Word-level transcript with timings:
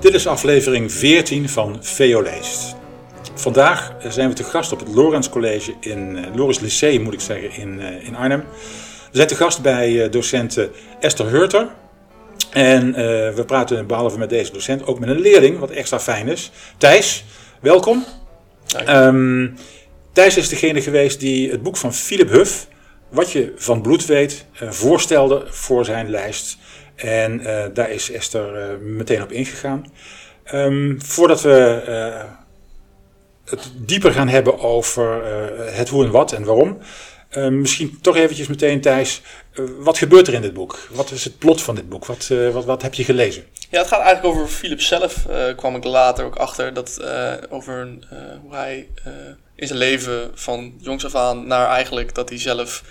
Dit 0.00 0.14
is 0.14 0.26
aflevering 0.26 0.92
14 0.92 1.48
van 1.48 1.78
VO 1.80 2.22
Leest. 2.22 2.74
Vandaag 3.34 3.92
zijn 4.08 4.28
we 4.28 4.34
te 4.34 4.44
gast 4.44 4.72
op 4.72 4.78
het 4.78 4.88
Lorenz 4.88 5.28
College 5.28 5.74
in 5.80 6.16
uh, 6.16 6.34
Lorenz 6.34 6.58
Lyceum, 6.58 7.02
moet 7.02 7.12
ik 7.12 7.20
zeggen, 7.20 7.52
in, 7.52 7.78
uh, 7.78 8.06
in 8.06 8.16
Arnhem. 8.16 8.44
We 9.10 9.16
zijn 9.16 9.28
te 9.28 9.34
gast 9.34 9.62
bij 9.62 10.08
docent 10.08 10.58
Esther 11.00 11.26
Hurter. 11.26 11.68
En 12.50 12.92
we 13.34 13.44
praten 13.46 13.86
behalve 13.86 14.18
met 14.18 14.28
deze 14.30 14.52
docent 14.52 14.86
ook 14.86 14.98
met 14.98 15.08
een 15.08 15.20
leerling, 15.20 15.58
wat 15.58 15.70
extra 15.70 16.00
fijn 16.00 16.28
is. 16.28 16.50
Thijs, 16.78 17.24
welkom. 17.60 18.04
Um, 18.88 19.54
Thijs 20.12 20.36
is 20.36 20.48
degene 20.48 20.82
geweest 20.82 21.20
die 21.20 21.50
het 21.50 21.62
boek 21.62 21.76
van 21.76 21.94
Philip 21.94 22.30
Huff, 22.30 22.66
Wat 23.10 23.32
je 23.32 23.52
van 23.56 23.82
bloed 23.82 24.06
weet, 24.06 24.44
voorstelde 24.52 25.46
voor 25.48 25.84
zijn 25.84 26.10
lijst. 26.10 26.58
En 27.00 27.40
uh, 27.40 27.64
daar 27.74 27.90
is 27.90 28.10
Esther 28.10 28.70
uh, 28.70 28.76
meteen 28.80 29.22
op 29.22 29.32
ingegaan. 29.32 29.92
Um, 30.54 31.02
voordat 31.02 31.42
we 31.42 31.82
uh, 31.88 32.30
het 33.44 33.72
dieper 33.74 34.12
gaan 34.12 34.28
hebben 34.28 34.58
over 34.58 35.24
het 35.74 35.88
hoe 35.88 36.04
en 36.04 36.10
wat 36.10 36.32
en 36.32 36.44
waarom. 36.44 36.78
misschien 37.50 37.98
toch 38.00 38.16
eventjes 38.16 38.46
meteen 38.46 38.80
Thijs, 38.80 39.22
wat 39.78 39.98
gebeurt 39.98 40.28
er 40.28 40.34
in 40.34 40.42
dit 40.42 40.52
boek? 40.52 40.78
Wat 40.90 41.10
is 41.10 41.24
het 41.24 41.38
plot 41.38 41.62
van 41.62 41.74
dit 41.74 41.88
boek? 41.88 42.06
Wat, 42.06 42.30
wat, 42.52 42.64
wat 42.64 42.82
heb 42.82 42.94
je 42.94 43.04
gelezen? 43.04 43.44
Ja, 43.70 43.78
het 43.78 43.88
gaat 43.88 44.00
eigenlijk 44.00 44.34
over 44.34 44.48
Philip 44.48 44.80
zelf. 44.80 45.26
kwam 45.56 45.76
ik 45.76 45.84
later 45.84 46.24
ook 46.24 46.36
achter 46.36 46.74
dat 46.74 47.04
over 47.50 47.88
hoe 48.42 48.54
hij 48.54 48.88
in 49.54 49.66
zijn 49.66 49.78
leven 49.78 50.30
van 50.34 50.74
jongs 50.80 51.04
af 51.04 51.14
aan 51.14 51.46
naar 51.46 51.68
eigenlijk 51.68 52.14
dat 52.14 52.28
hij 52.28 52.38
zelf 52.38 52.84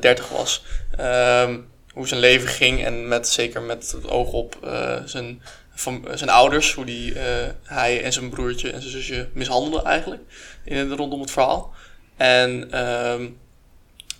30 0.00 0.28
was. 0.28 0.64
Um, 1.00 1.70
hoe 1.92 2.08
zijn 2.08 2.20
leven 2.20 2.48
ging. 2.48 2.84
En 2.84 3.08
met, 3.08 3.28
zeker 3.28 3.62
met 3.62 3.90
het 3.92 4.08
oog 4.08 4.32
op 4.32 4.58
uh, 4.64 4.96
zijn, 5.04 5.42
van, 5.74 6.04
zijn 6.14 6.30
ouders. 6.30 6.74
Hoe 6.74 6.84
die, 6.84 7.14
uh, 7.14 7.20
hij 7.62 8.02
en 8.02 8.12
zijn 8.12 8.30
broertje 8.30 8.70
en 8.70 8.80
zijn 8.80 8.92
zusje 8.92 9.28
mishandelden 9.32 9.84
eigenlijk. 9.84 10.22
In, 10.64 10.92
rondom 10.92 11.20
het 11.20 11.30
verhaal. 11.30 11.72
En 12.16 12.80
um, 13.10 13.40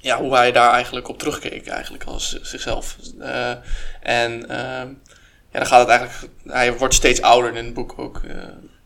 ja, 0.01 0.21
hoe 0.21 0.35
hij 0.35 0.53
daar 0.53 0.73
eigenlijk 0.73 1.09
op 1.09 1.19
terugkeek 1.19 1.67
eigenlijk 1.67 2.05
als 2.05 2.41
zichzelf. 2.43 2.97
Uh, 3.19 3.51
en 4.03 4.33
um, 4.33 5.01
ja, 5.53 5.59
dan 5.59 5.67
gaat 5.67 5.81
het 5.81 5.89
eigenlijk... 5.89 6.33
Hij 6.47 6.77
wordt 6.77 6.95
steeds 6.95 7.23
ouder 7.23 7.57
in 7.57 7.65
het 7.65 7.75
boek 7.75 7.95
ook. 7.97 8.21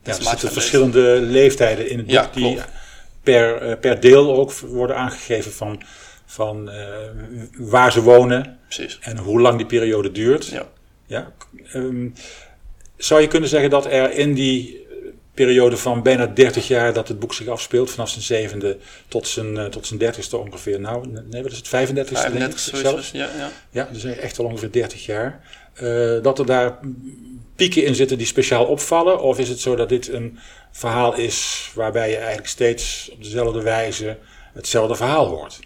ja, 0.03 0.13
er 0.13 0.23
zitten 0.23 0.53
verschillende 0.53 1.21
leeftijden 1.21 1.91
in 1.91 1.99
het 1.99 2.07
boek 2.07 2.15
ja, 2.15 2.31
die 2.33 2.59
per, 3.23 3.77
per 3.79 4.01
deel 4.01 4.37
ook 4.37 4.53
worden 4.53 4.97
aangegeven 4.97 5.53
van 5.53 5.83
van 6.27 6.69
uh, 6.69 6.75
waar 7.59 7.93
ze 7.93 8.03
wonen 8.03 8.59
Precies. 8.65 8.99
en 9.01 9.19
hoe 9.19 9.41
lang 9.41 9.57
die 9.57 9.67
periode 9.67 10.13
duurt. 10.13 10.47
Ja. 10.47 10.69
Ja? 11.07 11.33
Um, 11.75 12.15
zou 12.97 13.21
je 13.21 13.29
kunnen 13.29 13.49
zeggen 13.49 13.71
dat 13.71 13.87
er 13.87 14.13
in 14.13 14.35
die 14.35 14.87
periode 15.35 15.77
van 15.77 16.03
bijna 16.03 16.27
30 16.27 16.69
jaar 16.69 16.93
dat 16.93 17.09
het 17.09 17.19
boek 17.19 17.35
zich 17.35 17.47
afspeelt, 17.47 17.91
vanaf 17.91 18.09
zijn 18.09 18.25
zevende 18.25 18.79
tot 19.09 19.29
zijn, 19.29 19.57
uh, 19.57 19.65
tot 19.65 19.87
zijn 19.87 19.99
dertigste 19.99 20.37
ongeveer, 20.37 20.81
nou, 20.81 21.09
nee, 21.31 21.43
wat 21.43 21.51
is 21.51 21.57
het, 21.57 21.69
35 21.69 22.19
ste 22.19 22.31
35 22.31 22.77
zelfs? 22.77 23.11
Ja, 23.11 23.29
ja. 23.39 23.51
ja, 23.71 23.89
dus 23.93 24.05
echt 24.05 24.39
al 24.39 24.45
ongeveer 24.45 24.73
30 24.73 25.07
jaar. 25.07 25.41
Uh, 25.83 26.23
dat 26.23 26.39
er 26.39 26.47
daar 26.47 26.79
pieken 27.57 27.85
in 27.85 27.95
zitten 27.95 28.19
die 28.19 28.27
speciaal 28.27 28.65
opvallen? 28.65 29.21
Of 29.21 29.39
is 29.39 29.49
het 29.49 29.61
zo 29.61 29.77
dat 29.77 29.89
dit 29.89 30.09
een 30.09 30.39
verhaal 30.71 31.15
is 31.15 31.71
waarbij 31.75 32.11
je 32.11 32.17
eigenlijk 32.17 32.49
steeds 32.49 33.11
op 33.13 33.23
dezelfde 33.23 33.63
wijze 33.63 34.19
hetzelfde 34.55 34.95
verhaal 34.97 35.27
hoort? 35.27 35.59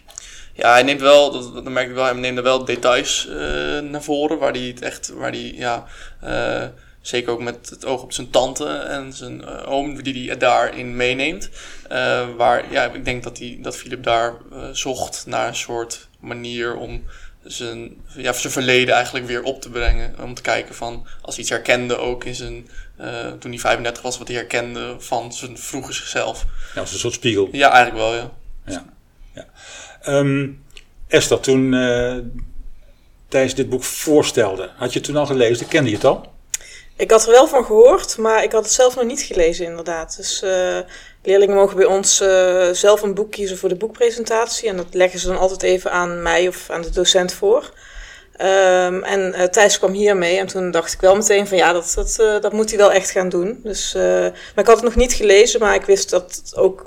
Ja, 0.61 0.71
hij 0.71 0.83
neemt 0.83 1.01
wel, 1.01 1.31
dat, 1.31 1.53
dat 1.53 1.63
merk 1.63 1.87
ik 1.87 1.93
wel, 1.93 2.03
hij 2.03 2.13
neemt 2.13 2.37
er 2.37 2.43
wel 2.43 2.65
details 2.65 3.27
uh, 3.29 3.35
naar 3.79 4.03
voren. 4.03 4.37
Waar 4.37 4.51
hij 4.51 4.61
het 4.61 4.81
echt, 4.81 5.09
waar 5.09 5.31
hij, 5.31 5.53
ja, 5.55 5.85
uh, 6.23 6.65
zeker 7.01 7.31
ook 7.31 7.41
met 7.41 7.69
het 7.69 7.85
oog 7.85 8.01
op 8.01 8.13
zijn 8.13 8.29
tante 8.29 8.65
en 8.67 9.13
zijn 9.13 9.41
uh, 9.41 9.71
oom, 9.71 10.03
die 10.03 10.27
hij 10.27 10.37
daarin 10.37 10.95
meeneemt. 10.95 11.49
waar, 12.37 12.71
ja, 12.71 12.83
ik 12.83 13.05
denk 13.05 13.23
dat, 13.23 13.37
hij, 13.37 13.57
dat 13.61 13.77
Philip 13.77 14.03
daar 14.03 14.33
zocht 14.71 15.23
naar 15.25 15.47
een 15.47 15.55
soort 15.55 16.07
manier 16.19 16.75
om 16.75 17.03
zijn, 17.43 17.95
ja, 18.15 18.33
zijn 18.33 18.53
verleden 18.53 18.95
eigenlijk 18.95 19.25
weer 19.25 19.43
op 19.43 19.61
te 19.61 19.69
brengen. 19.69 20.15
Om 20.23 20.33
te 20.33 20.41
kijken 20.41 20.75
van, 20.75 21.07
als 21.21 21.35
hij 21.35 21.43
iets 21.43 21.53
herkende 21.53 21.97
ook 21.97 22.23
in 22.23 22.35
zijn, 22.35 22.69
toen 23.39 23.51
hij 23.51 23.59
35 23.59 24.03
was, 24.03 24.17
wat 24.17 24.27
hij 24.27 24.37
herkende 24.37 24.95
van 24.99 25.33
zijn 25.33 25.57
vroege 25.57 25.93
zichzelf. 25.93 26.45
Ja, 26.73 26.81
als 26.81 26.93
een 26.93 26.99
soort 26.99 27.13
spiegel. 27.13 27.49
Ja, 27.51 27.71
eigenlijk 27.71 28.03
wel, 28.03 28.15
ja. 28.15 28.31
Ja, 28.65 28.85
ja. 29.33 29.45
Um, 30.07 30.63
Esther, 31.07 31.39
toen 31.39 31.73
uh, 31.73 32.17
Thijs 33.27 33.55
dit 33.55 33.69
boek 33.69 33.83
voorstelde, 33.83 34.69
had 34.75 34.93
je 34.93 34.99
het 34.99 35.07
toen 35.07 35.17
al 35.17 35.25
gelezen? 35.25 35.67
Kende 35.67 35.89
je 35.89 35.95
het 35.95 36.05
al? 36.05 36.25
Ik 36.95 37.11
had 37.11 37.25
er 37.25 37.31
wel 37.31 37.47
van 37.47 37.65
gehoord, 37.65 38.17
maar 38.17 38.43
ik 38.43 38.51
had 38.51 38.63
het 38.63 38.73
zelf 38.73 38.95
nog 38.95 39.05
niet 39.05 39.21
gelezen, 39.21 39.65
inderdaad. 39.65 40.17
Dus 40.17 40.43
uh, 40.43 40.77
leerlingen 41.23 41.55
mogen 41.55 41.75
bij 41.75 41.85
ons 41.85 42.21
uh, 42.21 42.69
zelf 42.71 43.01
een 43.01 43.13
boek 43.13 43.31
kiezen 43.31 43.57
voor 43.57 43.69
de 43.69 43.75
boekpresentatie. 43.75 44.69
En 44.69 44.77
dat 44.77 44.85
leggen 44.91 45.19
ze 45.19 45.27
dan 45.27 45.37
altijd 45.37 45.63
even 45.63 45.91
aan 45.91 46.21
mij 46.21 46.47
of 46.47 46.69
aan 46.69 46.81
de 46.81 46.89
docent 46.89 47.33
voor. 47.33 47.73
Um, 48.41 49.03
en 49.03 49.33
uh, 49.37 49.43
Thijs 49.43 49.77
kwam 49.77 49.91
hiermee 49.91 50.37
en 50.37 50.47
toen 50.47 50.71
dacht 50.71 50.93
ik 50.93 51.01
wel 51.01 51.15
meteen 51.15 51.47
van 51.47 51.57
ja, 51.57 51.73
dat, 51.73 51.91
dat, 51.95 52.41
dat 52.41 52.53
moet 52.53 52.69
hij 52.69 52.79
wel 52.79 52.91
echt 52.91 53.11
gaan 53.11 53.29
doen. 53.29 53.59
Dus, 53.63 53.93
maar 53.93 54.33
ik 54.55 54.67
had 54.67 54.75
het 54.75 54.83
nog 54.83 54.95
niet 54.95 55.13
gelezen, 55.13 55.59
maar 55.59 55.75
ik 55.75 55.85
wist 55.85 56.09
dat 56.09 56.41
het 56.43 56.55
ook 56.55 56.85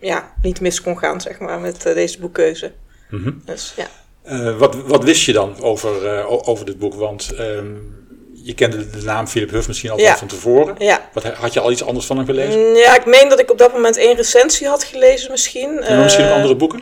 ja, 0.00 0.32
niet 0.42 0.60
mis 0.60 0.82
kon 0.82 0.98
gaan, 0.98 1.20
zeg 1.20 1.38
maar, 1.38 1.60
met 1.60 1.82
deze 1.82 2.18
boekkeuze. 2.18 2.72
Mm 3.10 3.22
-hmm. 3.22 3.42
Dus 3.44 3.74
ja. 3.76 3.86
Uh, 4.28 4.58
wat, 4.58 4.74
wat 4.74 5.04
wist 5.04 5.24
je 5.24 5.32
dan 5.32 5.60
over, 5.60 6.18
uh, 6.18 6.48
over 6.48 6.66
dit 6.66 6.78
boek? 6.78 6.94
Want 6.94 7.32
um, 7.38 7.94
je 8.32 8.54
kende 8.54 8.90
de 8.90 9.02
naam 9.02 9.26
Philip 9.26 9.50
Huff 9.50 9.66
misschien 9.66 9.90
al 9.90 9.98
ja. 9.98 10.16
van 10.16 10.28
tevoren. 10.28 10.74
Ja. 10.78 11.08
Wat, 11.12 11.24
had 11.24 11.52
je 11.52 11.60
al 11.60 11.70
iets 11.70 11.84
anders 11.84 12.06
van 12.06 12.16
hem 12.16 12.26
gelezen? 12.26 12.68
Mm, 12.68 12.76
ja, 12.76 12.96
ik 12.96 13.06
meen 13.06 13.28
dat 13.28 13.40
ik 13.40 13.50
op 13.50 13.58
dat 13.58 13.72
moment 13.72 13.96
één 13.96 14.16
recensie 14.16 14.68
had 14.68 14.84
gelezen 14.84 15.30
misschien. 15.30 15.82
En 15.82 16.02
misschien 16.02 16.24
uh, 16.24 16.34
andere 16.34 16.56
boeken? 16.56 16.80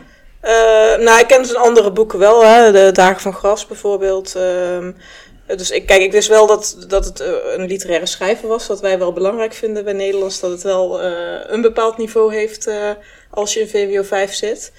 nou, 0.99 1.19
ik 1.19 1.27
kende 1.27 1.47
zijn 1.47 1.63
andere 1.63 1.91
boeken 1.91 2.19
wel. 2.19 2.45
Hè? 2.45 2.71
De 2.71 2.91
Dagen 2.91 3.21
van 3.21 3.33
Gras 3.33 3.67
bijvoorbeeld. 3.67 4.35
Dus 5.47 5.71
ik, 5.71 5.85
kijk, 5.85 6.01
ik 6.01 6.11
wist 6.11 6.27
wel 6.27 6.47
dat, 6.47 6.85
dat 6.87 7.05
het 7.05 7.19
een 7.55 7.65
literaire 7.65 8.05
schrijver 8.05 8.47
was. 8.47 8.67
Wat 8.67 8.81
wij 8.81 8.99
wel 8.99 9.13
belangrijk 9.13 9.53
vinden 9.53 9.83
bij 9.83 9.93
Nederlands. 9.93 10.39
Dat 10.39 10.51
het 10.51 10.63
wel 10.63 11.03
een 11.51 11.61
bepaald 11.61 11.97
niveau 11.97 12.35
heeft 12.35 12.69
als 13.29 13.53
je 13.53 13.59
in 13.59 13.67
VWO 13.67 14.03
5 14.03 14.33
zit. 14.33 14.71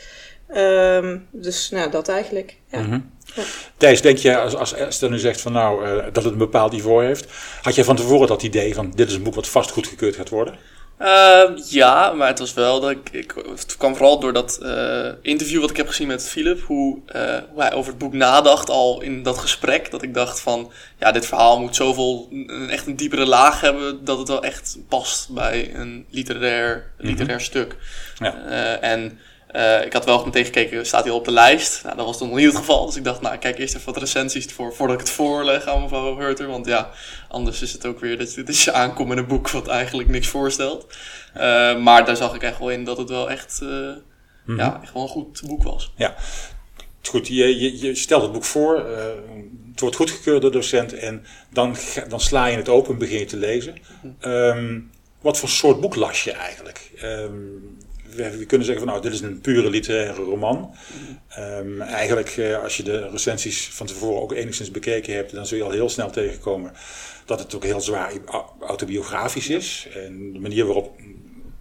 Um, 0.55 1.27
dus 1.31 1.71
nou, 1.71 1.91
dat 1.91 2.09
eigenlijk. 2.09 2.57
Ja. 2.71 2.81
Mm 2.81 2.91
-hmm. 2.91 3.11
ja. 3.35 3.43
Thijs, 3.77 4.01
denk 4.01 4.19
je, 4.19 4.39
als, 4.39 4.57
als 4.57 4.73
Esther 4.73 5.11
nu 5.11 5.19
zegt 5.19 5.41
van 5.41 5.53
nou, 5.53 5.87
uh, 5.87 6.05
dat 6.13 6.25
het 6.25 6.33
een 6.33 6.39
bepaald 6.39 6.73
niveau 6.73 7.05
heeft, 7.05 7.27
had 7.63 7.75
je 7.75 7.85
van 7.85 7.97
tevoren 7.97 8.29
dat 8.29 8.43
idee 8.43 8.75
van 8.75 8.93
dit 8.95 9.09
is 9.09 9.15
een 9.15 9.23
boek 9.23 9.35
wat 9.35 9.49
vast 9.49 9.71
goedgekeurd 9.71 10.17
gaat 10.17 10.29
worden? 10.29 10.55
Uh, 10.99 11.43
ja, 11.69 12.13
maar 12.13 12.29
het 12.29 12.39
was 12.39 12.55
wel 12.55 12.81
dat 12.81 12.91
ik, 12.91 13.09
ik 13.13 13.35
het 13.51 13.77
kwam 13.77 13.97
vooral 13.97 14.21
door 14.21 14.33
dat 14.33 14.59
uh, 14.63 15.09
interview 15.23 15.61
wat 15.61 15.71
ik 15.71 15.77
heb 15.77 15.89
gezien 15.89 16.07
met 16.07 16.29
Philip, 16.29 16.61
hoe, 16.61 16.99
hoe 17.51 17.63
hij 17.63 17.73
over 17.73 17.91
het 17.91 17.99
boek 17.99 18.13
nadacht 18.13 18.71
al 18.71 19.01
in 19.01 19.23
dat 19.23 19.39
gesprek. 19.39 19.91
Dat 19.91 20.03
ik 20.03 20.15
dacht 20.15 20.41
van, 20.41 20.71
ja, 20.99 21.13
dit 21.13 21.27
verhaal 21.27 21.61
moet 21.61 21.77
zoveel, 21.77 22.29
echt 22.69 22.87
een 22.87 22.97
diepere 22.97 23.27
laag 23.27 23.61
hebben, 23.61 24.05
dat 24.05 24.19
het 24.19 24.29
wel 24.29 24.43
echt 24.43 24.79
past 24.89 25.29
bij 25.29 25.75
een 25.75 26.07
literair, 26.11 26.91
literair 26.99 27.29
mm 27.29 27.37
-hmm. 27.37 27.41
stuk. 27.41 27.77
Ja. 28.19 28.35
en 28.81 29.19
uh, 29.55 29.85
ik 29.85 29.93
had 29.93 30.05
wel 30.05 30.25
meteen 30.25 30.45
gekeken, 30.45 30.87
staat 30.87 31.05
hij 31.05 31.13
op 31.13 31.25
de 31.25 31.31
lijst? 31.31 31.85
Nou, 31.85 31.97
dat 31.97 32.07
was 32.07 32.21
nog 32.21 32.35
niet 32.35 32.47
het 32.47 32.57
geval. 32.57 32.87
Dus 32.87 32.97
ik 32.97 33.05
dacht, 33.05 33.21
nou, 33.21 33.35
ik 33.35 33.41
kijk 33.41 33.59
eerst 33.59 33.75
even 33.75 33.93
wat 33.93 34.03
recensies 34.03 34.47
voor, 34.47 34.75
voordat 34.75 35.01
ik 35.01 35.07
het 35.07 35.15
voorleg 35.15 35.67
aan 35.67 35.83
mevrouw 35.83 36.19
Hurter. 36.19 36.47
Want 36.47 36.67
ja, 36.67 36.91
anders 37.29 37.63
is 37.63 37.73
het 37.73 37.87
ook 37.87 38.01
weer 38.01 38.19
dat 38.19 38.35
je, 38.35 38.43
dat 38.43 38.61
je 38.61 38.73
aankomt 38.73 39.09
met 39.09 39.19
een 39.19 39.27
boek 39.27 39.51
wat 39.51 39.69
eigenlijk 39.69 40.09
niks 40.09 40.29
voorstelt. 40.29 40.87
Uh, 41.37 41.79
maar 41.79 42.05
daar 42.05 42.17
zag 42.17 42.35
ik 42.35 42.43
echt 42.43 42.59
wel 42.59 42.71
in 42.71 42.85
dat 42.85 42.97
het 42.97 43.09
wel 43.09 43.31
echt, 43.31 43.61
uh, 43.63 43.69
mm 43.69 44.03
-hmm. 44.45 44.57
ja, 44.57 44.81
echt 44.83 44.93
wel 44.93 45.03
een 45.03 45.09
goed 45.09 45.43
boek 45.47 45.63
was. 45.63 45.93
Ja, 45.97 46.15
goed. 47.03 47.29
Je, 47.29 47.61
je, 47.61 47.79
je 47.79 47.95
stelt 47.95 48.23
het 48.23 48.33
boek 48.33 48.45
voor, 48.45 48.87
het 49.71 49.81
wordt 49.81 49.97
goedgekeurd 49.97 50.43
door 50.43 50.51
de 50.51 50.57
docent 50.57 50.93
en 50.93 51.25
dan, 51.53 51.77
dan 52.09 52.21
sla 52.21 52.47
je 52.47 52.57
het 52.57 52.69
open 52.69 52.93
en 52.93 52.99
begin 52.99 53.19
je 53.19 53.25
te 53.25 53.37
lezen. 53.37 53.75
-hmm. 54.01 54.31
um, 54.33 54.91
wat 55.21 55.39
voor 55.39 55.49
soort 55.49 55.81
boek 55.81 55.95
las 55.95 56.25
je 56.25 56.33
eigenlijk? 56.33 56.91
Um, 57.03 57.76
we, 58.17 58.45
kunnen 58.47 58.67
zeggen 58.67 58.85
van 58.85 58.93
nou, 58.93 59.03
dit 59.03 59.13
is 59.13 59.21
een 59.21 59.41
pure 59.41 59.71
literaire 59.71 60.23
roman. 60.23 60.75
Um, 61.39 61.81
eigenlijk, 61.81 62.37
uh, 62.37 62.63
als 62.63 62.77
je 62.77 62.83
de 62.83 63.09
recensies 63.09 63.69
van 63.69 63.87
tevoren 63.87 64.23
ook 64.23 64.33
enigszins 64.33 64.71
bekeken 64.71 65.15
hebt, 65.15 65.33
dan 65.33 65.47
zul 65.47 65.59
je 65.59 65.65
al 65.65 65.71
heel 65.71 65.89
snel 65.89 66.11
tegenkomen 66.11 66.73
dat 67.25 67.39
het 67.39 67.55
ook 67.55 67.65
heel 67.65 67.81
zwaar 67.81 68.13
autobiografisch 68.61 69.49
is. 69.49 69.89
En 69.95 70.33
de 70.33 70.39
manier 70.39 70.65
waarop 70.65 71.01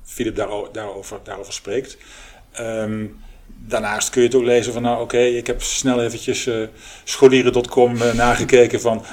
Philip 0.04 0.36
daarover, 0.36 1.19
daarover, 1.24 1.54
spreekt. 1.54 1.98
Um, 2.60 3.18
daarnaast 3.68 4.10
kun 4.10 4.22
je 4.22 4.28
het 4.28 4.38
ook 4.38 4.44
lezen 4.44 4.74
van, 4.74 4.82
nou 4.82 4.96
oké, 4.96 5.04
okay, 5.04 5.28
ik 5.28 5.48
heb 5.48 5.62
snel 5.62 6.02
eventjes 6.02 6.46
uh, 6.46 6.56
scholieren.com 7.04 7.96
uh, 7.96 8.14
nagekeken 8.14 8.82
van, 8.82 9.06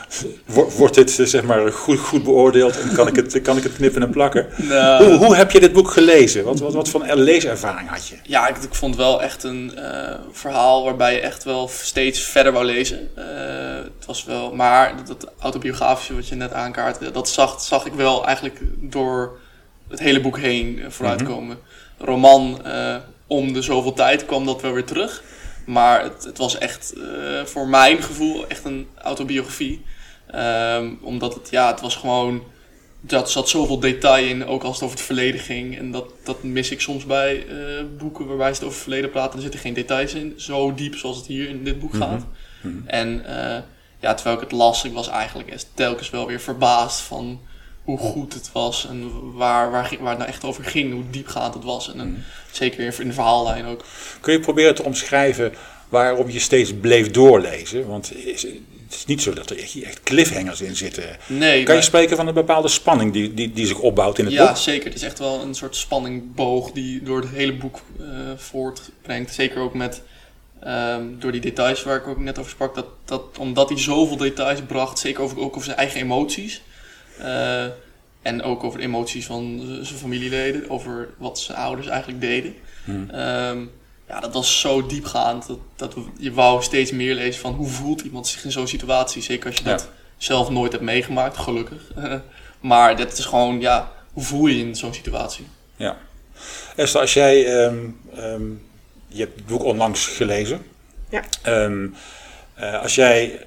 wordt 0.77 0.95
dit 0.95 1.19
uh, 1.19 1.27
zeg 1.27 1.43
maar 1.43 1.73
goed, 1.73 1.99
goed 1.99 2.23
beoordeeld 2.23 2.81
en 2.81 2.95
kan 2.95 3.09
ik 3.09 3.17
het, 3.17 3.43
kan 3.43 3.57
ik 3.57 3.63
het 3.63 3.73
knippen 3.73 4.03
en 4.03 4.11
plakken? 4.11 4.47
Nou, 4.73 5.05
hoe, 5.05 5.27
hoe 5.27 5.37
heb 5.37 5.51
je 5.51 5.61
dit 5.61 5.73
boek 5.73 5.91
gelezen? 5.91 6.45
Wat, 6.45 6.61
wat, 6.61 6.75
wat 6.75 6.89
voor 6.89 7.15
leeservaring 7.15 7.89
had 7.89 8.09
je? 8.09 8.17
Ja, 8.23 8.49
ik, 8.49 8.57
ik 8.57 8.75
vond 8.75 8.97
wel 8.97 9.23
echt 9.23 9.43
een 9.43 9.73
verhaal 10.33 10.85
waarbij 10.85 11.15
je 11.15 11.21
echt 11.21 11.45
wel 11.45 11.69
steeds 11.69 12.21
verder 12.21 12.53
wou 12.53 12.65
lezen. 12.65 13.09
het 13.99 14.07
was 14.07 14.25
wel, 14.25 14.55
maar 14.55 14.97
dat, 14.97 15.07
dat 15.07 15.33
autobiografische 15.39 16.15
wat 16.15 16.29
je 16.29 16.35
net 16.35 16.53
aankaart, 16.53 17.15
dat 17.15 17.29
zag, 17.29 17.61
zag 17.61 17.87
ik 17.87 17.93
wel 17.93 18.27
eigenlijk 18.27 18.61
door 18.81 19.41
het 19.93 20.01
hele 20.01 20.21
boek 20.21 20.39
heen 20.39 20.79
eh, 20.79 20.91
vooruitkomen. 20.91 21.59
Roman, 21.99 22.65
eh, 22.65 22.97
om 23.33 23.53
de 23.53 23.63
zoveel 23.63 23.93
tijd 23.93 24.27
kwam 24.27 24.47
dat 24.47 24.61
wel 24.63 24.73
weer 24.73 24.85
terug. 24.85 25.23
Maar 25.67 26.03
het, 26.03 26.25
het 26.25 26.39
was 26.39 26.59
echt, 26.59 26.93
eh, 26.97 27.45
voor 27.45 27.69
mijn 27.69 28.03
gevoel, 28.03 28.47
echt 28.49 28.65
een 28.65 28.89
autobiografie. 29.03 29.83
Ehm, 30.31 30.91
omdat 31.01 31.35
het, 31.35 31.51
ja, 31.51 31.71
het 31.71 31.81
was 31.81 31.97
gewoon, 31.97 32.43
dat 33.01 33.31
zat 33.31 33.49
zoveel 33.49 33.79
detail 33.81 34.27
in, 34.27 34.47
ook 34.47 34.63
als 34.63 34.75
het 34.75 34.85
over 34.85 34.97
het 34.97 35.07
verleden 35.07 35.41
ging. 35.41 35.79
En 35.79 35.91
dat, 35.91 36.05
dat 36.25 36.43
mis 36.43 36.71
ik 36.71 36.81
soms 36.81 37.07
bij 37.07 37.47
boeken 37.99 38.27
waarbij 38.27 38.49
ze 38.49 38.55
het 38.55 38.63
over 38.63 38.75
het 38.75 38.83
verleden 38.83 39.11
praten. 39.11 39.35
Er 39.37 39.43
zitten 39.43 39.61
geen 39.61 39.75
details 39.75 40.15
in, 40.15 40.35
zo 40.37 40.75
diep 40.75 40.97
zoals 40.97 41.17
het 41.17 41.27
hier 41.27 41.49
in 41.49 41.65
dit 41.65 41.79
boek 41.81 41.93
Mhm. 41.93 42.03
gaat. 42.03 42.23
En 42.87 43.25
ja, 44.01 44.15
terwijl 44.15 44.37
ik 44.37 44.43
het 44.43 44.53
las, 44.53 44.85
ik 44.85 44.93
was 44.93 45.09
eigenlijk 45.09 45.65
telkens 45.75 46.11
wel 46.11 46.27
weer 46.27 46.41
verbaasd 46.41 47.01
van 47.01 47.41
hoe 47.85 47.99
goed 47.99 48.35
het 48.35 48.51
was 48.53 48.87
en 48.89 49.11
waar, 49.35 49.71
waar, 49.71 49.97
waar 50.01 50.09
het 50.11 50.19
nou 50.19 50.25
echt 50.31 50.45
over 50.45 50.65
ging, 50.65 50.93
hoe 50.93 51.11
diepgaand 51.11 51.55
het 51.55 51.65
was. 51.65 51.93
En 51.93 51.99
dan, 51.99 52.17
zeker 52.51 52.81
in, 52.85 52.93
in 52.99 53.09
de 53.09 53.15
verhaallijn 53.15 53.65
ook. 53.65 53.85
Kun 54.21 54.33
je 54.33 54.41
proberen 54.41 54.75
te 54.75 54.83
omschrijven 54.85 55.53
waarom 55.89 56.31
je 56.31 56.39
steeds 56.39 56.73
bleef 56.81 57.11
doorlezen? 57.11 57.87
Want 57.87 58.15
is- 58.17 58.43
het 58.43 59.01
is 59.01 59.07
niet 59.07 59.23
zo 59.23 59.33
dat 59.33 59.51
er 59.51 59.59
echt, 59.59 60.03
cliffhangers 60.03 60.61
in 60.61 60.77
zitten. 60.77 61.17
Nee, 61.27 61.63
Kan 61.63 61.75
je 61.77 61.83
spreken 61.83 62.17
van 62.17 62.27
een 62.27 62.35
bepaalde 62.35 62.69
spanning 62.69 63.13
die, 63.13 63.35
die, 63.35 63.53
die 63.53 63.67
zich 63.67 63.79
opbouwt 63.79 64.19
in 64.19 64.25
het 64.25 64.35
ja, 64.35 64.47
boek? 64.47 64.57
zeker. 64.57 64.85
Het 64.87 64.95
is 64.95 65.03
echt 65.03 65.19
wel 65.19 65.41
een 65.43 65.55
soort 65.55 65.77
spanningboog 65.77 66.71
die 66.71 67.03
door 67.03 67.21
het 67.21 67.31
hele 67.31 67.55
boek 67.55 67.81
eh, 68.01 68.07
voortbrengt. 68.37 69.35
Zeker 69.35 69.61
ook 69.61 69.75
met, 69.75 70.03
ehm, 70.61 71.03
door 71.19 71.33
die 71.33 71.41
details 71.41 71.83
waar 71.83 71.97
ik 71.97 72.07
ook 72.07 72.19
net 72.19 72.39
over 72.39 72.51
sprak. 72.51 72.75
Dat, 72.75 72.87
dat, 73.05 73.23
omdat 73.39 73.69
hij 73.69 73.79
zoveel 73.79 74.17
details 74.17 74.61
bracht, 74.67 74.99
zeker 74.99 75.23
over, 75.23 75.39
ook 75.41 75.53
over 75.55 75.65
zijn 75.65 75.77
eigen 75.77 76.01
emoties. 76.01 76.63
Eh, 77.23 77.65
en 78.23 78.43
ook 78.43 78.65
over 78.65 78.79
de 78.79 78.85
emoties 78.85 79.27
van 79.27 79.61
zijn 79.83 79.99
familieleden. 79.99 80.71
Over 80.71 81.09
wat 81.19 81.39
zijn 81.39 81.59
ouders 81.59 81.87
eigenlijk 81.87 82.21
deden. 82.21 82.55
Hmm. 82.85 83.11
Ehm, 83.11 83.59
ja, 84.09 84.21
dat 84.21 84.33
was 84.33 84.61
zo 84.61 84.87
diepgaand. 84.87 85.47
Dat, 85.47 85.59
dat 85.77 85.95
je 86.19 86.33
wou 86.33 86.63
steeds 86.63 86.91
meer 86.91 87.15
lezen 87.15 87.41
van 87.41 87.53
hoe 87.55 87.69
voelt 87.69 88.01
iemand 88.01 88.27
zich 88.27 88.45
in 88.45 88.53
zo'n 88.53 88.67
situatie. 88.67 89.23
Zeker 89.23 89.47
als 89.47 89.57
je 89.57 89.65
Ja. 89.65 89.71
dat 89.71 89.89
zelf 90.17 90.51
nooit 90.51 90.73
hebt 90.73 90.85
meegemaakt, 90.85 91.37
gelukkig. 91.37 91.83
maar 92.61 92.97
dit 92.97 93.19
is 93.19 93.25
gewoon, 93.25 93.61
ja, 93.61 93.93
hoe 94.13 94.23
voel 94.23 94.47
je 94.47 94.59
je 94.59 94.65
in 94.65 94.77
zo'n 94.77 94.95
situatie? 94.95 95.47
Ja. 95.77 95.97
Esther, 96.77 97.01
als 97.01 97.15
jij, 97.15 97.47
ehm, 97.47 97.79
ehm, 98.15 98.43
je 99.09 99.21
hebt 99.21 99.37
het 99.37 99.47
boek 99.47 99.65
onlangs 99.65 100.07
gelezen. 100.07 100.63
Ja. 101.11 101.23
Ehm, 101.43 101.87
eh, 102.55 102.83
als 102.83 102.95
jij 102.95 103.47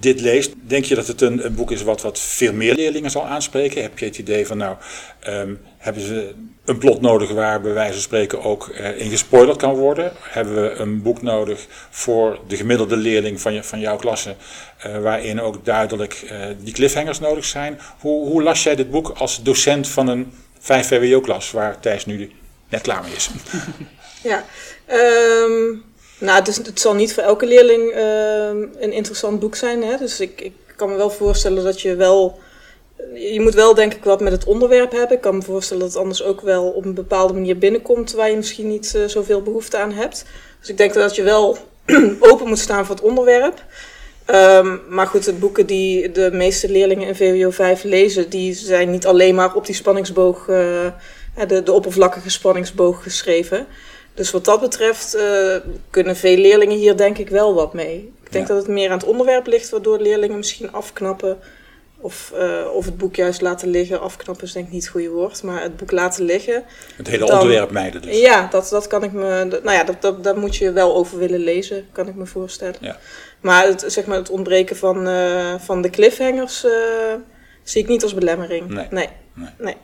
dit 0.00 0.20
leest, 0.20 0.52
denk 0.62 0.84
je 0.84 0.94
dat 0.94 1.06
het 1.06 1.20
een, 1.20 1.54
boek 1.54 1.70
is 1.70 1.82
wat, 1.82 2.02
wat 2.02 2.20
veel 2.20 2.52
meer 2.52 2.74
leerlingen 2.74 3.10
zal 3.10 3.26
aanspreken? 3.26 3.82
Heb 3.82 3.98
je 3.98 4.04
het 4.04 4.18
idee 4.18 4.46
van, 4.46 4.56
nou, 4.56 4.76
ehm, 5.20 5.54
hebben 5.78 6.02
ze 6.02 6.34
een 6.64 6.78
plot 6.78 7.00
nodig 7.00 7.30
waar 7.30 7.60
bij 7.60 7.72
wijze 7.72 7.92
van 7.92 8.02
spreken 8.02 8.42
ook 8.42 8.68
eh, 8.68 9.00
in 9.00 9.10
gespoilerd 9.10 9.56
kan 9.56 9.74
worden? 9.74 10.12
Hebben 10.20 10.62
we 10.62 10.70
een 10.70 11.02
boek 11.02 11.22
nodig 11.22 11.66
voor 11.90 12.38
de 12.46 12.56
gemiddelde 12.56 12.96
leerling 12.96 13.40
van, 13.40 13.52
je, 13.52 13.62
van 13.62 13.80
jouw 13.80 13.96
klasse, 13.96 14.34
eh, 14.78 14.98
waarin 14.98 15.40
ook 15.40 15.64
duidelijk 15.64 16.24
eh, 16.28 16.46
die 16.58 16.74
cliffhangers 16.74 17.20
nodig 17.20 17.44
zijn? 17.44 17.80
Hoe, 18.00 18.28
hoe 18.28 18.42
las 18.42 18.62
jij 18.62 18.76
dit 18.76 18.90
boek 18.90 19.08
als 19.08 19.42
docent 19.42 19.88
van 19.88 20.08
een 20.08 20.32
5 20.60 20.86
VWO-klas, 20.86 21.50
waar 21.50 21.80
Thijs 21.80 22.06
nu 22.06 22.30
net 22.68 22.80
klaar 22.80 23.02
mee 23.02 23.14
is? 23.14 23.30
Ja, 24.22 24.44
ehm, 24.86 25.76
nou, 26.20 26.38
het, 26.38 26.48
is, 26.48 26.56
het 26.56 26.80
zal 26.80 26.94
niet 26.94 27.14
voor 27.14 27.22
elke 27.22 27.46
leerling 27.46 27.90
ehm, 27.90 28.82
een 28.84 28.92
interessant 28.92 29.40
boek 29.40 29.54
zijn. 29.54 29.82
Hè? 29.82 29.96
Dus 29.96 30.20
ik, 30.20 30.40
ik 30.40 30.52
kan 30.76 30.88
me 30.88 30.96
wel 30.96 31.10
voorstellen 31.10 31.64
dat 31.64 31.80
je 31.80 31.94
wel. 31.94 32.38
Je 33.14 33.40
moet 33.40 33.54
wel, 33.54 33.74
denk 33.74 33.94
ik, 33.94 34.04
wat 34.04 34.20
met 34.20 34.32
het 34.32 34.44
onderwerp 34.44 34.92
hebben. 34.92 35.16
Ik 35.16 35.22
kan 35.22 35.36
me 35.36 35.42
voorstellen 35.42 35.82
dat 35.82 35.92
het 35.92 36.02
anders 36.02 36.22
ook 36.22 36.40
wel 36.40 36.64
op 36.64 36.84
een 36.84 36.94
bepaalde 36.94 37.32
manier 37.32 37.58
binnenkomt 37.58 38.12
waar 38.12 38.30
je 38.30 38.36
misschien 38.36 38.68
niet 38.68 38.94
eh, 38.94 39.04
zoveel 39.04 39.42
behoefte 39.42 39.78
aan 39.78 39.92
hebt. 39.92 40.24
Dus 40.60 40.68
ik 40.68 40.76
denk 40.76 40.94
dat 40.94 41.16
je 41.16 41.22
wel 41.22 41.58
open 42.30 42.48
moet 42.48 42.58
staan 42.58 42.86
voor 42.86 42.94
het 42.94 43.04
onderwerp. 43.04 43.64
Ehm, 44.24 44.76
maar 44.88 45.06
goed, 45.06 45.24
de 45.24 45.32
boeken 45.32 45.66
die 45.66 46.12
de 46.12 46.30
meeste 46.32 46.70
leerlingen 46.70 47.08
in 47.08 47.16
VWO 47.16 47.50
5 47.50 47.82
lezen, 47.82 48.30
die 48.30 48.54
zijn 48.54 48.90
niet 48.90 49.06
alleen 49.06 49.34
maar 49.34 49.54
op 49.54 49.66
die 49.66 49.74
spanningsboog, 49.74 50.48
eh, 50.48 51.46
de, 51.46 51.62
de 51.62 51.72
oppervlakkige 51.72 52.30
spanningsboog 52.30 53.02
geschreven. 53.02 53.66
Dus 54.14 54.30
wat 54.30 54.44
dat 54.44 54.60
betreft 54.60 55.14
eh, 55.14 55.56
kunnen 55.90 56.16
veel 56.16 56.36
leerlingen 56.36 56.76
hier 56.76 56.96
denk 56.96 57.18
ik 57.18 57.28
wel 57.28 57.54
wat 57.54 57.74
mee. 57.74 58.12
Ik 58.24 58.32
denk 58.32 58.48
Ja. 58.48 58.54
dat 58.54 58.62
het 58.62 58.72
meer 58.72 58.90
aan 58.90 58.98
het 58.98 59.06
onderwerp 59.06 59.46
ligt, 59.46 59.70
waardoor 59.70 59.98
leerlingen 59.98 60.36
misschien 60.36 60.72
afknappen. 60.72 61.38
Of, 62.02 62.32
eh, 62.34 62.64
of 62.74 62.84
het 62.84 62.96
boek 62.96 63.16
juist 63.16 63.40
laten 63.40 63.68
liggen. 63.68 64.00
Afknappen 64.00 64.44
is 64.44 64.52
denk 64.52 64.66
ik 64.66 64.72
niet 64.72 64.82
het 64.82 64.90
goede 64.92 65.08
woord, 65.08 65.42
maar 65.42 65.62
het 65.62 65.76
boek 65.76 65.90
laten 65.90 66.24
liggen. 66.24 66.64
Het 66.96 67.06
hele 67.06 67.26
Dan- 67.26 67.34
onderwerp 67.38 67.70
mijden 67.70 68.02
dus. 68.02 68.20
Ja, 68.20 68.46
dat, 68.50 68.68
dat 68.68 68.86
kan 68.86 69.04
ik 69.04 69.12
me. 69.12 69.46
dat- 69.48 69.62
Nou 69.62 69.76
ja, 69.76 69.84
dat, 69.84 70.02
dat, 70.02 70.24
daar 70.24 70.38
moet 70.38 70.56
je 70.56 70.72
wel 70.72 70.94
over 70.96 71.18
willen 71.18 71.40
lezen, 71.40 71.86
kan 71.92 72.08
ik 72.08 72.14
me 72.14 72.26
voorstellen. 72.26 72.76
Ja. 72.80 72.98
Maar 73.40 73.66
het, 73.66 73.84
zeg 73.86 74.06
maar 74.06 74.16
het 74.18 74.30
ontbreken 74.30 74.76
van, 74.76 75.08
eh, 75.08 75.54
van 75.58 75.82
de 75.82 75.90
cliffhangers 75.90 76.64
zie 77.62 77.82
ik 77.82 77.88
niet 77.88 78.02
als 78.02 78.14
belemmering. 78.14 78.68
Nee. 78.68 78.86
Nee. 78.90 79.08
Nee. 79.34 79.48
nee. 79.58 79.76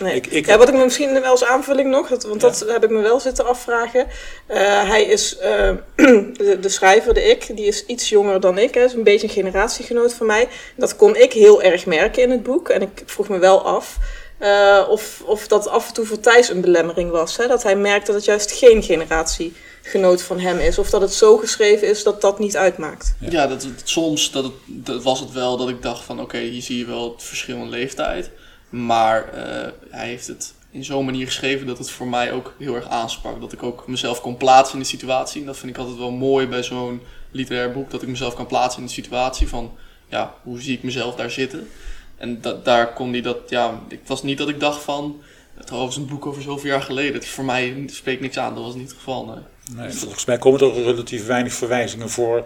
Nee. 0.00 0.14
Ik- 0.14 0.26
ik- 0.26 0.46
ja, 0.46 0.58
wat 0.58 0.68
ik 0.68 0.74
me 0.74 0.84
misschien 0.84 1.12
wel 1.12 1.24
als 1.24 1.44
aanvulling 1.44 1.90
nog, 1.90 2.08
dat, 2.08 2.22
want 2.24 2.40
dat 2.40 2.64
heb 2.68 2.84
ik 2.84 2.90
me 2.90 3.00
wel 3.02 3.20
zitten 3.20 3.46
afvragen. 3.46 4.06
Eh, 4.46 4.88
hij 4.88 5.02
is, 5.04 5.36
eh, 5.38 5.70
de, 5.96 6.58
de 6.60 6.68
schrijver, 6.68 7.14
de 7.14 7.22
ik, 7.24 7.56
die 7.56 7.66
is 7.66 7.86
iets 7.86 8.08
jonger 8.08 8.40
dan 8.40 8.58
ik. 8.58 8.74
Hè, 8.74 8.84
is 8.84 8.92
een 8.92 9.02
beetje 9.02 9.26
een 9.26 9.32
generatiegenoot 9.32 10.12
van 10.14 10.26
mij. 10.26 10.48
Dat 10.76 10.96
kon 10.96 11.16
ik 11.16 11.32
heel 11.32 11.62
erg 11.62 11.86
merken 11.86 12.22
in 12.22 12.30
het 12.30 12.42
boek. 12.42 12.68
En 12.68 12.82
ik 12.82 13.02
vroeg 13.06 13.28
me 13.28 13.38
wel 13.38 13.62
af 13.64 13.96
eh, 14.38 14.86
of, 14.88 15.22
of 15.24 15.46
dat 15.48 15.68
af 15.68 15.88
en 15.88 15.94
toe 15.94 16.06
voor 16.06 16.20
Thijs 16.20 16.48
een 16.48 16.60
belemmering 16.60 17.10
was. 17.10 17.36
Hè? 17.36 17.46
Dat 17.46 17.62
hij 17.62 17.76
merkt 17.76 18.06
dat 18.06 18.14
het 18.14 18.24
juist 18.24 18.52
geen 18.52 18.82
generatiegenoot 18.82 20.22
van 20.22 20.40
hem 20.40 20.58
is. 20.58 20.78
Of 20.78 20.90
dat 20.90 21.00
het 21.00 21.12
zo 21.14 21.36
geschreven 21.36 21.88
is 21.88 22.02
dat 22.02 22.20
dat 22.20 22.38
niet 22.38 22.56
uitmaakt. 22.56 23.14
Ja, 23.20 23.46
dat, 23.46 23.62
het- 23.62 23.80
soms 23.84 24.30
dat 24.32 24.44
het, 24.44 24.52
dat 24.66 25.02
was 25.02 25.20
het 25.20 25.32
wel 25.32 25.56
dat 25.56 25.68
ik 25.68 25.82
dacht 25.82 26.04
van 26.04 26.20
oké, 26.20 26.38
hier 26.38 26.62
zie 26.62 26.78
je 26.78 26.84
wel 26.86 27.12
het 27.12 27.22
verschil 27.22 27.56
in 27.56 27.68
leeftijd. 27.68 28.30
Maar 28.68 29.32
eh, 29.32 29.72
hij 29.90 30.06
heeft 30.06 30.26
het 30.26 30.54
in 30.70 30.84
zo'n 30.84 31.04
manier 31.04 31.26
geschreven 31.26 31.66
dat 31.66 31.78
het 31.78 31.90
voor 31.90 32.06
mij 32.06 32.32
ook 32.32 32.54
heel 32.58 32.74
erg 32.74 32.88
aansprak. 32.88 33.40
Dat 33.40 33.52
ik 33.52 33.62
ook 33.62 33.86
mezelf 33.86 34.20
kon 34.20 34.36
plaatsen 34.36 34.74
in 34.74 34.82
de 34.82 34.88
situatie. 34.88 35.40
En 35.40 35.46
dat 35.46 35.56
vind 35.56 35.72
ik 35.72 35.78
altijd 35.78 35.98
wel 35.98 36.10
mooi 36.10 36.46
bij 36.46 36.62
zo'n 36.62 37.00
literair 37.30 37.72
boek. 37.72 37.90
Dat 37.90 38.02
ik 38.02 38.08
mezelf 38.08 38.34
kan 38.34 38.46
plaatsen 38.46 38.80
in 38.80 38.86
de 38.86 38.92
situatie 38.92 39.48
van 39.48 39.76
ja, 40.08 40.34
hoe 40.42 40.60
zie 40.60 40.76
ik 40.76 40.82
mezelf 40.82 41.14
daar 41.14 41.30
zitten. 41.30 41.68
En 42.16 42.40
daar 42.62 42.92
kon 42.92 43.12
hij 43.12 43.20
dat, 43.20 43.38
ja, 43.48 43.82
het 43.88 44.08
was 44.08 44.22
niet 44.22 44.38
dat 44.38 44.48
ik 44.48 44.60
dacht 44.60 44.82
van, 44.82 45.22
het 45.54 45.70
was 45.70 45.96
een 45.96 46.06
boek 46.06 46.26
over 46.26 46.42
zoveel 46.42 46.70
jaar 46.70 46.82
geleden. 46.82 47.14
Het 47.14 47.26
voor 47.26 47.44
mij 47.44 47.84
spreekt 47.86 48.20
niks 48.20 48.38
aan, 48.38 48.54
dat 48.54 48.64
was 48.64 48.74
niet 48.74 48.88
het 48.88 48.96
geval. 48.96 49.38
Nee, 49.74 49.90
volgens 49.90 50.24
mij 50.24 50.38
komen 50.38 50.60
er 50.60 50.82
relatief 50.82 51.26
weinig 51.26 51.52
verwijzingen 51.52 52.10
voor 52.10 52.44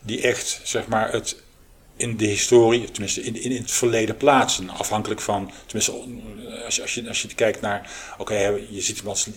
die 0.00 0.20
echt, 0.20 0.60
zeg 0.62 0.86
maar, 0.86 1.12
het 1.12 1.42
in 1.96 2.16
de 2.16 2.26
historie, 2.26 2.90
tenminste 2.90 3.22
in, 3.22 3.42
in, 3.42 3.50
in 3.50 3.62
het 3.62 3.70
verleden 3.70 4.16
plaatsen. 4.16 4.70
Afhankelijk 4.70 5.20
van, 5.20 5.50
tenminste, 5.66 5.92
als 6.64 6.76
je, 6.76 6.82
als 6.82 6.94
je, 6.94 7.08
als 7.08 7.22
je 7.22 7.34
kijkt 7.34 7.60
naar, 7.60 7.90
oké, 8.18 8.34
je 8.70 8.80
ziet 8.80 8.98
hem 8.98 9.08
als 9.08 9.28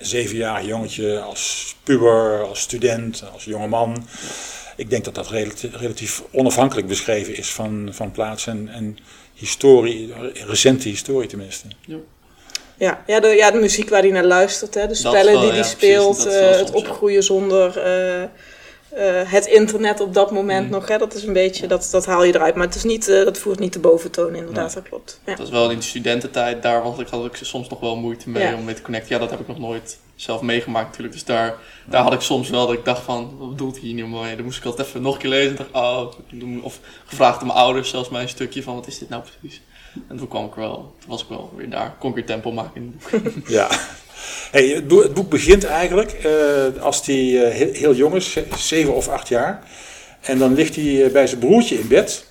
zevenjarig 0.00 0.66
jongetje, 0.66 1.20
als 1.20 1.74
puber, 1.82 2.42
als 2.42 2.60
student, 2.60 3.24
als 3.32 3.44
jongeman. 3.44 4.06
Ik 4.76 4.90
denk 4.90 5.04
dat 5.04 5.14
dat 5.14 5.28
relatief, 5.28 5.76
relatief 5.76 6.22
onafhankelijk 6.30 6.86
beschreven 6.86 7.36
is 7.36 7.50
van, 7.50 7.88
van 7.92 8.10
plaats 8.10 8.46
en, 8.46 8.68
en 8.68 8.98
historie, 9.34 10.12
recente 10.46 10.88
historie 10.88 11.28
tenminste. 11.28 11.66
Ja, 12.76 13.02
ja, 13.06 13.20
de, 13.20 13.28
ja, 13.28 13.50
de 13.50 13.58
muziek 13.58 13.88
waar 13.88 14.02
hij 14.02 14.10
naar 14.10 14.24
luistert, 14.24 14.74
hè, 14.74 14.86
de 14.86 14.94
spellen 14.94 15.32
wel, 15.32 15.40
die 15.40 15.48
ja, 15.48 15.54
hij 15.54 15.62
speelt, 15.62 16.26
eh, 16.26 16.50
het 16.50 16.68
ja. 16.68 16.74
opgroeien 16.74 17.22
zonder 17.22 17.78
eh, 17.78 18.28
eh, 18.96 19.20
het 19.32 19.46
internet 19.46 20.00
op 20.00 20.14
dat 20.14 20.30
moment 20.30 20.64
Mm. 20.66 20.70
nog. 20.70 20.88
Hè, 20.88 20.98
dat 20.98 21.14
is 21.14 21.22
een 21.24 21.32
beetje, 21.32 21.66
dat, 21.66 21.88
dat 21.90 22.06
haal 22.06 22.24
je 22.24 22.34
eruit. 22.34 22.54
Maar 22.54 22.66
het 22.66 22.74
is 22.74 22.84
niet, 22.84 23.08
eh, 23.08 23.24
dat 23.24 23.38
voert 23.38 23.58
niet 23.58 23.72
de 23.72 23.78
boventoon, 23.78 24.34
inderdaad, 24.34 24.64
Nee. 24.64 24.74
dat 24.74 24.82
klopt. 24.88 25.20
Ja. 25.24 25.30
Dat 25.30 25.38
was 25.38 25.50
wel 25.50 25.70
in 25.70 25.76
de 25.76 25.82
studententijd, 25.82 26.62
daar 26.62 26.82
was 26.82 26.98
ik, 26.98 27.08
had 27.08 27.24
ik 27.24 27.36
soms 27.36 27.68
nog 27.68 27.80
wel 27.80 27.96
moeite 27.96 28.30
mee 28.30 28.42
Ja. 28.42 28.54
om 28.54 28.64
mee 28.64 28.74
te 28.74 28.82
connecten. 28.82 29.14
Ja, 29.14 29.18
dat 29.20 29.30
heb 29.30 29.40
ik 29.40 29.48
nog 29.48 29.58
nooit 29.58 29.98
zelf 30.14 30.40
meegemaakt 30.40 30.86
natuurlijk. 30.86 31.12
Dus 31.14 31.24
daar, 31.24 31.54
daar 31.86 32.02
had 32.02 32.12
ik 32.12 32.20
soms 32.20 32.50
wel 32.50 32.66
dat 32.66 32.76
ik 32.76 32.84
dacht 32.84 33.02
van, 33.02 33.34
wat 33.38 33.48
bedoelt 33.48 33.74
hij 33.76 33.84
hier 33.84 33.94
nu 33.94 34.06
mee? 34.06 34.36
Dan 34.36 34.44
moest 34.44 34.58
ik 34.58 34.64
altijd 34.64 34.88
even 34.88 35.02
nog 35.02 35.14
een 35.14 35.20
keer 35.20 35.30
lezen 35.30 35.50
en 35.58 35.66
dacht, 35.72 35.84
oh, 35.84 36.64
of 36.64 36.80
gevraagd 37.04 37.40
aan 37.40 37.46
mijn 37.46 37.58
ouders 37.58 37.90
zelfs 37.90 38.08
mij 38.08 38.22
een 38.22 38.28
stukje 38.28 38.62
van, 38.62 38.74
wat 38.74 38.86
is 38.86 38.98
dit 38.98 39.08
nou 39.08 39.22
precies? 39.40 39.60
En 40.08 40.16
toen 40.16 40.28
kwam 40.28 40.44
ik 40.44 40.54
wel, 40.54 40.74
toen 40.98 41.08
was 41.10 41.22
ik 41.22 41.28
wel 41.28 41.52
weer 41.56 41.70
daar, 41.70 41.94
kon 41.98 42.08
ik 42.08 42.14
weer 42.16 42.26
tempo 42.26 42.52
maken 42.52 42.72
in 42.74 42.98
het 43.10 43.22
boek. 43.24 43.48
Ja. 43.48 43.68
Hey, 44.50 44.66
het, 44.68 45.14
boek, 45.14 45.28
begint 45.30 45.64
eigenlijk 45.64 46.12
eh, 46.12 46.82
als 46.82 47.06
hij 47.06 47.44
eh, 47.50 47.70
heel, 47.78 47.94
jong 47.94 48.14
is, 48.14 48.32
ze- 48.32 48.46
zeven 48.58 48.94
of 48.94 49.08
acht 49.08 49.28
jaar. 49.28 49.62
En 50.20 50.38
dan 50.38 50.54
ligt 50.54 50.76
hij 50.76 51.04
eh, 51.04 51.12
bij 51.12 51.26
zijn 51.26 51.40
broertje 51.40 51.78
in 51.78 51.88
bed. 51.88 52.24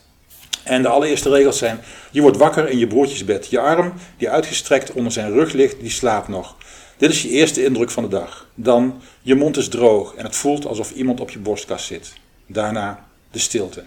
En 0.63 0.81
de 0.81 0.87
allereerste 0.87 1.29
regels 1.29 1.57
zijn: 1.57 1.79
Je 2.11 2.21
wordt 2.21 2.37
wakker 2.37 2.69
in 2.69 2.77
je 2.77 2.87
broertjes 2.87 3.25
bed. 3.25 3.47
Je 3.49 3.59
arm, 3.59 3.93
die 4.17 4.29
uitgestrekt 4.29 4.91
onder 4.91 5.11
zijn 5.11 5.31
rug 5.31 5.53
ligt, 5.53 5.79
die 5.79 5.89
slaapt 5.89 6.27
nog. 6.27 6.55
Dit 6.97 7.11
is 7.11 7.21
je 7.21 7.29
eerste 7.29 7.63
indruk 7.63 7.91
van 7.91 8.03
de 8.03 8.09
dag. 8.09 8.47
Dan, 8.55 9.01
je 9.21 9.35
mond 9.35 9.57
is 9.57 9.67
droog 9.69 10.15
en 10.15 10.25
het 10.25 10.35
voelt 10.35 10.65
alsof 10.65 10.91
iemand 10.91 11.19
op 11.19 11.29
je 11.29 11.39
borstkas 11.39 11.85
zit. 11.85 12.13
Daarna, 12.47 13.05
de 13.31 13.39
stilte. 13.39 13.83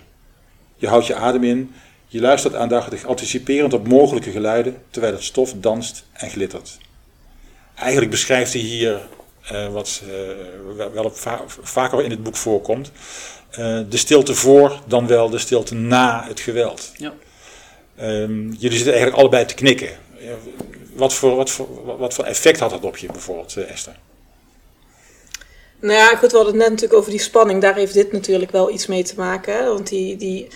Je 0.77 0.89
houdt 0.89 1.07
je 1.07 1.15
adem 1.15 1.45
in, 1.45 1.75
je 2.07 2.21
luistert 2.21 2.55
aandachtig, 2.55 3.05
anticiperend 3.07 3.73
op 3.73 3.89
mogelijke 3.89 4.31
geluiden, 4.31 4.77
terwijl 4.91 5.13
het 5.13 5.23
stof 5.23 5.53
danst 5.57 6.05
en 6.13 6.31
glittert. 6.31 6.79
Eigenlijk 7.75 8.11
beschrijft 8.11 8.52
hij 8.52 8.62
hier 8.62 9.00
uh, 9.52 9.69
wat 9.69 10.02
uh, 10.76 10.85
wel 10.93 11.04
op 11.04 11.16
va 11.16 11.45
vaker 11.47 12.02
in 12.02 12.11
het 12.11 12.23
boek 12.23 12.37
voorkomt, 12.37 12.90
uh, 13.50 13.81
de 13.88 13.97
stilte 13.97 14.35
voor 14.35 14.81
dan 14.87 15.07
wel 15.07 15.31
de 15.31 15.38
stilte 15.38 15.75
na 15.75 16.25
het 16.28 16.40
geweld. 16.40 16.93
Ja. 16.97 17.12
Um, 18.00 18.52
jullie 18.59 18.76
zitten 18.76 18.93
eigenlijk 18.93 19.23
allebei 19.23 19.45
te 19.45 19.54
knikken. 19.54 19.88
Wat 20.95 21.14
voor, 21.14 21.37
wat, 21.37 21.50
voor, 21.50 21.99
wat 21.99 22.14
voor 22.14 22.25
effect 22.25 22.61
had 22.61 22.71
dat 22.71 22.85
op 22.85 22.97
je 22.97 23.07
bijvoorbeeld, 23.07 23.57
Esther? 23.57 23.97
Nou 25.81 25.95
ja, 25.95 26.16
goed, 26.16 26.31
we 26.31 26.37
hadden 26.37 26.54
het 26.54 26.62
net 26.62 26.71
natuurlijk 26.71 26.99
over 26.99 27.11
die 27.11 27.21
spanning. 27.21 27.61
Daar 27.61 27.75
heeft 27.75 27.95
dit 27.95 28.12
natuurlijk 28.12 28.50
wel 28.50 28.71
iets 28.71 28.87
mee 28.87 29.02
te 29.02 29.14
maken. 29.16 29.54
Hè? 29.54 29.64
Want 29.64 29.88
die, 29.88 30.16
die 30.16 30.49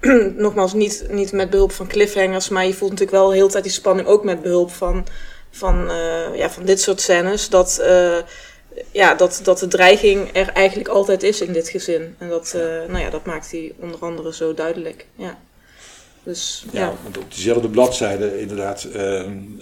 nogmaals, 0.36 0.72
niet, 0.72 1.06
niet 1.10 1.32
met 1.32 1.50
behulp 1.50 1.72
van 1.72 1.86
cliffhangers, 1.86 2.48
maar 2.48 2.66
je 2.66 2.74
voelt 2.74 2.90
natuurlijk 2.90 3.18
wel 3.18 3.28
de 3.28 3.34
hele 3.34 3.48
tijd 3.48 3.64
die 3.64 3.72
spanning 3.72 4.08
ook 4.08 4.24
met 4.24 4.42
behulp 4.42 4.70
van, 4.70 5.06
van, 5.54 5.90
uh, 5.90 6.36
ja, 6.36 6.50
van 6.50 6.64
dit 6.64 6.80
soort 6.80 7.00
scènes. 7.00 7.48
Dat, 7.48 7.78
uh, 7.80 8.16
ja, 8.90 9.14
dat, 9.14 9.40
dat 9.42 9.58
de 9.58 9.68
dreiging 9.68 10.30
er 10.32 10.48
eigenlijk 10.48 10.88
altijd 10.88 11.22
is 11.22 11.40
in 11.40 11.52
dit 11.52 11.68
gezin. 11.68 12.14
En 12.18 12.28
dat, 12.28 12.52
uh, 12.56 12.62
nou 12.62 12.98
ja, 12.98 13.10
dat 13.10 13.26
maakt 13.26 13.50
hij 13.50 13.72
onder 13.80 14.00
andere 14.00 14.34
zo 14.34 14.54
duidelijk. 14.54 15.06
Ja. 15.16 15.38
Dus, 16.22 16.64
ja, 16.72 16.80
ja. 16.80 16.92
Want 17.02 17.18
op 17.18 17.34
diezelfde 17.34 17.68
bladzijde 17.68 18.40
inderdaad 18.40 18.88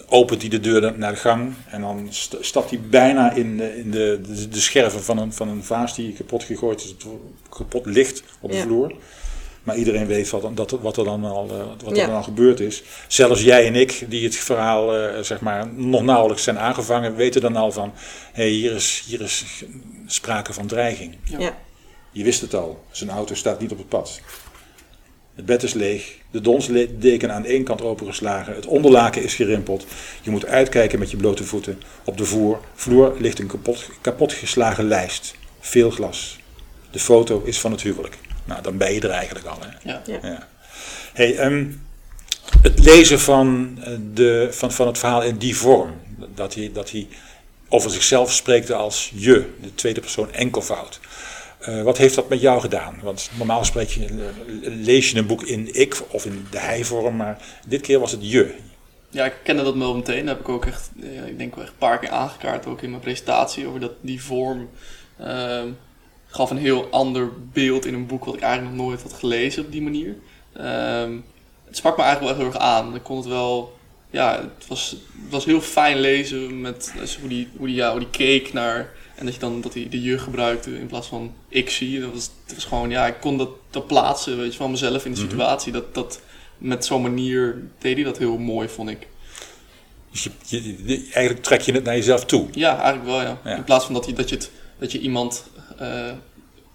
opent 0.07 0.41
hij 0.41 0.49
de 0.49 0.59
deur 0.59 0.97
naar 0.97 1.11
de 1.11 1.17
gang 1.17 1.53
en 1.69 1.81
dan 1.81 2.07
st 2.09 2.37
stapt 2.39 2.69
hij 2.69 2.79
bijna 2.89 3.31
in, 3.31 3.57
de, 3.57 3.77
in 3.77 3.91
de, 3.91 4.21
de, 4.27 4.47
de, 4.47 4.59
scherven 4.59 5.03
van 5.03 5.17
een, 5.17 5.33
van 5.33 5.47
een 5.47 5.63
vaas 5.63 5.95
die 5.95 6.13
kapot 6.13 6.43
gegooid 6.43 6.83
is, 6.83 6.95
kapot 7.49 7.85
ligt 7.85 8.23
op 8.39 8.49
de 8.49 8.55
ja. 8.55 8.63
vloer. 8.63 8.93
Maar 9.63 9.77
iedereen 9.77 10.07
weet 10.07 10.29
wat, 10.29 10.57
dat, 10.57 10.71
wat 10.71 10.97
er 10.97 11.03
dan 11.03 11.23
al, 11.23 11.49
uh, 11.51 11.83
wat 11.83 11.97
er 11.97 12.05
dan 12.05 12.15
al 12.15 12.23
gebeurd 12.23 12.59
is. 12.59 12.83
Zelfs 13.07 13.41
jij 13.41 13.67
en 13.67 13.75
ik, 13.75 14.05
die 14.09 14.23
het 14.23 14.35
verhaal 14.35 14.99
uh, 14.99 15.19
zeg 15.19 15.39
maar, 15.39 15.67
nog 15.67 16.03
nauwelijks 16.03 16.43
zijn 16.43 16.59
aangevangen, 16.59 17.15
weten 17.15 17.41
dan 17.41 17.55
al 17.55 17.71
van: 17.71 17.91
hé, 18.33 18.43
hey, 18.43 18.51
hier, 18.51 18.71
is, 18.71 19.03
hier 19.07 19.21
is 19.21 19.63
sprake 20.05 20.53
van 20.53 20.67
dreiging. 20.67 21.15
Ja. 21.23 21.57
Je 22.11 22.23
wist 22.23 22.41
het 22.41 22.53
al, 22.53 22.83
zijn 22.91 23.09
auto 23.09 23.35
staat 23.35 23.59
niet 23.59 23.71
op 23.71 23.77
het 23.77 23.89
pad. 23.89 24.21
Het 25.35 25.45
bed 25.45 25.63
is 25.63 25.73
leeg, 25.73 26.17
de 26.31 26.41
donsdeken 26.41 27.33
aan 27.33 27.45
één 27.45 27.63
kant 27.63 27.81
opengeslagen, 27.81 28.55
het 28.55 28.65
onderlaken 28.65 29.23
is 29.23 29.35
gerimpeld. 29.35 29.85
Je 30.21 30.31
moet 30.31 30.45
uitkijken 30.45 30.99
met 30.99 31.11
je 31.11 31.17
blote 31.17 31.43
voeten. 31.43 31.81
Op 32.05 32.17
de 32.17 32.25
vloer, 32.25 32.59
vloer 32.73 33.15
ligt 33.19 33.39
een 33.39 33.47
kapot, 33.47 33.89
kapot 34.01 34.33
geslagen 34.33 34.87
lijst. 34.87 35.35
Veel 35.59 35.89
glas. 35.89 36.39
De 36.91 36.99
foto 36.99 37.41
is 37.45 37.59
van 37.59 37.71
het 37.71 37.81
huwelijk. 37.81 38.17
Nou, 38.45 38.61
dan 38.61 38.77
ben 38.77 38.93
je 38.93 39.01
er 39.01 39.09
eigenlijk 39.09 39.45
al. 39.45 39.57
Hè? 39.59 39.91
Ja. 39.91 40.01
ja. 40.21 40.47
Hey, 41.13 41.45
um, 41.45 41.81
het 42.61 42.79
lezen 42.79 43.19
van, 43.19 43.77
eh, 43.83 43.93
de, 44.13 44.47
van, 44.51 44.71
van 44.71 44.87
het 44.87 44.97
verhaal 44.97 45.23
in 45.23 45.37
die 45.37 45.57
vorm, 45.57 45.91
dat 46.35 46.53
hij, 46.53 46.71
dat 46.73 46.91
hij 46.91 47.07
over 47.69 47.91
zichzelf 47.91 48.31
spreekt 48.31 48.71
als 48.71 49.11
je, 49.15 49.53
de 49.61 49.75
tweede 49.75 49.99
persoon 49.99 50.31
enkelvoud. 50.31 50.99
Uh, 51.67 51.81
wat 51.81 51.97
heeft 51.97 52.15
dat 52.15 52.29
met 52.29 52.41
jou 52.41 52.61
gedaan? 52.61 52.99
Want 53.03 53.29
normaal 53.37 53.65
spreek 53.65 53.89
je, 53.89 54.07
uh, 54.09 54.25
lees 54.61 55.11
je 55.11 55.17
een 55.17 55.25
boek 55.25 55.43
in 55.43 55.75
ik 55.75 56.01
of 56.09 56.25
in 56.25 56.47
de 56.51 56.59
hij-vorm, 56.59 57.15
maar 57.15 57.41
dit 57.67 57.81
keer 57.81 57.99
was 57.99 58.11
het 58.11 58.31
je. 58.31 58.55
Ja, 59.09 59.25
ik 59.25 59.33
kende 59.43 59.63
dat 59.63 59.75
wel 59.75 59.95
meteen. 59.95 60.25
Dat 60.25 60.35
heb 60.35 60.45
ik 60.45 60.49
ook 60.49 60.65
echt, 60.65 60.91
ja, 60.95 61.23
ik 61.23 61.37
denk 61.37 61.55
wel 61.55 61.63
echt 61.63 61.73
een 61.73 61.79
paar 61.79 61.99
keer 61.99 62.09
aangekaart, 62.09 62.65
ook 62.65 62.81
in 62.81 62.89
mijn 62.89 63.01
presentatie, 63.01 63.67
over 63.67 63.79
dat 63.79 63.93
die 64.01 64.23
vorm. 64.23 64.69
Uh, 65.21 65.61
gaf 66.33 66.49
een 66.49 66.57
heel 66.57 66.87
ander 66.89 67.29
beeld 67.51 67.85
in 67.85 67.93
een 67.93 68.05
boek 68.05 68.25
wat 68.25 68.35
ik 68.35 68.41
eigenlijk 68.41 68.75
nog 68.75 68.85
nooit 68.85 69.01
had 69.01 69.13
gelezen 69.13 69.65
op 69.65 69.71
die 69.71 69.81
manier. 69.81 70.15
Ehm, 70.53 71.17
het 71.65 71.77
sprak 71.77 71.97
me 71.97 72.03
eigenlijk 72.03 72.37
wel 72.37 72.45
heel 72.45 72.53
erg 72.53 72.63
aan. 72.63 72.95
Ik 72.95 73.03
kon 73.03 73.17
het 73.17 73.25
wel, 73.25 73.77
ja, 74.09 74.49
het 74.57 74.67
was, 74.67 74.89
het 74.89 75.31
was 75.31 75.45
heel 75.45 75.61
fijn 75.61 75.99
lezen 75.99 76.61
met 76.61 76.93
dus 76.97 77.17
hoe, 77.17 77.29
die, 77.29 77.49
hoe, 77.57 77.67
die, 77.67 77.75
ja, 77.75 77.91
hoe 77.91 77.99
die 77.99 78.09
keek 78.09 78.53
naar. 78.53 78.91
En 79.15 79.25
dat 79.25 79.33
je 79.33 79.39
dan 79.39 79.61
dat 79.61 79.73
hij 79.73 79.89
de 79.89 80.01
je 80.01 80.17
gebruikte 80.17 80.79
in 80.79 80.87
plaats 80.87 81.07
van 81.07 81.33
ik 81.47 81.69
zie. 81.69 81.99
Dat 81.99 82.13
was, 82.13 82.29
dat 82.45 82.55
was 82.55 82.65
gewoon, 82.65 82.89
ja, 82.89 83.07
ik 83.07 83.19
kon 83.21 83.37
dat, 83.37 83.49
dat 83.69 83.87
plaatsen 83.87 84.37
weet 84.37 84.51
je, 84.51 84.57
van 84.57 84.71
mezelf 84.71 85.05
in 85.05 85.13
de 85.13 85.19
mhm. 85.19 85.29
situatie. 85.29 85.71
Dat, 85.71 85.93
dat, 85.93 86.21
met 86.57 86.85
zo'n 86.85 87.01
manier 87.01 87.61
deed 87.79 87.95
hij 87.95 88.03
dat 88.03 88.17
heel 88.17 88.37
mooi, 88.37 88.67
vond 88.67 88.89
ik. 88.89 89.07
Dus 90.11 90.23
je, 90.23 90.31
je, 90.85 91.09
eigenlijk 91.11 91.43
trek 91.43 91.61
je 91.61 91.71
het 91.71 91.83
naar 91.83 91.95
jezelf 91.95 92.25
toe? 92.25 92.47
Ja, 92.51 92.75
eigenlijk 92.75 93.05
wel, 93.05 93.21
ja. 93.21 93.55
In 93.55 93.63
plaats 93.63 93.85
van 93.85 93.93
dat 93.93 94.05
je, 94.05 94.13
dat 94.13 94.29
je, 94.29 94.35
het, 94.35 94.51
dat 94.79 94.91
je 94.91 94.99
iemand 94.99 95.45
uh, 95.81 96.11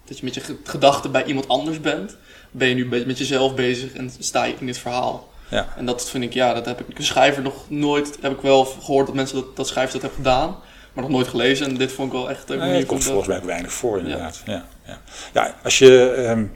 dat 0.05 0.17
je 0.17 0.23
met 0.23 0.33
je 0.33 0.41
gedachten 0.63 1.11
bij 1.11 1.23
iemand 1.23 1.47
anders 1.47 1.81
bent, 1.81 2.15
ben 2.51 2.67
je 2.67 2.75
nu 2.75 2.85
met 3.05 3.17
jezelf 3.17 3.55
bezig 3.55 3.93
en 3.93 4.11
sta 4.19 4.43
je 4.43 4.53
in 4.59 4.65
dit 4.65 4.77
verhaal. 4.77 5.29
Ja. 5.49 5.67
En 5.77 5.85
dat 5.85 6.09
vind 6.09 6.23
ik, 6.23 6.33
ja, 6.33 6.53
dat 6.53 6.65
heb 6.65 6.79
ik 6.79 6.97
een 6.97 7.03
schrijver 7.03 7.41
nog 7.41 7.69
nooit, 7.69 8.17
heb 8.21 8.31
ik 8.31 8.41
wel 8.41 8.65
gehoord 8.65 9.05
dat 9.05 9.15
mensen 9.15 9.35
dat, 9.35 9.55
dat 9.55 9.67
schrijvers 9.67 9.93
dat 9.93 10.01
hebben 10.01 10.19
gedaan, 10.19 10.55
maar 10.93 11.03
nog 11.03 11.13
nooit 11.13 11.27
gelezen. 11.27 11.67
En 11.67 11.77
dit 11.77 11.91
vond 11.91 12.13
ik 12.13 12.19
wel 12.19 12.29
echt... 12.29 12.49
een 12.49 12.57
nee, 12.57 12.85
komt 12.85 13.03
volgens 13.03 13.27
mij 13.27 13.41
weinig 13.41 13.73
voor 13.73 13.99
inderdaad. 13.99 14.41
Ja. 14.45 14.65
Ja, 14.85 15.01
ja. 15.33 15.55
als 15.63 15.77
je 15.77 16.15
um, 16.29 16.51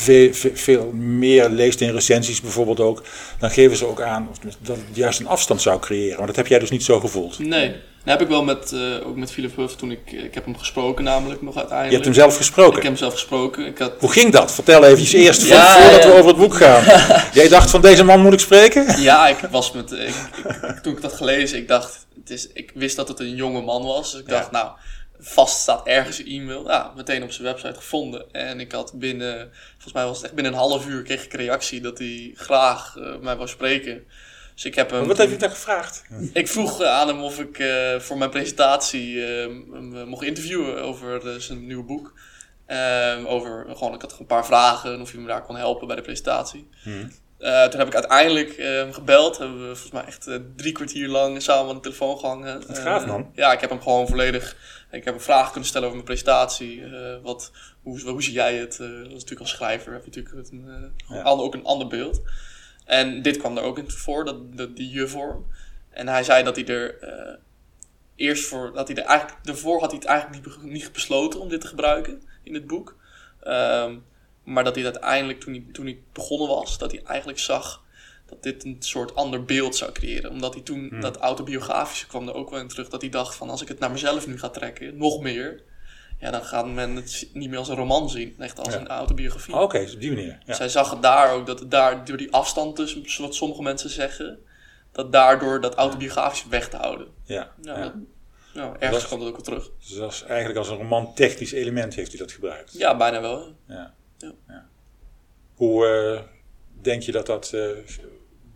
veel, 0.00 0.30
veel, 0.54 0.92
meer 0.92 1.48
leest 1.48 1.80
in 1.80 1.92
recensies 1.92 2.40
bijvoorbeeld 2.40 2.80
ook, 2.80 3.02
dan 3.38 3.50
geven 3.50 3.76
ze 3.76 3.86
ook 3.86 4.00
aan 4.00 4.28
dat 4.58 4.76
het 4.76 4.96
juist 4.96 5.20
een 5.20 5.26
afstand 5.26 5.62
zou 5.62 5.80
creëren. 5.80 6.18
Maar 6.18 6.26
dat 6.26 6.36
heb 6.36 6.46
jij 6.46 6.58
dus 6.58 6.70
niet 6.70 6.84
zo 6.84 7.00
gevoeld. 7.00 7.38
Nee, 7.38 7.68
dat 8.04 8.12
heb 8.18 8.20
ik 8.20 8.28
wel 8.28 8.44
met, 8.44 8.72
uh, 8.74 9.06
ook 9.06 9.16
met 9.16 9.32
Philip 9.32 9.56
Huff 9.56 9.76
toen 9.76 9.90
ik, 9.90 10.12
ik 10.12 10.34
heb 10.34 10.44
hem 10.44 10.58
gesproken 10.58 11.04
namelijk 11.04 11.42
nog 11.42 11.56
uiteindelijk. 11.56 11.90
Je 11.90 11.94
hebt 11.94 12.16
hem 12.16 12.24
zelf 12.24 12.36
gesproken? 12.36 12.76
Ik 12.76 12.82
heb 12.82 12.92
hem 12.92 12.96
zelf 12.96 13.12
gesproken. 13.12 13.66
Ik 13.66 13.78
had... 13.78 13.92
Hoe 13.98 14.12
ging 14.12 14.32
dat? 14.32 14.52
Vertel 14.52 14.84
even 14.84 15.18
eerst 15.18 15.46
ja, 15.46 15.80
voordat 15.80 16.02
ja. 16.02 16.08
we 16.08 16.14
over 16.14 16.26
het 16.26 16.36
boek 16.36 16.54
gaan. 16.54 16.84
Jij 17.40 17.48
dacht 17.48 17.70
van 17.70 17.80
deze 17.80 18.04
man 18.04 18.20
moet 18.20 18.32
ik 18.32 18.38
spreken? 18.38 19.00
Ja, 19.00 19.28
ik 19.28 19.38
was 19.50 19.72
met, 19.72 19.92
ik, 19.92 20.14
toen 20.82 20.92
ik 20.92 21.02
dat 21.02 21.12
gelezen, 21.12 21.58
ik 21.58 21.68
dacht, 21.68 22.06
het 22.20 22.30
is, 22.30 22.48
ik 22.52 22.70
wist 22.74 22.96
dat 22.96 23.08
het 23.08 23.20
een 23.20 23.34
jonge 23.34 23.60
man 23.60 23.84
was. 23.84 24.10
Dus 24.12 24.20
ik 24.20 24.28
dacht, 24.28 24.50
nou, 24.50 24.68
vast 25.20 25.60
staat 25.60 25.86
ergens 25.86 26.18
een 26.18 26.26
e-mail. 26.26 26.68
Ja, 26.68 26.92
meteen 26.96 27.22
op 27.22 27.30
zijn 27.30 27.46
website 27.46 27.74
gevonden. 27.74 28.32
En 28.32 28.60
ik 28.60 28.72
had 28.72 28.92
binnen, 28.94 29.50
volgens 29.72 29.92
mij 29.92 30.04
was 30.04 30.16
het 30.16 30.24
echt 30.24 30.34
binnen 30.34 30.52
een 30.52 30.58
half 30.58 30.86
uur 30.86 31.02
kreeg 31.02 31.24
ik 31.24 31.32
een 31.32 31.38
reactie 31.38 31.80
dat 31.80 31.98
hij 31.98 32.32
graag 32.34 32.96
uh, 32.98 33.16
mij 33.16 33.36
wou 33.36 33.48
spreken. 33.48 34.04
Dus 34.54 34.64
ik 34.64 34.74
heb 34.74 34.90
hem, 34.90 35.06
wat 35.06 35.18
heb 35.18 35.30
je 35.30 35.36
dan 35.36 35.50
gevraagd? 35.50 36.02
Ik 36.32 36.48
vroeg 36.48 36.82
aan 36.82 37.08
hem 37.08 37.22
of 37.22 37.38
ik 37.38 37.58
uh, 37.58 37.98
voor 37.98 38.18
mijn 38.18 38.30
presentatie 38.30 39.14
uh, 39.14 40.04
mocht 40.06 40.24
interviewen 40.24 40.82
over 40.82 41.40
zijn 41.40 41.66
nieuwe 41.66 41.84
boek. 41.84 42.14
Uh, 42.68 43.16
over, 43.26 43.66
gewoon, 43.76 43.94
ik 43.94 44.00
had 44.00 44.18
een 44.18 44.26
paar 44.26 44.46
vragen 44.46 45.00
of 45.00 45.12
hij 45.12 45.20
me 45.20 45.26
daar 45.26 45.42
kon 45.42 45.56
helpen 45.56 45.86
bij 45.86 45.96
de 45.96 46.02
presentatie. 46.02 46.68
Hmm. 46.82 47.10
toen 47.38 47.78
heb 47.78 47.86
ik 47.86 47.94
uiteindelijk 47.94 48.56
hem 48.56 48.92
gebeld. 48.92 49.38
Hebben 49.38 49.58
we 49.58 49.76
volgens 49.76 49.90
mij 49.90 50.04
echt 50.04 50.28
drie 50.56 50.72
kwartier 50.72 51.08
lang 51.08 51.42
samen 51.42 51.68
aan 51.68 51.74
de 51.74 51.80
telefoon 51.80 52.18
gehangen. 52.18 52.66
Wat 52.66 52.78
gaaf 52.78 53.06
man. 53.06 53.30
Ja, 53.34 53.52
ik 53.52 53.60
heb 53.60 53.70
hem 53.70 53.82
gewoon 53.82 54.08
volledig 54.08 54.56
ik 54.90 55.04
heb 55.04 55.14
een 55.14 55.20
vraag 55.20 55.50
kunnen 55.50 55.68
stellen 55.68 55.86
over 55.86 55.96
mijn 55.96 56.08
presentatie. 56.08 56.80
Uh, 56.80 57.16
wat, 57.22 57.52
hoe, 57.82 58.00
hoe 58.00 58.22
zie 58.22 58.32
jij 58.32 58.56
het? 58.56 58.76
Dat 58.76 58.88
is 58.88 59.08
natuurlijk 59.08 59.40
als 59.40 59.50
schrijver 59.50 59.92
heb 59.92 60.04
je 60.04 60.20
natuurlijk 60.20 60.50
een, 60.50 60.92
uh, 61.10 61.16
ja. 61.16 61.22
ook 61.24 61.54
een 61.54 61.64
ander 61.64 61.86
beeld. 61.86 62.22
En 62.84 63.22
dit 63.22 63.36
kwam 63.36 63.56
er 63.56 63.62
ook 63.62 63.78
in 63.78 63.90
voor, 63.90 64.24
dat, 64.24 64.56
dat 64.56 64.76
die 64.76 64.90
je-vorm. 64.90 65.46
En 65.90 66.08
hij 66.08 66.24
zei 66.24 66.44
dat 66.44 66.56
hij 66.56 66.66
er 66.66 66.98
eerst 68.16 68.44
voor, 68.44 68.72
dat 68.72 68.88
hij 68.88 68.96
er 68.96 69.04
eigenlijk, 69.04 69.44
daarvoor 69.44 69.80
had 69.80 69.90
hij 69.90 69.98
het 70.00 70.08
eigenlijk 70.08 70.46
niet, 70.46 70.62
niet 70.62 70.92
besloten 70.92 71.40
om 71.40 71.48
dit 71.48 71.60
te 71.60 71.66
gebruiken 71.66 72.22
in 72.42 72.54
het 72.54 72.66
boek. 72.66 72.96
Um, 73.46 74.04
maar 74.44 74.64
dat 74.64 74.74
hij 74.74 74.84
uiteindelijk, 74.84 75.40
toen 75.40 75.52
hij, 75.52 75.64
toen 75.72 75.84
hij 75.84 75.98
begonnen 76.12 76.48
was, 76.48 76.78
dat 76.78 76.92
hij 76.92 77.02
eigenlijk 77.04 77.38
zag 77.38 77.82
dat 78.30 78.42
dit 78.42 78.64
een 78.64 78.76
soort 78.78 79.14
ander 79.14 79.44
beeld 79.44 79.76
zou 79.76 79.92
creëren. 79.92 80.30
Omdat 80.30 80.54
hij 80.54 80.62
toen, 80.62 80.88
hmm. 80.88 81.00
dat 81.00 81.16
autobiografische 81.16 82.06
kwam 82.06 82.28
er 82.28 82.34
ook 82.34 82.50
wel 82.50 82.60
in 82.60 82.68
terug, 82.68 82.88
dat 82.88 83.00
hij 83.00 83.10
dacht 83.10 83.34
van 83.34 83.50
als 83.50 83.62
ik 83.62 83.68
het 83.68 83.78
naar 83.78 83.90
mezelf 83.90 84.26
nu 84.26 84.38
ga 84.38 84.48
trekken, 84.48 84.96
nog 84.96 85.20
meer, 85.20 85.62
ja, 86.20 86.30
dan 86.30 86.44
gaat 86.44 86.66
men 86.66 86.96
het 86.96 87.28
niet 87.32 87.48
meer 87.48 87.58
als 87.58 87.68
een 87.68 87.76
roman 87.76 88.10
zien, 88.10 88.34
echt 88.38 88.58
als 88.58 88.74
een 88.74 88.88
autobiografie. 88.88 89.54
Oké, 89.54 89.62
okay, 89.62 89.92
op 89.92 90.00
die 90.00 90.12
manier. 90.12 90.38
Ja. 90.46 90.54
Zij 90.54 90.68
zag 90.68 90.90
het 90.90 91.02
daar 91.02 91.32
ook, 91.32 91.46
dat 91.46 91.58
het 91.58 91.70
daar 91.70 92.04
door 92.04 92.16
die 92.16 92.32
afstand 92.32 92.76
tussen 92.76 93.22
wat 93.22 93.34
sommige 93.34 93.62
mensen 93.62 93.90
zeggen, 93.90 94.38
dat 94.92 95.12
daardoor 95.12 95.60
dat 95.60 95.74
autobiografisch 95.74 96.46
weg 96.48 96.68
te 96.68 96.76
houden. 96.76 97.08
Ja. 97.24 97.52
ja, 97.62 97.78
ja. 97.78 97.82
Dat, 97.82 97.92
nou, 98.54 98.76
ergens 98.78 99.08
komt 99.08 99.20
het 99.20 99.28
ook 99.28 99.36
wel 99.36 99.44
terug. 99.44 99.70
Dus 99.78 99.96
dat 99.96 100.12
is 100.12 100.22
eigenlijk 100.22 100.58
als 100.58 100.68
een 100.68 100.76
roman 100.76 101.14
technisch 101.14 101.52
element 101.52 101.94
heeft 101.94 102.10
hij 102.10 102.18
dat 102.18 102.32
gebruikt. 102.32 102.72
Ja, 102.72 102.96
bijna 102.96 103.20
wel. 103.20 103.54
Ja. 103.66 103.94
ja. 104.18 104.66
Hoe 105.54 105.86
uh, 106.14 106.20
denk 106.82 107.02
je 107.02 107.12
dat 107.12 107.26
dat 107.26 107.52
uh, 107.54 107.70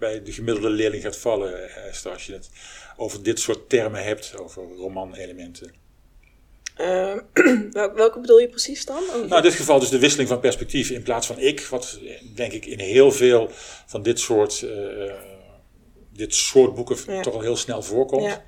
bij 0.04 0.22
de 0.22 0.32
gemiddelde 0.32 0.70
leerling 0.70 1.02
gaat 1.02 1.16
vallen, 1.16 1.70
Esther, 1.88 2.12
als 2.12 2.26
je 2.26 2.32
het 2.32 2.50
over 2.96 3.22
dit 3.22 3.40
soort 3.40 3.68
termen 3.68 4.04
hebt, 4.04 4.38
over 4.38 4.62
romanelementen? 4.76 5.72
Uh, 6.76 7.94
welke 7.94 8.20
bedoel 8.20 8.38
je 8.38 8.48
precies 8.48 8.84
dan? 8.84 9.02
Nou, 9.06 9.36
in 9.36 9.42
dit 9.42 9.54
geval 9.54 9.78
dus 9.78 9.88
de 9.88 9.98
wisseling 9.98 10.28
van 10.28 10.40
perspectief 10.40 10.90
in 10.90 11.02
plaats 11.02 11.26
van 11.26 11.38
ik, 11.38 11.60
wat 11.60 11.98
denk 12.34 12.52
ik 12.52 12.66
in 12.66 12.78
heel 12.78 13.12
veel 13.12 13.50
van 13.86 14.02
dit 14.02 14.20
soort, 14.20 14.60
uh, 14.60 15.12
dit 16.12 16.34
soort 16.34 16.74
boeken 16.74 16.96
ja. 17.06 17.22
toch 17.22 17.34
al 17.34 17.40
heel 17.40 17.56
snel 17.56 17.82
voorkomt. 17.82 18.22
Ja. 18.22 18.44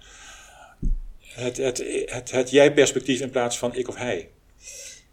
Het, 1.21 1.57
het, 1.57 1.85
het, 2.07 2.31
het 2.31 2.51
jij-perspectief 2.51 3.21
in 3.21 3.31
plaats 3.31 3.59
van 3.59 3.75
ik 3.75 3.89
of 3.89 3.97
hij. 3.97 4.31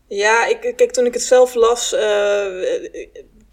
Ja, 0.08 0.46
ik, 0.46 0.74
kijk, 0.76 0.92
toen 0.92 1.06
ik 1.06 1.14
het 1.14 1.24
zelf 1.24 1.54
las, 1.54 1.94
uh, 1.94 2.00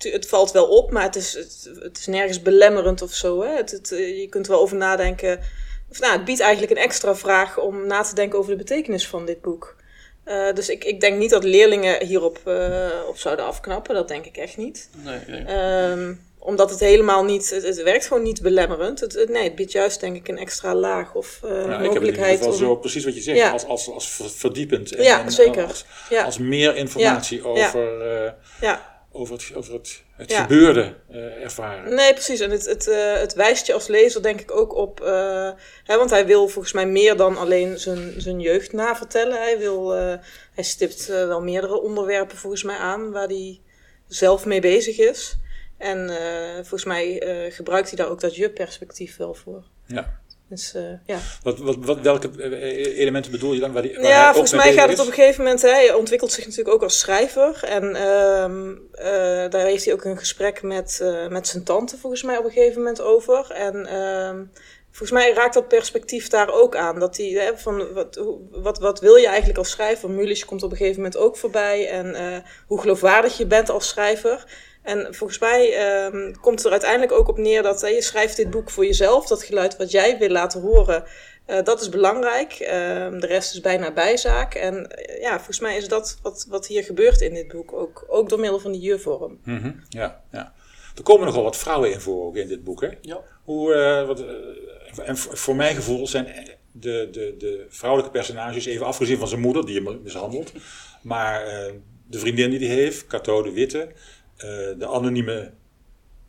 het 0.03 0.29
valt 0.29 0.53
wel 0.53 0.67
op, 0.67 0.91
maar 0.91 1.03
het 1.03 1.17
is, 1.17 1.33
het, 1.33 1.71
het 1.83 1.99
is 1.99 2.07
nergens 2.07 2.43
belemmerend 2.43 3.03
of 3.03 3.13
zo. 3.13 3.43
Hè? 3.43 3.57
Het, 3.57 3.71
het, 3.71 3.89
je 3.89 4.27
kunt 4.31 4.47
er 4.47 4.53
wel 4.53 4.61
over 4.61 4.77
nadenken. 4.77 5.41
Of, 5.91 6.01
nou, 6.01 6.13
het 6.13 6.25
biedt 6.25 6.41
eigenlijk 6.41 6.73
een 6.73 6.85
extra 6.85 7.17
vraag 7.17 7.59
om 7.59 7.87
na 7.87 8.03
te 8.03 8.15
denken 8.15 8.39
over 8.39 8.51
de 8.51 8.57
betekenis 8.57 9.07
van 9.07 9.27
dit 9.27 9.41
boek. 9.41 9.77
Uh, 10.25 10.53
dus 10.53 10.69
ik, 10.69 10.85
ik 10.85 11.01
denk 11.01 11.19
niet 11.19 11.31
dat 11.31 11.45
leerlingen 11.45 12.07
hierop 12.07 12.41
uh, 12.49 12.89
op 13.09 13.17
zouden 13.17 13.45
afknappen. 13.45 13.95
Dat 13.95 14.09
denk 14.09 14.25
ik 14.25 14.37
echt 14.37 14.57
niet. 14.57 14.89
Nee, 15.05 15.19
nee. 15.27 15.91
Um, 15.91 16.29
omdat 16.39 16.71
het 16.71 16.81
helemaal 16.81 17.25
niet, 17.25 17.51
het, 17.51 17.63
het 17.63 17.83
werkt 17.83 18.07
gewoon 18.07 18.23
niet 18.23 18.43
belemmerend. 18.43 19.01
Het, 19.01 19.29
nee, 19.29 19.43
het 19.43 19.55
biedt 19.55 19.73
juist 19.73 20.01
denk 20.01 20.17
ik 20.17 20.29
een 20.29 20.39
extra 20.39 20.75
laag 20.75 21.15
of 21.15 21.41
uh, 21.45 21.51
mogelijkheid. 21.51 21.85
Ik 21.85 21.93
heb 21.93 22.03
in 22.03 22.17
ieder 22.17 22.37
geval 22.37 22.53
zo 22.53 22.77
precies 22.77 23.05
wat 23.05 23.15
je 23.15 23.21
zegt, 23.21 23.39
ja. 23.39 23.51
als, 23.51 23.67
als, 23.67 23.91
als 23.91 24.23
verdiepend. 24.37 24.95
En, 24.95 25.03
ja, 25.05 25.31
zeker. 25.31 25.67
Als, 25.67 25.85
ja. 26.11 26.25
als 26.25 26.39
meer 26.39 26.77
informatie 26.77 27.47
over, 27.47 28.23
uh, 28.25 28.31
ja. 28.61 28.90
Over 29.13 29.35
het, 29.35 29.53
over 29.55 29.73
het, 29.73 30.03
het 30.17 30.33
gebeurde 30.33 30.95
uh, 31.11 31.43
ervaren. 31.43 31.95
Nee, 31.95 32.13
precies. 32.13 32.41
En 32.41 32.51
het, 32.51 32.67
het, 32.67 32.85
het 33.21 33.35
wijst 33.35 33.67
je 33.67 33.73
als 33.73 33.87
lezer 33.87 34.23
denk 34.23 34.41
ik 34.41 34.51
ook 34.51 34.75
op, 34.75 34.99
hè, 35.85 35.97
want 35.97 36.11
hij 36.11 36.27
wil 36.27 36.49
volgens 36.49 36.73
mij 36.73 36.87
meer 36.87 37.17
dan 37.17 37.37
alleen 37.37 37.79
zijn, 37.79 38.21
zijn 38.21 38.41
jeugd 38.41 38.73
navertellen. 38.73 39.41
Hij, 39.41 39.59
wil, 39.59 39.91
hij 40.55 40.65
stipt 40.65 41.07
wel 41.07 41.43
meerdere 41.43 41.81
onderwerpen 41.81 42.37
volgens 42.37 42.63
mij 42.63 42.77
aan 42.77 43.11
waar 43.11 43.27
hij 43.27 43.61
zelf 44.07 44.45
mee 44.47 44.61
bezig 44.61 44.99
is. 44.99 45.37
En 45.79 46.11
volgens 46.55 46.85
mij 46.85 47.23
gebruikt 47.51 47.89
hij 47.89 47.97
daar 47.97 48.11
ook 48.11 48.21
dat 48.21 48.37
je-perspectief 48.37 49.17
wel 49.17 49.35
voor. 49.35 49.65
Ja. 49.87 50.20
Dus, 50.51 50.75
uh, 50.75 50.83
ja. 51.07 51.19
Wat, 51.43 51.59
wat, 51.59 51.77
wat, 51.81 52.01
welke 52.01 52.43
elementen 52.95 53.33
bedoel 53.33 53.53
je 53.53 53.61
dan? 53.61 53.73
Waar 53.73 53.83
die, 53.83 53.95
waar 53.95 54.05
ja, 54.05 54.33
volgens 54.33 54.53
mij 54.53 54.73
gaat 54.73 54.89
het 54.89 54.99
op 54.99 55.07
een 55.07 55.13
gegeven 55.13 55.43
moment. 55.45 55.63
Hè, 55.63 55.69
hij 55.69 55.93
ontwikkelt 55.93 56.33
zich 56.33 56.45
natuurlijk 56.45 56.75
ook 56.75 56.83
als 56.83 56.99
schrijver. 56.99 57.65
En 57.65 57.85
um, 58.03 58.89
daar 59.51 59.65
heeft 59.65 59.85
hij 59.85 59.95
ook 59.95 60.05
een 60.05 60.19
gesprek 60.19 60.63
met, 60.63 61.05
met 61.29 61.49
zijn 61.49 61.65
tante, 61.65 61.97
volgens 61.97 62.23
mij, 62.23 62.37
op 62.37 62.45
een 62.45 62.51
gegeven 62.51 62.79
moment 62.79 63.01
over. 63.01 63.51
En 63.51 63.95
um, 63.95 64.51
volgens 64.91 65.11
mij 65.11 65.33
raakt 65.33 65.55
dat 65.55 65.69
perspectief 65.69 66.29
daar 66.29 66.53
ook 66.53 66.77
aan. 66.77 66.99
Dat 66.99 67.17
hij, 67.17 67.27
hè, 67.27 67.59
van, 67.59 67.93
wat, 67.93 68.21
wat, 68.51 68.79
wat 68.79 69.01
wil 69.01 69.15
je 69.15 69.27
eigenlijk 69.27 69.59
als 69.59 69.71
schrijver? 69.71 70.11
Mulisch 70.11 70.45
komt 70.45 70.63
op 70.63 70.71
een 70.71 70.77
gegeven 70.77 71.03
moment 71.03 71.17
ook 71.17 71.37
voorbij. 71.37 71.89
En 71.89 72.43
hoe 72.67 72.81
geloofwaardig 72.81 73.39
je 73.39 73.47
bent 73.47 73.71
als 73.71 73.89
schrijver. 73.89 74.45
En 74.91 75.15
volgens 75.15 75.39
mij 75.39 75.63
um, 76.07 76.41
komt 76.41 76.57
het 76.57 76.65
er 76.65 76.73
uiteindelijk 76.73 77.13
ook 77.13 77.29
op 77.29 77.39
neer 77.39 77.63
dat 77.63 77.81
je 77.81 78.03
schrijft 78.03 78.37
dit 78.37 78.51
boek 78.51 78.71
voor 78.71 78.85
jezelf. 78.85 79.27
Dat 79.27 79.43
geluid 79.43 79.77
wat 79.77 79.91
jij 79.91 80.19
wil 80.19 80.29
laten 80.29 80.61
horen, 80.61 81.05
uh, 81.47 81.63
dat 81.63 81.81
is 81.81 81.89
belangrijk. 81.89 82.53
Um, 82.53 83.21
de 83.21 83.27
rest 83.27 83.53
is 83.53 83.61
bijna 83.61 83.93
bijzaak. 83.93 84.55
En 84.55 84.75
uh, 84.75 85.21
ja, 85.21 85.37
volgens 85.37 85.61
mij 85.61 85.77
is 85.77 85.89
dat 85.89 86.19
wat, 86.23 86.47
wat 86.49 86.67
hier 86.67 86.85
gebeurt 86.85 87.21
in 87.21 87.35
dit 87.35 87.49
boek. 87.49 87.73
Ook, 87.73 88.05
ook 88.09 88.29
door 88.29 88.41
middel 88.41 88.59
van 88.59 88.73
die 88.73 88.81
je-vorm. 88.81 89.39
Mm 89.45 89.59
-hmm. 89.59 89.83
Ja, 89.89 90.23
ja. 90.33 90.53
Er 90.97 91.03
komen 91.03 91.27
nogal 91.27 91.43
wat 91.43 91.57
vrouwen 91.57 91.93
in 91.93 92.01
voor 92.01 92.27
ook 92.27 92.37
in 92.37 92.49
dit 92.49 92.65
boek, 92.65 92.81
hè? 92.81 92.89
Ja. 93.01 93.21
Hoe, 93.45 93.75
uh, 93.75 94.07
wat, 94.07 94.25
en 95.05 95.17
voor 95.17 95.57
mijn 95.57 95.75
gevoel 95.75 96.07
zijn 96.07 96.27
de, 96.73 97.09
de, 97.13 97.35
de 97.39 97.67
vrouwelijke 97.69 98.13
personages, 98.13 98.67
even 98.67 98.87
afgezien 98.87 99.19
van 99.19 99.29
zijn 99.29 99.41
moeder, 99.41 99.67
die 99.67 99.83
hem 99.83 100.01
mishandelt, 100.03 100.53
maar 101.03 101.45
de 102.07 102.19
vriendin 102.19 102.51
die 102.51 102.69
hij 102.69 102.77
heeft, 102.77 103.07
Cato 103.07 103.43
de 103.43 103.53
Witte, 103.53 103.89
de 104.79 104.87
anonieme 104.87 105.53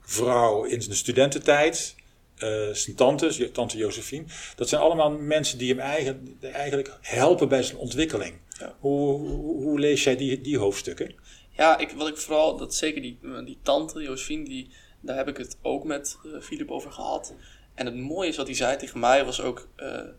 vrouw 0.02 0.64
in 0.64 0.82
zijn 0.82 0.96
studententijd, 0.96 1.96
uh, 2.44 2.74
zijn 2.74 2.96
tante, 2.96 3.52
tante 3.52 3.78
Josephine. 3.78 4.26
Dat 4.56 4.70
zijn 4.70 4.82
allemaal 4.82 5.12
mensen 5.12 5.58
die 5.58 5.70
hem 5.70 5.80
eigen, 5.80 6.38
eigenlijk 6.42 6.98
helpen 7.02 7.50
bij 7.50 7.64
zijn 7.64 7.78
ontwikkeling. 7.78 8.34
Ja. 8.60 8.76
Hoe, 8.80 9.20
hoe, 9.20 9.64
hoe, 9.64 9.80
lees 9.80 10.04
jij 10.04 10.16
die, 10.16 10.42
die 10.42 10.58
hoofdstukken? 10.58 11.16
Ja, 11.50 11.78
ik, 11.78 11.92
wat 11.92 12.08
ik 12.08 12.18
vooral, 12.18 12.58
dat 12.58 12.76
zeker 12.76 13.02
die, 13.02 13.20
die 13.46 13.58
tante 13.64 14.02
Josephine, 14.02 14.44
die, 14.44 14.70
daar 15.02 15.16
heb 15.16 15.28
ik 15.28 15.38
het 15.38 15.58
ook 15.62 15.84
met 15.84 16.18
Filip 16.42 16.68
uh, 16.68 16.76
over 16.76 16.92
gehad. 16.92 17.34
En 17.74 17.86
het 17.86 17.96
mooie 17.96 18.30
is 18.30 18.38
wat 18.38 18.48
hij 18.48 18.56
zei 18.56 18.78
tegen 18.78 19.00
mij 19.00 19.26
was 19.26 19.42
ook 19.42 19.68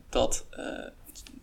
dat 0.09 0.47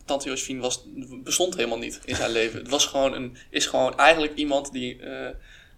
tante 0.04 0.28
Josephine 0.28 0.60
was, 0.60 0.84
bestond 1.24 1.56
helemaal 1.56 1.78
niet 1.78 2.00
in 2.04 2.16
zijn 2.16 2.30
leven. 2.40 2.58
Het 2.58 2.68
was 2.68 2.86
gewoon 2.86 3.14
een, 3.14 3.36
is 3.50 3.66
gewoon 3.66 3.96
eigenlijk 3.96 4.34
iemand 4.34 4.72
die 4.72 5.00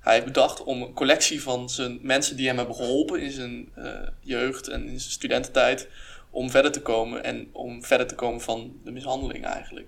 hij 0.03 0.12
heeft 0.12 0.27
bedacht 0.27 0.62
om 0.62 0.83
een 0.83 0.93
collectie 0.93 1.43
van 1.43 1.71
zijn 1.71 1.99
mensen 2.03 2.37
die 2.37 2.47
hem 2.47 2.57
hebben 2.57 2.75
geholpen 2.75 3.21
in 3.21 3.31
zijn 3.31 3.69
uh, 3.79 3.87
jeugd 4.21 4.69
en 4.69 4.83
in 4.83 5.01
zijn 5.01 5.12
studententijd 5.12 5.88
om 6.31 6.51
verder 6.51 6.73
te 6.73 6.83
komen 6.83 7.25
en 7.25 7.49
om 7.53 7.85
verder 7.85 8.07
te 8.07 8.15
komen 8.15 8.41
van 8.41 8.73
de 8.85 8.91
mishandeling 8.91 9.45
eigenlijk. 9.45 9.87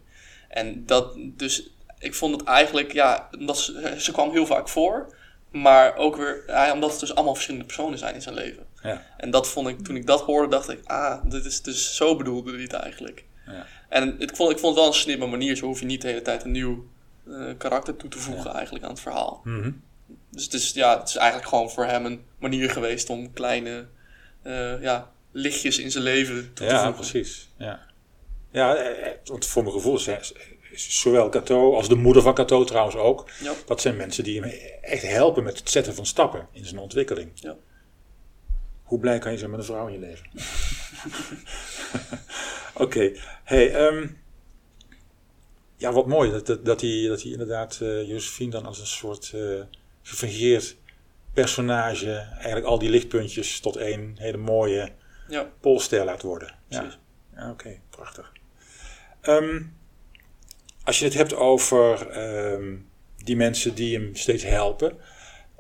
En 0.48 0.87
dat, 0.87 1.16
dus 1.18 1.70
ik 1.98 2.14
vond 2.14 2.40
het 2.40 2.48
eigenlijk, 2.48 2.92
ja, 2.92 3.29
dat 3.38 3.59
ze, 3.59 3.94
ze 3.98 4.12
kwam 4.12 4.31
heel 4.31 4.46
vaak 4.46 4.68
voor, 4.68 5.16
maar 5.50 5.96
ook 5.96 6.16
weer, 6.16 6.42
ja, 6.46 6.72
omdat 6.72 6.90
het 6.90 7.00
dus 7.00 7.14
allemaal 7.14 7.35
verschillende 7.35 7.66
personen 7.66 7.98
zijn 7.98 8.14
in 8.14 8.22
zijn 8.22 8.35
leven. 8.35 8.66
Ja. 8.83 9.03
En 9.16 9.31
dat 9.31 9.48
vond 9.48 9.68
ik, 9.68 9.85
toen 9.85 9.96
ik 9.96 10.07
dat 10.07 10.20
hoorde, 10.20 10.48
dacht 10.48 10.68
ik, 10.68 10.81
ah, 10.85 11.31
dit 11.31 11.44
is 11.44 11.62
dus 11.62 11.96
zo 11.96 12.16
bedoelde 12.16 12.53
hij 12.53 12.62
het 12.62 12.72
eigenlijk. 12.72 13.24
Ja. 13.46 13.66
En 13.88 14.20
ik 14.20 14.37
vond, 14.37 14.50
ik 14.50 14.59
vond 14.59 14.74
het 14.74 14.85
wel 14.85 14.87
een 14.87 14.98
slimme 14.98 15.27
manier, 15.27 15.57
zo 15.57 15.66
hoef 15.66 15.81
je 15.81 15.87
niet 15.87 16.03
de 16.03 16.09
hele 16.09 16.22
tijd 16.22 16.44
een 16.44 16.50
nieuw 16.50 16.87
uh, 17.27 17.53
karakter 17.59 17.96
toe 17.96 18.11
te 18.11 18.18
voegen 18.18 18.53
eigenlijk 18.53 18.85
aan 18.85 18.90
het 18.90 19.00
verhaal. 19.00 19.40
Mm 19.44 19.62
-hmm. 19.62 19.83
Dus 20.34 20.44
het 20.44 20.52
is, 20.52 20.72
ja, 20.72 20.98
het 20.98 21.08
is 21.08 21.16
eigenlijk 21.16 21.48
gewoon 21.48 21.70
voor 21.70 21.84
hem 21.84 22.04
een 22.04 22.24
manier 22.38 22.70
geweest 22.70 23.10
om 23.10 23.32
kleine 23.32 23.86
uh, 24.42 24.82
ja, 24.82 25.12
lichtjes 25.32 25.78
in 25.78 25.90
zijn 25.90 26.04
leven 26.04 26.34
toe 26.34 26.52
te 26.52 26.64
ja, 26.64 26.84
voegen. 26.84 27.10
Precies. 27.10 27.48
Ja, 27.58 27.86
ja 28.50 28.94
want 29.24 29.46
voor 29.46 29.62
mijn 29.62 29.74
gevoel 29.74 29.94
is, 29.94 30.32
zowel 30.74 31.28
Cato 31.28 31.74
als 31.74 31.88
de 31.88 31.94
moeder 31.94 32.22
van 32.22 32.34
Cato 32.34 32.64
trouwens 32.64 32.96
ook. 32.96 33.30
Ja. 33.40 33.52
Dat 33.66 33.80
zijn 33.80 33.96
mensen 33.96 34.24
die 34.24 34.40
hem 34.40 34.50
echt 34.80 35.02
helpen 35.02 35.42
met 35.42 35.58
het 35.58 35.70
zetten 35.70 35.94
van 35.94 36.06
stappen 36.06 36.48
in 36.52 36.64
zijn 36.64 36.80
ontwikkeling. 36.80 37.30
Ja. 37.34 37.56
Hoe 38.82 38.98
blij 38.98 39.18
kan 39.18 39.32
je 39.32 39.38
zijn 39.38 39.50
met 39.50 39.58
een 39.58 39.66
vrouw 39.66 39.86
in 39.86 39.92
je 39.92 39.98
leven? 39.98 40.26
Oké. 42.74 42.82
Okay. 42.82 43.20
Hey, 43.44 43.86
um, 43.86 44.22
ja, 45.76 45.92
wat 45.92 46.06
mooi 46.06 46.30
dat, 46.30 46.46
dat, 46.46 46.64
dat, 46.64 46.80
hij, 46.80 47.06
dat 47.08 47.22
hij 47.22 47.30
inderdaad 47.30 47.78
uh, 47.82 48.08
Josephine 48.08 48.50
dan 48.50 48.66
als 48.66 48.80
een 48.80 48.86
soort... 48.86 49.32
Uh, 49.34 49.60
gefingeerd 50.04 50.76
personage 51.32 52.12
eigenlijk 52.34 52.66
al 52.66 52.78
die 52.78 52.90
lichtpuntjes 52.90 53.60
tot 53.60 53.76
één 53.76 54.14
hele 54.18 54.36
mooie 54.36 54.92
ja. 55.28 55.52
polster 55.60 56.04
laat 56.04 56.22
worden. 56.22 56.54
Precies. 56.68 56.98
Ja, 57.34 57.40
ja 57.40 57.50
oké, 57.50 57.66
okay, 57.66 57.80
prachtig. 57.90 58.32
Um, 59.22 59.76
als 60.82 60.98
je 60.98 61.04
het 61.04 61.14
hebt 61.14 61.34
over 61.34 62.16
um, 62.52 62.88
die 63.16 63.36
mensen 63.36 63.74
die 63.74 63.96
hem 63.98 64.16
steeds 64.16 64.42
helpen, 64.42 64.98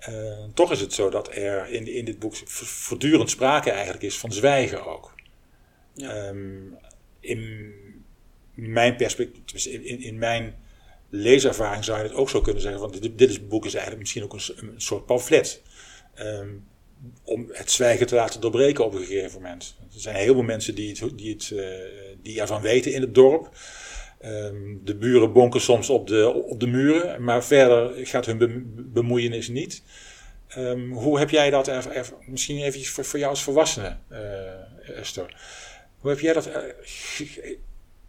uh, 0.08 0.44
toch 0.54 0.72
is 0.72 0.80
het 0.80 0.92
zo 0.92 1.10
dat 1.10 1.36
er 1.36 1.68
in, 1.68 1.86
in 1.86 2.04
dit 2.04 2.18
boek 2.18 2.36
voortdurend 2.46 3.30
sprake 3.30 3.70
eigenlijk 3.70 4.02
is 4.02 4.18
van 4.18 4.32
zwijgen 4.32 4.86
ook. 4.86 5.14
Ja. 5.94 6.26
Um, 6.26 6.78
in 7.20 7.72
mijn 8.54 8.96
perspectief, 8.96 9.66
in, 9.66 9.84
in, 9.84 10.00
in 10.00 10.18
mijn 10.18 10.54
leeservaring 11.14 11.84
zou 11.84 11.98
je 11.98 12.04
het 12.04 12.14
ook 12.14 12.30
zo 12.30 12.40
kunnen 12.40 12.62
zeggen. 12.62 12.80
Want 12.80 13.02
dit, 13.02 13.18
dit 13.18 13.30
is, 13.30 13.46
boek 13.46 13.64
is 13.64 13.72
eigenlijk 13.72 14.02
misschien 14.02 14.22
ook 14.22 14.32
een, 14.32 14.74
soort 14.76 15.06
pamflet. 15.06 15.62
Um, 16.20 16.66
om 17.24 17.46
het 17.52 17.70
zwijgen 17.70 18.06
te 18.06 18.14
laten 18.14 18.40
doorbreken 18.40 18.84
op 18.84 18.94
een 18.94 19.04
gegeven 19.04 19.42
moment. 19.42 19.76
Er 19.94 20.00
zijn 20.00 20.16
heel 20.16 20.34
veel 20.34 20.42
mensen 20.42 20.74
die, 20.74 21.14
die, 21.14 21.32
het, 21.32 21.50
uh, 21.52 21.64
die 22.22 22.40
ervan 22.40 22.60
weten 22.62 22.92
in 22.92 23.00
het 23.00 23.14
dorp. 23.14 23.48
Um, 24.24 24.80
de 24.84 24.96
buren 24.96 25.32
bonken 25.32 25.60
soms 25.60 25.90
op 25.90 26.06
de, 26.06 26.32
op 26.32 26.60
de 26.60 26.66
muren, 26.66 27.24
maar 27.24 27.44
verder 27.44 28.06
gaat 28.06 28.26
hun 28.26 28.38
be, 28.38 28.62
bemoeienis 28.76 29.48
niet. 29.48 29.82
Um, 30.58 30.92
hoe 30.92 31.18
heb 31.18 31.30
jij 31.30 31.50
dat, 31.50 31.70
misschien 32.26 32.62
even 32.62 33.04
voor, 33.04 33.18
jou 33.18 33.30
als 33.30 33.42
volwassene, 33.42 33.96
uh, 34.12 34.98
Esther, 34.98 35.36
hoe 35.98 36.10
heb 36.10 36.20
jij 36.20 36.32
dat 36.32 36.48
uh, 36.48 36.56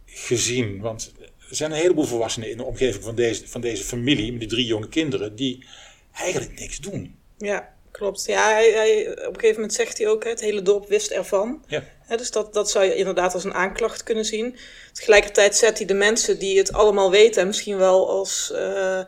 gezien? 0.06 0.80
Want 0.80 1.12
er 1.48 1.56
zijn 1.56 1.70
een 1.70 1.76
heleboel 1.76 2.04
volwassenen 2.04 2.50
in 2.50 2.56
de 2.56 2.64
omgeving 2.64 3.04
van 3.04 3.14
deze, 3.14 3.48
van 3.48 3.60
deze 3.60 3.84
familie, 3.84 4.30
met 4.30 4.40
die 4.40 4.48
drie 4.48 4.66
jonge 4.66 4.88
kinderen, 4.88 5.36
die 5.36 5.66
eigenlijk 6.12 6.60
niks 6.60 6.78
doen. 6.78 7.18
Ja, 7.38 7.74
klopt. 7.90 8.24
Ja, 8.26 8.52
hij, 8.52 8.70
hij, 8.70 9.10
op 9.10 9.16
een 9.16 9.40
gegeven 9.40 9.54
moment 9.54 9.72
zegt 9.72 9.98
hij 9.98 10.08
ook, 10.08 10.24
het 10.24 10.40
hele 10.40 10.62
dorp 10.62 10.88
wist 10.88 11.10
ervan. 11.10 11.64
Ja. 11.66 11.82
dus 12.16 12.30
dat, 12.30 12.54
dat 12.54 12.70
zou 12.70 12.84
je 12.84 12.94
inderdaad 12.94 13.34
als 13.34 13.44
een 13.44 13.54
aanklacht 13.54 14.02
kunnen 14.02 14.24
zien. 14.24 14.56
Tegelijkertijd 14.92 15.56
zet 15.56 15.78
hij 15.78 15.86
de 15.86 15.94
mensen 15.94 16.38
die 16.38 16.58
het 16.58 16.72
allemaal 16.72 17.10
weten 17.10 17.40
en 17.40 17.46
misschien 17.46 17.76
wel 17.76 18.08
als 18.10 18.50
uh, 18.52 18.98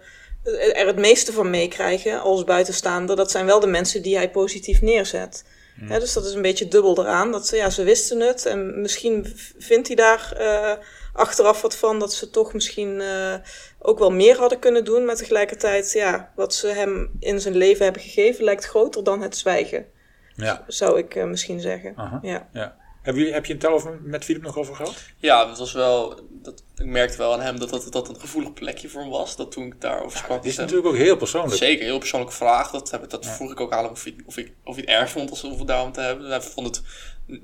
er 0.53 0.87
het 0.87 0.97
meeste 0.97 1.33
van 1.33 1.51
meekrijgen 1.51 2.21
als 2.21 2.45
buitenstaander, 2.45 3.17
dat 3.17 3.31
zijn 3.31 3.47
wel 3.47 3.61
de 3.61 3.67
mensen 3.67 4.03
die 4.03 4.17
hij 4.17 4.31
positief 4.31 4.81
neerzet. 4.81 5.45
Hmm. 5.79 5.89
dus 5.89 6.13
dat 6.13 6.25
is 6.25 6.35
een 6.35 6.43
beetje 6.43 6.69
dubbel 6.69 6.99
eraan. 6.99 7.33
Dat, 7.33 7.49
ja, 7.49 7.71
ze 7.71 7.83
wisten 7.83 8.21
het 8.21 8.47
en 8.47 8.81
misschien 8.81 9.27
vindt 9.59 9.87
hij 9.87 9.97
daar 9.97 10.33
uh, 10.41 10.73
achteraf 11.13 11.63
wat 11.63 11.77
van 11.77 11.99
dat 11.99 12.13
ze 12.13 12.31
toch 12.31 12.53
misschien 12.53 13.01
uh, 13.01 13.35
ook 13.79 13.99
wel 13.99 14.11
meer 14.11 14.37
hadden 14.37 14.59
kunnen 14.59 14.85
doen. 14.85 15.05
Maar 15.05 15.17
tegelijkertijd, 15.17 15.93
ja, 15.93 16.33
wat 16.35 16.55
ze 16.55 16.67
hem 16.67 17.11
in 17.21 17.41
zijn 17.41 17.57
leven 17.57 17.85
hebben 17.85 18.03
gegeven 18.03 18.45
lijkt 18.45 18.65
groter 18.65 19.05
dan 19.05 19.23
het 19.23 19.37
zwijgen. 19.37 19.87
Ja. 20.35 20.65
Zou 20.67 20.99
ik 20.99 21.15
uh, 21.15 21.25
misschien 21.25 21.61
zeggen. 21.61 21.93
Aha. 21.97 22.19
Ja. 22.23 22.49
ja. 22.53 22.77
Heb 23.03 23.17
je, 23.17 23.33
heb 23.33 23.47
je 23.47 23.53
het 23.53 23.63
daarover 23.63 24.01
met 24.03 24.25
Filip 24.25 24.43
nog 24.43 24.57
over 24.57 24.75
gehad? 24.75 25.03
Ja, 25.17 25.45
dat 25.45 25.59
was 25.59 25.73
wel, 25.73 26.21
dat, 26.31 26.63
ik 26.77 26.85
merkte 26.85 27.17
wel 27.17 27.33
aan 27.33 27.41
hem 27.41 27.59
dat 27.59 27.71
dat, 27.71 27.93
dat 27.93 28.09
een 28.09 28.21
gevoelig 28.21 28.53
plekje 28.53 28.89
voor 28.89 29.01
hem 29.01 29.11
was. 29.11 29.37
Dat 29.37 29.53
toen 29.53 29.67
ik 29.67 29.81
daarover 29.81 30.19
sprak. 30.19 30.37
Het 30.37 30.47
is 30.47 30.57
hem. 30.57 30.65
natuurlijk 30.67 30.95
ook 30.95 31.01
heel 31.01 31.17
persoonlijk. 31.17 31.57
Zeker, 31.57 31.85
heel 31.85 31.99
persoonlijke 31.99 32.35
vraag. 32.35 32.71
Dat, 32.71 32.91
heb 32.91 33.03
ik, 33.03 33.11
dat 33.11 33.25
Ja. 33.25 33.31
vroeg 33.31 33.51
ik 33.51 33.61
ook 33.61 33.73
aan 33.73 33.83
hem 33.85 33.93
of 33.93 34.05
hij, 34.05 34.17
of, 34.27 34.37
ik, 34.37 34.53
of 34.65 34.75
hij 34.75 34.85
het 34.87 34.95
erg 34.95 35.11
vond 35.11 35.31
als 35.31 35.43
we 35.43 35.49
het 35.49 35.67
daarom 35.67 35.93
te 35.93 36.01
hebben. 36.01 36.29
Hij 36.29 36.41
vond 36.41 36.67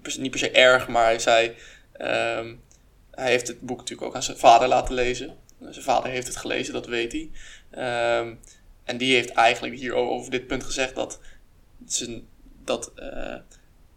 het 0.03 0.19
niet 0.19 0.31
per 0.31 0.41
se 0.41 0.51
erg, 0.51 0.89
maar 0.89 1.05
hij 1.05 1.19
zei... 1.19 1.55
ehm, 1.93 2.55
hij 3.11 3.31
heeft 3.31 3.49
het 3.49 3.61
boek 3.61 3.79
natuurlijk 3.79 4.09
ook 4.09 4.15
aan 4.15 4.23
zijn 4.23 4.39
vader 4.39 4.69
laten 4.69 4.95
lezen. 4.95 5.37
Zijn 5.71 5.85
vader 5.85 6.11
heeft 6.11 6.27
het 6.27 6.37
gelezen, 6.37 6.73
dat 6.73 6.87
weet 6.87 7.13
hij. 7.13 7.31
Ehm, 7.71 8.35
en 8.85 8.97
die 8.97 9.15
heeft 9.15 9.31
eigenlijk 9.31 9.75
hier 9.79 9.95
over 9.95 10.31
dit 10.31 10.47
punt 10.47 10.65
gezegd 10.65 10.95
dat, 10.95 11.21
zijn, 11.87 12.27
dat 12.65 12.93
eh, 12.95 13.35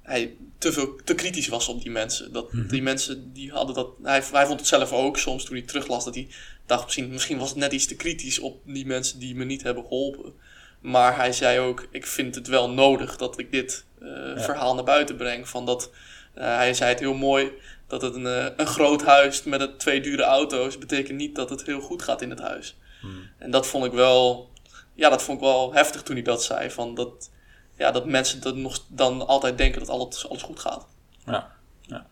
hij 0.08 0.36
te, 0.58 0.74
veel, 0.74 0.96
te 1.04 1.16
kritisch 1.16 1.48
was 1.48 1.68
op 1.68 1.82
die 1.82 1.92
mensen. 1.92 2.32
Dat 2.32 2.50
die 2.70 2.82
mensen 2.82 3.34
die 3.34 3.52
hadden 3.52 3.76
dat. 3.76 3.90
Hij, 4.04 4.24
hij 4.32 4.46
vond 4.46 4.60
het 4.60 4.70
zelf 4.70 4.92
ook 4.92 5.18
soms 5.18 5.44
toen 5.44 5.56
hij 5.56 5.66
teruglas 5.66 6.06
dat 6.06 6.16
hij 6.16 6.28
dacht 6.66 6.84
misschien, 6.84 7.10
misschien 7.10 7.38
was 7.38 7.50
het 7.50 7.58
net 7.58 7.74
iets 7.74 7.86
te 7.86 7.96
kritisch 7.96 8.40
op 8.40 8.62
die 8.66 8.86
mensen 8.86 9.20
die 9.20 9.36
me 9.36 9.44
niet 9.44 9.64
hebben 9.64 9.84
geholpen. 9.84 10.34
Maar 10.80 11.16
hij 11.16 11.32
zei 11.32 11.60
ook: 11.60 11.88
Ik 11.92 12.06
vind 12.06 12.36
het 12.36 12.48
wel 12.48 12.70
nodig 12.70 13.18
dat 13.18 13.40
ik 13.40 13.52
dit 13.52 13.86
eh, 14.02 14.08
verhaal 14.36 14.76
naar 14.76 14.84
buiten 14.84 15.16
breng. 15.16 15.50
Van 15.50 15.66
dat, 15.66 15.92
eh, 16.34 16.56
hij 16.56 16.74
zei 16.74 16.90
het 16.90 17.00
heel 17.00 17.14
mooi. 17.14 17.52
Dat 17.88 18.02
het 18.02 18.16
een, 18.16 18.28
eh, 18.28 18.48
een 18.58 18.68
groot 18.68 19.04
huis 19.04 19.44
met 19.44 19.62
het 19.62 19.80
twee 19.80 20.02
dure 20.02 20.24
auto's 20.24 20.78
betekent 20.78 21.18
niet 21.18 21.36
dat 21.36 21.50
het 21.50 21.66
heel 21.66 21.82
goed 21.82 22.02
gaat 22.02 22.22
in 22.22 22.30
het 22.30 22.42
huis. 22.42 22.78
En 23.38 23.52
dat 23.52 23.68
vond 23.68 23.86
ik 23.86 23.92
wel, 23.92 24.50
ja, 24.94 25.10
dat 25.10 25.24
vond 25.24 25.38
ik 25.38 25.44
wel 25.44 25.74
heftig 25.74 26.04
toen 26.04 26.16
hij 26.16 26.24
dat 26.24 26.44
zei. 26.44 26.70
Van 26.72 26.96
dat, 26.96 27.30
ja, 27.78 27.92
dat 27.92 28.06
mensen 28.06 28.42
dat 28.42 28.56
nog 28.56 28.86
dan 28.88 29.28
altijd 29.28 29.58
denken 29.58 29.80
dat 29.80 29.90
alles, 29.90 30.30
alles 30.30 30.44
goed 30.44 30.60
gaat. 30.60 30.88
Ja. 31.26 31.52
ja. 31.82 32.08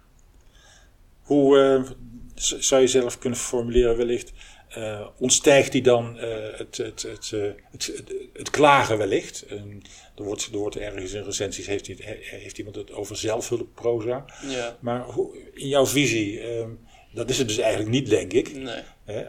Hoe 1.21 1.59
eh, 1.59 1.91
zou 2.35 2.81
je 2.81 2.87
zelf 2.87 3.17
kunnen 3.17 3.39
formuleren 3.39 3.97
wellicht? 3.97 4.33
eh, 4.75 5.07
ontstijgt 5.17 5.71
die 5.71 5.81
dan 5.81 6.19
eh, 6.19 6.57
het, 6.57 6.77
het, 6.77 7.01
het, 7.01 7.31
eh, 7.33 7.41
het, 7.71 7.85
het, 7.95 8.13
het 8.33 8.49
klagen 8.49 8.97
wellicht? 8.97 9.45
Ehm, 9.45 9.69
er, 10.15 10.23
wordt, 10.23 10.49
er 10.51 10.57
wordt 10.57 10.75
ergens 10.77 11.13
in 11.13 11.23
recensies, 11.23 11.67
heeft, 11.67 11.87
heeft 12.21 12.57
iemand 12.57 12.75
het 12.75 12.91
over 12.91 13.17
zelfhulpproza. 13.17 14.25
Ja, 14.47 14.77
Maar 14.79 15.01
hoe, 15.01 15.37
in 15.53 15.67
jouw 15.67 15.85
visie, 15.85 16.39
ehm, 16.39 16.69
dat 17.11 17.29
is 17.29 17.37
het 17.37 17.47
dus 17.47 17.57
eigenlijk 17.57 17.91
niet, 17.91 18.09
denk 18.09 18.33
ik. 18.33 18.55
nee, 18.55 18.81
Hè? 19.05 19.23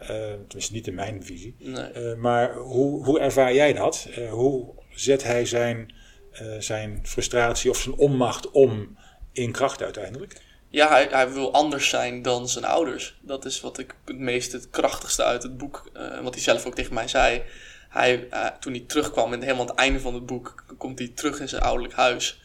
tenminste, 0.47 0.73
niet 0.73 0.87
in 0.87 0.95
mijn 0.95 1.23
visie. 1.23 1.55
nee. 1.59 1.83
Eh, 1.83 2.15
maar 2.15 2.55
hoe, 2.55 3.05
hoe 3.05 3.19
ervaar 3.19 3.53
jij 3.53 3.73
dat? 3.73 4.07
Eh, 4.15 4.31
hoe 4.31 4.73
zet 4.95 5.23
hij 5.23 5.45
zijn, 5.45 5.93
zijn 6.59 6.99
frustratie 7.03 7.69
of 7.69 7.77
zijn 7.77 7.95
onmacht 7.95 8.51
om 8.51 8.97
in 9.31 9.51
kracht 9.51 9.83
uiteindelijk? 9.83 10.41
Ja, 10.69 10.89
hij, 10.89 11.07
hij 11.11 11.31
wil 11.31 11.53
anders 11.53 11.89
zijn 11.89 12.21
dan 12.21 12.49
zijn 12.49 12.65
ouders. 12.65 13.19
Dat 13.21 13.45
is 13.45 13.61
wat 13.61 13.77
ik 13.77 13.95
het 14.05 14.17
meest 14.17 14.51
het 14.51 14.69
krachtigste 14.69 15.23
uit 15.23 15.43
het 15.43 15.57
boek, 15.57 15.89
eh, 15.93 16.19
wat 16.19 16.33
hij 16.33 16.43
zelf 16.43 16.65
ook 16.65 16.75
tegen 16.75 16.93
mij 16.93 17.07
zei. 17.07 17.43
Hij, 17.89 18.27
eh, 18.29 18.45
toen 18.59 18.73
hij 18.73 18.83
terugkwam 18.87 19.33
en 19.33 19.41
helemaal 19.41 19.61
aan 19.61 19.69
het 19.69 19.79
einde 19.79 19.99
van 19.99 20.13
het 20.13 20.25
boek, 20.25 20.63
komt 20.77 20.99
hij 20.99 21.07
terug 21.07 21.39
in 21.39 21.49
zijn 21.49 21.61
ouderlijk 21.61 21.93
huis. 21.93 22.41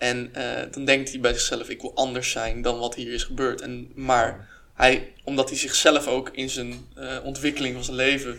En 0.00 0.34
eh, 0.34 0.72
dan 0.72 0.84
denkt 0.84 1.10
hij 1.10 1.20
bij 1.20 1.32
zichzelf, 1.32 1.68
ik 1.68 1.80
wil 1.80 1.94
anders 1.94 2.30
zijn 2.30 2.62
dan 2.62 2.78
wat 2.78 2.94
hier 2.94 3.12
is 3.12 3.24
gebeurd. 3.24 3.60
En, 3.60 3.92
maar 3.94 4.48
hij, 4.74 5.12
omdat 5.24 5.48
hij 5.48 5.58
zichzelf 5.58 6.06
ook 6.06 6.28
in 6.28 6.50
zijn 6.50 6.74
eh, 6.94 7.16
ontwikkeling 7.24 7.74
van 7.74 7.84
zijn 7.84 7.96
leven 7.96 8.38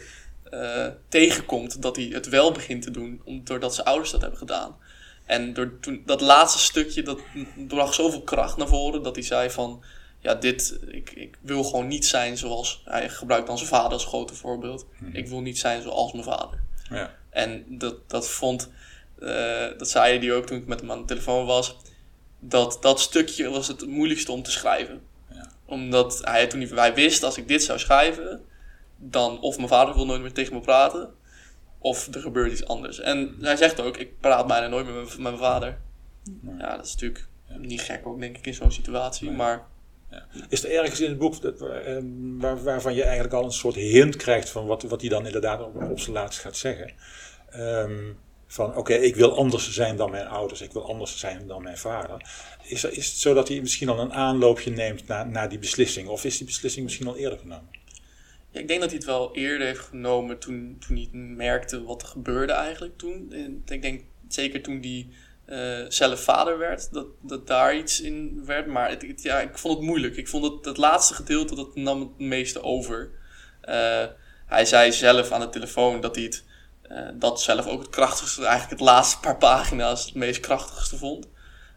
eh, 0.49 0.87
tegenkomt, 1.07 1.81
dat 1.81 1.95
hij 1.95 2.05
het 2.05 2.29
wel 2.29 2.51
begint 2.51 2.81
te 2.81 2.91
doen, 2.91 3.21
doordat 3.43 3.75
zijn 3.75 3.87
ouders 3.87 4.11
dat 4.11 4.21
hebben 4.21 4.39
gedaan. 4.39 4.75
En 5.31 5.53
door 5.53 5.79
toen, 5.79 6.01
dat 6.05 6.21
laatste 6.21 6.59
stukje, 6.59 7.03
dat 7.03 7.19
bracht 7.67 7.93
zoveel 7.93 8.21
kracht 8.21 8.57
naar 8.57 8.67
voren, 8.67 9.03
dat 9.03 9.15
hij 9.15 9.23
zei 9.23 9.49
van, 9.49 9.83
ja, 10.19 10.35
dit, 10.35 10.79
ik, 10.87 11.11
ik 11.11 11.37
wil 11.41 11.63
gewoon 11.63 11.87
niet 11.87 12.05
zijn 12.05 12.37
zoals, 12.37 12.81
hij 12.85 13.09
gebruikt 13.09 13.47
dan 13.47 13.57
zijn 13.57 13.69
vader 13.69 13.91
als 13.91 14.05
grote 14.05 14.35
voorbeeld. 14.35 14.85
Ik 15.11 15.27
wil 15.27 15.41
niet 15.41 15.59
zijn 15.59 15.81
zoals 15.81 16.11
mijn 16.11 16.23
vader. 16.23 16.61
Ja. 16.89 17.15
En 17.29 17.65
dat, 17.67 18.09
dat 18.09 18.29
vond, 18.29 18.69
eh, 19.19 19.67
dat 19.77 19.89
zei 19.89 20.19
hij 20.19 20.33
ook 20.35 20.45
toen 20.45 20.57
ik 20.57 20.67
met 20.67 20.79
hem 20.79 20.91
aan 20.91 20.99
de 20.99 21.05
telefoon 21.05 21.45
was, 21.45 21.75
dat 22.39 22.77
dat 22.81 22.99
stukje 22.99 23.49
was 23.49 23.67
het 23.67 23.87
moeilijkste 23.87 24.31
om 24.31 24.43
te 24.43 24.51
schrijven. 24.51 25.01
Ja. 25.33 25.51
Omdat 25.65 26.21
hij 26.23 26.47
toen 26.47 26.61
hij, 26.61 26.69
hij 26.77 26.93
wist, 26.93 27.23
als 27.23 27.37
ik 27.37 27.47
dit 27.47 27.63
zou 27.63 27.79
schrijven, 27.79 28.45
dan 28.97 29.39
of 29.39 29.57
mijn 29.57 29.69
vader 29.69 29.95
wil 29.95 30.05
nooit 30.05 30.21
meer 30.21 30.33
tegen 30.33 30.53
me 30.53 30.61
praten, 30.61 31.13
of 31.81 32.13
er 32.13 32.21
gebeurt 32.21 32.51
iets 32.51 32.65
anders. 32.65 32.99
En 32.99 33.35
hij 33.39 33.55
zegt 33.55 33.81
ook, 33.81 33.97
ik 33.97 34.19
praat 34.19 34.47
bijna 34.47 34.67
nooit 34.67 34.95
met, 34.95 35.17
mijn 35.17 35.37
vader. 35.37 35.77
Ja, 36.57 36.75
dat 36.75 36.85
is 36.85 36.91
natuurlijk 36.91 37.27
niet 37.57 37.81
gek 37.81 38.07
ook, 38.07 38.19
denk 38.19 38.37
ik, 38.37 38.45
in 38.45 38.53
zo'n 38.53 38.71
situatie. 38.71 39.27
Nee. 39.27 39.37
Maar 39.37 39.67
Is 40.49 40.63
er 40.63 40.71
ergens 40.71 40.99
in 40.99 41.09
het 41.09 41.17
boek 41.17 41.41
dat, 41.41 41.61
eh, 41.61 41.97
waar, 42.37 42.63
waarvan 42.63 42.93
je 42.93 43.03
eigenlijk 43.03 43.33
al 43.33 43.43
een 43.43 43.51
soort 43.51 43.75
hint 43.75 44.15
krijgt 44.15 44.49
van 44.49 44.65
wat, 44.65 44.83
wat 44.83 45.01
hij 45.01 45.09
dan 45.09 45.25
inderdaad 45.25 45.61
op, 45.61 45.75
op 45.89 45.99
zijn 45.99 46.15
laatst 46.15 46.39
gaat 46.39 46.57
zeggen? 46.57 46.91
Ehm, 47.49 48.13
van 48.47 48.75
oké, 48.75 48.93
ik 48.93 49.15
wil 49.15 49.37
anders 49.37 49.71
zijn 49.71 49.95
dan 49.95 50.11
mijn 50.11 50.27
ouders, 50.27 50.61
ik 50.61 50.71
wil 50.71 50.87
anders 50.87 51.19
zijn 51.19 51.47
dan 51.47 51.63
mijn 51.63 51.77
vader. 51.77 52.25
Is, 52.63 52.83
er, 52.83 52.91
is 52.97 53.07
het 53.07 53.17
zo 53.17 53.33
dat 53.33 53.47
hij 53.47 53.61
misschien 53.61 53.89
al 53.89 53.99
een 53.99 54.13
aanloopje 54.13 54.71
neemt 54.71 55.07
naar, 55.07 55.27
naar 55.27 55.49
die 55.49 55.59
beslissing? 55.59 56.07
Of 56.07 56.23
is 56.25 56.37
die 56.37 56.45
beslissing 56.45 56.85
misschien 56.85 57.07
al 57.07 57.17
eerder 57.17 57.37
genomen? 57.37 57.69
Ik 58.51 58.67
denk 58.67 58.79
dat 58.79 58.89
hij 58.89 58.97
het 58.97 59.07
wel 59.07 59.35
eerder 59.35 59.67
heeft 59.67 59.79
genomen 59.79 60.39
toen, 60.39 60.77
toen 60.87 60.95
hij 60.95 61.09
merkte 61.13 61.83
wat 61.83 62.01
er 62.01 62.07
gebeurde 62.07 62.53
eigenlijk 62.53 62.97
toen. 62.97 63.31
En 63.31 63.63
ik 63.65 63.81
denk 63.81 64.03
zeker 64.27 64.61
toen 64.61 64.79
hij 64.81 65.07
eh, 65.45 65.85
zelf 65.89 66.23
vader 66.23 66.57
werd, 66.57 66.93
dat, 66.93 67.07
dat 67.21 67.47
daar 67.47 67.75
iets 67.75 68.01
in 68.01 68.45
werd. 68.45 68.67
Maar 68.67 68.89
het, 68.89 69.21
ja, 69.21 69.39
ik 69.39 69.57
vond 69.57 69.77
het 69.77 69.87
moeilijk. 69.87 70.15
Ik 70.15 70.27
vond 70.27 70.43
het, 70.43 70.65
het 70.65 70.77
laatste 70.77 71.13
gedeelte, 71.13 71.55
dat 71.55 71.75
nam 71.75 71.99
het 71.99 72.19
meeste 72.19 72.63
over. 72.63 73.11
Eh, 73.61 74.05
hij 74.45 74.65
zei 74.65 74.91
zelf 74.91 75.31
aan 75.31 75.39
de 75.39 75.49
telefoon 75.49 76.01
dat 76.01 76.15
hij 76.15 76.23
het, 76.23 76.43
eh, 76.81 77.07
dat 77.13 77.41
zelf 77.41 77.67
ook 77.67 77.79
het 77.79 77.89
krachtigste, 77.89 78.45
eigenlijk 78.45 78.79
het 78.79 78.89
laatste 78.89 79.19
paar 79.19 79.37
pagina's 79.37 80.05
het 80.05 80.15
meest 80.15 80.39
krachtigste 80.39 80.97
vond. 80.97 81.27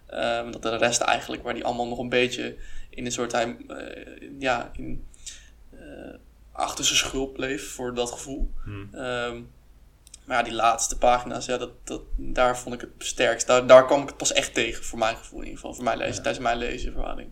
Eh, 0.07 0.51
dat 0.51 0.63
de 0.63 0.77
rest 0.77 1.01
eigenlijk, 1.01 1.43
waar 1.43 1.55
die 1.55 1.65
allemaal 1.65 1.89
nog 1.89 1.99
een 1.99 2.09
beetje 2.09 2.57
in 2.91 3.05
een 3.05 3.13
soort, 3.13 3.33
ja, 4.39 4.71
in, 4.77 5.07
achter 6.55 6.85
zijn 6.85 6.99
schulp 6.99 7.35
bleef 7.35 7.71
voor 7.73 7.95
dat 7.95 8.11
gevoel. 8.11 8.51
Ehm, 8.93 9.41
maar 10.25 10.37
ja, 10.37 10.43
die 10.43 10.53
laatste 10.53 10.99
pagina's, 10.99 11.47
ja, 11.47 11.57
dat, 11.59 11.71
dat, 11.85 12.03
daar 12.17 12.59
vond 12.59 12.75
ik 12.75 12.81
het 12.81 12.91
sterkst. 12.99 13.47
Daar, 13.47 13.67
daar 13.67 13.87
kwam 13.87 14.03
ik 14.03 14.09
het 14.09 14.17
pas 14.17 14.33
echt 14.33 14.55
tegen, 14.55 14.85
voor 14.85 14.99
mijn 14.99 15.17
gevoel 15.17 15.39
in 15.39 15.45
ieder 15.45 15.61
geval. 15.61 15.75
Voor 15.75 15.85
mijn 15.85 15.99
lezen, 15.99 16.23
tijdens 16.23 16.45
mijn 16.45 16.59
lezenervaring. 16.59 17.29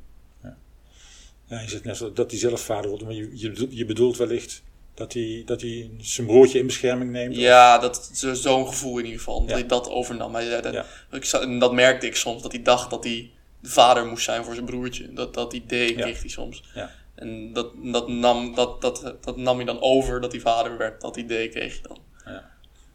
Ja, 1.46 1.60
je 1.60 1.68
zegt 1.68 1.84
net 1.84 1.96
zo 1.96 2.12
dat 2.12 2.30
hij 2.30 2.40
zelf 2.40 2.60
vader 2.60 2.88
wordt, 2.90 3.04
maar 3.04 3.12
je, 3.12 3.30
je, 3.32 3.50
bedoelt- 3.50 3.76
je 3.76 3.84
bedoelt 3.84 4.16
wellicht 4.16 4.62
dat 4.94 5.12
hij, 5.12 5.42
dat 5.46 5.60
hij 5.60 5.90
zijn 5.98 6.26
broertje 6.26 6.58
in 6.58 6.66
bescherming 6.66 7.10
neemt? 7.10 7.36
Ja, 7.36 7.78
dat, 7.78 8.10
zo- 8.14 8.34
zo'n 8.34 8.68
gevoel 8.68 8.98
in 8.98 9.04
ieder 9.04 9.18
geval. 9.18 9.40
Dat 9.40 9.48
Ja. 9.48 9.54
hij 9.54 9.66
dat 9.66 9.88
overnam. 9.90 10.34
Hij 10.34 10.44
zei 10.44 10.62
dat, 10.62 10.72
Ja. 10.72 10.84
ik, 11.10 11.24
en 11.24 11.58
dat 11.58 11.72
merkte 11.72 12.06
ik 12.06 12.16
soms, 12.16 12.42
dat 12.42 12.52
hij 12.52 12.62
dacht 12.62 12.90
dat 12.90 13.04
hij 13.04 13.30
de 13.60 13.68
vader 13.68 14.06
moest 14.06 14.24
zijn 14.24 14.44
voor 14.44 14.54
zijn 14.54 14.66
broertje. 14.66 15.12
Dat, 15.12 15.34
dat 15.34 15.52
idee 15.52 15.96
Ja. 15.96 16.00
kreeg 16.00 16.20
hij 16.20 16.28
soms. 16.28 16.62
Ja. 16.74 16.90
En 17.14 17.52
dat, 17.52 17.72
dat, 17.82 18.08
nam, 18.08 18.54
dat, 18.54 18.80
dat, 18.80 19.14
dat 19.20 19.36
nam 19.36 19.56
hij 19.56 19.64
dan 19.64 19.80
over, 19.80 20.20
dat 20.20 20.32
hij 20.32 20.40
vader 20.40 20.76
werd. 20.78 21.00
Dat 21.00 21.16
idee 21.16 21.48
kreeg 21.48 21.72
hij 21.72 21.82
dan. 21.82 21.98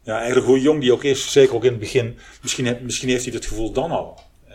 Ja, 0.02 0.16
eigenlijk 0.16 0.46
hoe 0.46 0.60
jong 0.60 0.80
die 0.80 0.92
ook 0.92 1.04
is, 1.04 1.32
zeker 1.32 1.54
ook 1.54 1.64
in 1.64 1.70
het 1.70 1.80
begin, 1.80 2.18
misschien, 2.42 2.78
misschien 2.82 3.08
heeft 3.08 3.24
hij 3.24 3.32
dat 3.32 3.46
gevoel 3.46 3.72
dan 3.72 3.90
al. 3.90 4.20
Eh, 4.46 4.54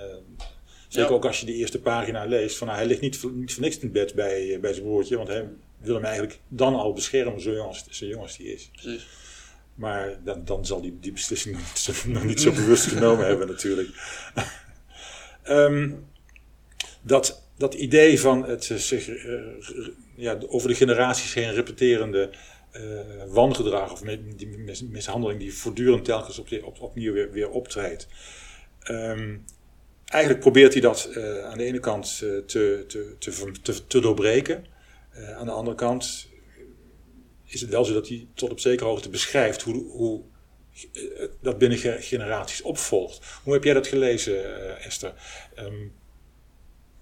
zeker 0.87 1.09
Ja. 1.09 1.15
ook 1.15 1.25
als 1.25 1.39
je 1.39 1.45
de 1.45 1.53
eerste 1.53 1.81
pagina 1.81 2.25
leest, 2.25 2.57
van 2.57 2.67
nou, 2.67 2.79
hij 2.79 2.87
ligt 2.87 3.01
niet, 3.01 3.17
voor- 3.17 3.31
niet 3.31 3.53
voor 3.53 3.63
niks 3.63 3.79
in 3.79 3.91
bed 3.91 4.13
bij, 4.13 4.53
eh, 4.53 4.59
bij 4.59 4.73
zijn 4.73 4.85
broertje, 4.85 5.15
want 5.17 5.27
hij 5.27 5.49
wil 5.77 5.95
hem 5.95 6.03
eigenlijk 6.03 6.39
dan 6.47 6.75
al 6.75 6.93
beschermen, 6.93 7.41
zo 7.41 7.51
jong 7.51 7.67
als, 7.67 7.85
zo 7.89 8.05
jong 8.05 8.21
als 8.21 8.37
hij 8.37 8.45
is. 8.45 8.69
Precies. 8.81 9.07
Maar 9.75 10.19
dan, 10.23 10.45
dan 10.45 10.65
zal 10.65 10.81
die, 10.81 10.97
die 10.99 11.11
beslissing 11.11 11.55
nog 11.57 11.63
niet 11.67 11.77
zo, 11.79 12.09
nog 12.09 12.23
niet 12.23 12.41
zo 12.41 12.51
bewust 12.51 12.85
genomen 12.85 13.25
hebben 13.25 13.47
natuurlijk. 13.47 13.89
Ehm, 15.43 15.91
dat, 17.01 17.42
dat 17.57 17.73
idee 17.73 18.19
van 18.19 18.45
het 18.45 18.69
eh, 18.69 19.07
eh, 19.07 19.87
ja, 20.15 20.37
over 20.47 20.67
de 20.67 20.75
generaties 20.75 21.33
heen 21.33 21.53
repeterende 21.53 22.29
eh, 22.71 22.81
wangedrag 23.27 23.91
of 23.91 24.03
mishandeling 24.89 25.39
die 25.39 25.53
voortdurend 25.53 26.05
telkens 26.05 26.39
op, 26.39 26.47
op, 26.63 26.81
opnieuw 26.81 27.13
weer, 27.13 27.31
weer 27.31 27.49
optreedt. 27.49 28.07
Ehm, 28.79 29.37
eigenlijk 30.05 30.43
probeert 30.43 30.73
hij 30.73 30.81
dat 30.81 31.09
aan 31.43 31.57
de 31.57 31.63
ene 31.63 31.79
kant 31.79 32.17
te, 32.17 32.43
te, 32.45 33.15
te, 33.61 33.85
te, 33.87 33.99
doorbreken. 33.99 34.65
Aan 35.35 35.45
de 35.45 35.51
andere 35.51 35.75
kant 35.75 36.29
is 37.45 37.61
het 37.61 37.69
wel 37.69 37.85
zo 37.85 37.93
dat 37.93 38.07
hij 38.07 38.27
tot 38.33 38.51
op 38.51 38.59
zekere 38.59 38.89
hoogte 38.89 39.09
beschrijft 39.09 39.61
hoe, 39.61 39.83
hoe 39.91 40.23
dat 41.41 41.57
binnen 41.57 41.77
ge- 41.77 41.97
generaties 41.99 42.61
opvolgt. 42.61 43.25
Hoe 43.43 43.53
heb 43.53 43.63
jij 43.63 43.73
dat 43.73 43.87
gelezen, 43.87 44.79
Esther? 44.83 45.13
Ehm, 45.55 45.87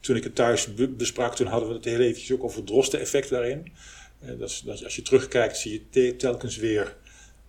toen 0.01 0.15
ik 0.15 0.23
het 0.23 0.35
thuis 0.35 0.73
be- 0.73 0.87
besprak, 0.87 1.35
toen 1.35 1.47
hadden 1.47 1.69
we 1.69 1.75
het 1.75 1.85
heel 1.85 1.99
eventjes 1.99 2.31
ook 2.31 2.43
over 2.43 2.57
het 2.57 2.67
drosten-effect 2.67 3.29
daarin. 3.29 3.73
Eh, 4.21 4.39
dat, 4.39 4.61
dat 4.65 4.83
als 4.83 4.95
je 4.95 5.01
terugkijkt, 5.01 5.57
zie 5.57 5.71
je 5.71 5.89
te- 5.89 6.15
telkens 6.17 6.57
weer 6.57 6.95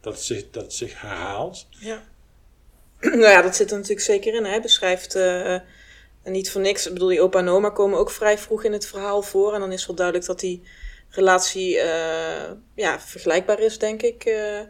dat 0.00 0.12
het 0.12 0.22
zich, 0.22 0.50
dat 0.50 0.74
zich 0.74 1.00
herhaalt. 1.00 1.66
Ja. 1.70 2.02
nou 3.00 3.20
ja, 3.20 3.42
dat 3.42 3.56
zit 3.56 3.70
er 3.70 3.76
natuurlijk 3.76 4.06
zeker 4.06 4.34
in. 4.34 4.44
Hij 4.44 4.60
beschrijft 4.60 5.14
eh, 5.14 5.52
En 6.22 6.32
niet 6.32 6.50
voor 6.50 6.60
niks, 6.60 6.86
ik 6.86 6.92
bedoel, 6.92 7.08
die 7.08 7.20
opa 7.20 7.38
en 7.38 7.48
oma 7.48 7.70
komen 7.70 7.98
ook 7.98 8.10
vrij 8.10 8.38
vroeg 8.38 8.64
in 8.64 8.72
het 8.72 8.86
verhaal 8.86 9.22
voor. 9.22 9.54
En 9.54 9.60
dan 9.60 9.72
is 9.72 9.86
wel 9.86 9.96
duidelijk 9.96 10.26
dat 10.26 10.40
die 10.40 10.62
relatie 11.10 11.78
eh, 11.78 12.50
ja, 12.74 13.00
vergelijkbaar 13.00 13.60
is, 13.60 13.78
denk 13.78 14.02
ik. 14.02 14.24
Eh, 14.24 14.60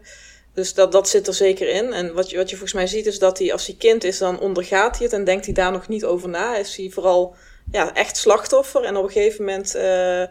dus 0.53 0.73
dat, 0.73 0.91
dat 0.91 1.09
zit 1.09 1.27
er 1.27 1.33
zeker 1.33 1.69
in. 1.69 1.93
En 1.93 2.13
wat 2.13 2.29
je, 2.29 2.37
wat 2.37 2.49
je 2.49 2.55
volgens 2.55 2.77
mij 2.77 2.87
ziet 2.87 3.05
is 3.05 3.19
dat 3.19 3.39
hij, 3.39 3.51
als 3.51 3.65
hij 3.67 3.75
kind 3.75 4.03
is, 4.03 4.17
dan 4.17 4.39
ondergaat 4.39 4.97
hij 4.97 5.05
het 5.05 5.15
en 5.15 5.23
denkt 5.23 5.45
hij 5.45 5.53
daar 5.53 5.71
nog 5.71 5.87
niet 5.87 6.05
over 6.05 6.29
na. 6.29 6.57
Is 6.57 6.75
hij 6.75 6.89
vooral 6.89 7.35
ja, 7.71 7.93
echt 7.93 8.17
slachtoffer. 8.17 8.83
En 8.83 8.97
op 8.97 9.03
een 9.03 9.11
gegeven 9.11 9.45
moment 9.45 9.75
uh, 9.75 10.23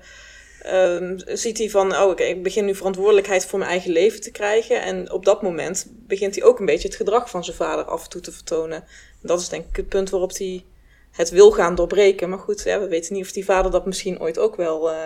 ziet 1.37 1.59
hij 1.59 1.71
van, 1.71 1.97
oh, 1.97 2.19
ik 2.21 2.43
begin 2.43 2.65
nu 2.65 2.75
verantwoordelijkheid 2.75 3.47
voor 3.47 3.59
mijn 3.59 3.71
eigen 3.71 3.91
leven 3.91 4.21
te 4.21 4.31
krijgen. 4.31 4.83
En 4.83 5.13
op 5.13 5.25
dat 5.25 5.43
moment 5.43 5.87
begint 5.91 6.35
hij 6.35 6.45
ook 6.45 6.59
een 6.59 6.67
beetje 6.67 6.89
het 6.89 6.97
gedrag 6.97 7.31
van 7.31 7.45
zijn 7.45 7.57
vader 7.57 7.85
af 7.85 8.03
en 8.03 8.11
toe 8.11 8.21
te 8.21 8.33
vertonen. 8.33 8.77
En 9.23 9.29
dat 9.29 9.41
is 9.41 9.49
denk 9.49 9.69
ik 9.69 9.77
het 9.77 9.89
punt 9.89 10.11
waarop 10.11 10.37
hij 10.37 10.65
het 11.11 11.31
wil 11.31 11.51
gaan 11.51 11.75
doorbreken. 11.75 12.29
Maar 12.29 12.39
goed, 12.39 12.63
ja, 12.63 12.81
we 12.81 12.89
weten 12.89 13.15
niet 13.15 13.25
of 13.25 13.33
die 13.33 13.45
vader 13.45 13.71
dat 13.71 13.87
misschien 13.87 14.21
ooit 14.21 14.39
ook 14.39 14.57
wel 14.57 14.93
uh, 14.93 14.97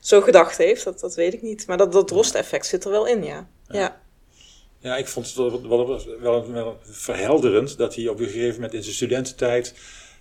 zo 0.00 0.20
gedacht 0.20 0.56
heeft. 0.56 0.84
Dat, 0.84 1.00
dat 1.00 1.14
weet 1.14 1.34
ik 1.34 1.42
niet. 1.42 1.66
Maar 1.66 1.76
dat, 1.76 1.92
dat 1.92 2.10
rosteffect 2.10 2.66
zit 2.66 2.84
er 2.84 2.90
wel 2.90 3.06
in, 3.06 3.24
ja. 3.24 3.48
ja. 3.68 3.78
ja. 3.78 4.00
Ja, 4.80 4.96
ik 4.96 5.08
vond 5.08 5.26
het 5.26 5.34
wel, 5.34 5.68
wel, 6.20 6.52
wel, 6.52 6.78
verhelderend 6.82 7.78
dat 7.78 7.94
hij 7.94 8.08
op 8.08 8.20
een 8.20 8.26
gegeven 8.26 8.54
moment 8.54 8.74
in 8.74 8.82
zijn 8.82 8.94
studententijd. 8.94 9.74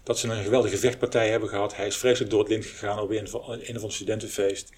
Dat 0.07 0.19
ze 0.19 0.27
een 0.27 0.43
geweldige 0.43 0.77
vechtpartij 0.77 1.29
hebben 1.29 1.49
gehad. 1.49 1.75
Hij 1.75 1.87
is 1.87 1.97
vreselijk 1.97 2.31
door 2.31 2.39
het 2.39 2.49
lint 2.49 2.65
gegaan 2.65 2.99
op 2.99 3.09
een 3.09 3.17
een 3.17 3.75
of 3.75 3.81
ander 3.81 3.91
studentenfeest. 3.91 4.71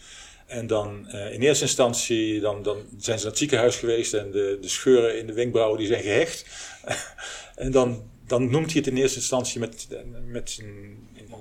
En 0.46 0.68
dan 0.68 1.08
uh, 1.08 1.34
in 1.34 1.42
eerste 1.42 1.64
instantie 1.64 2.40
dan, 2.40 2.64
dan 2.64 2.78
zijn 2.98 3.18
ze 3.18 3.24
naar 3.24 3.32
het 3.32 3.38
ziekenhuis 3.38 3.76
geweest 3.76 4.14
en 4.14 4.32
de, 4.32 4.58
de 4.62 4.68
scheuren 4.68 5.18
in 5.18 5.28
de 5.28 5.34
wenkbrauwen 5.34 5.78
die 5.78 5.88
zijn 5.88 6.02
gehecht. 6.02 6.46
en 7.56 7.72
dan, 7.72 8.10
dan 8.28 8.50
noemt 8.50 8.72
hij 8.72 8.82
het 8.82 8.88
in 8.88 8.98
eerste 8.98 9.18
instantie 9.18 9.60
met, 9.60 9.88
met 10.26 10.50
zijn, 10.50 10.68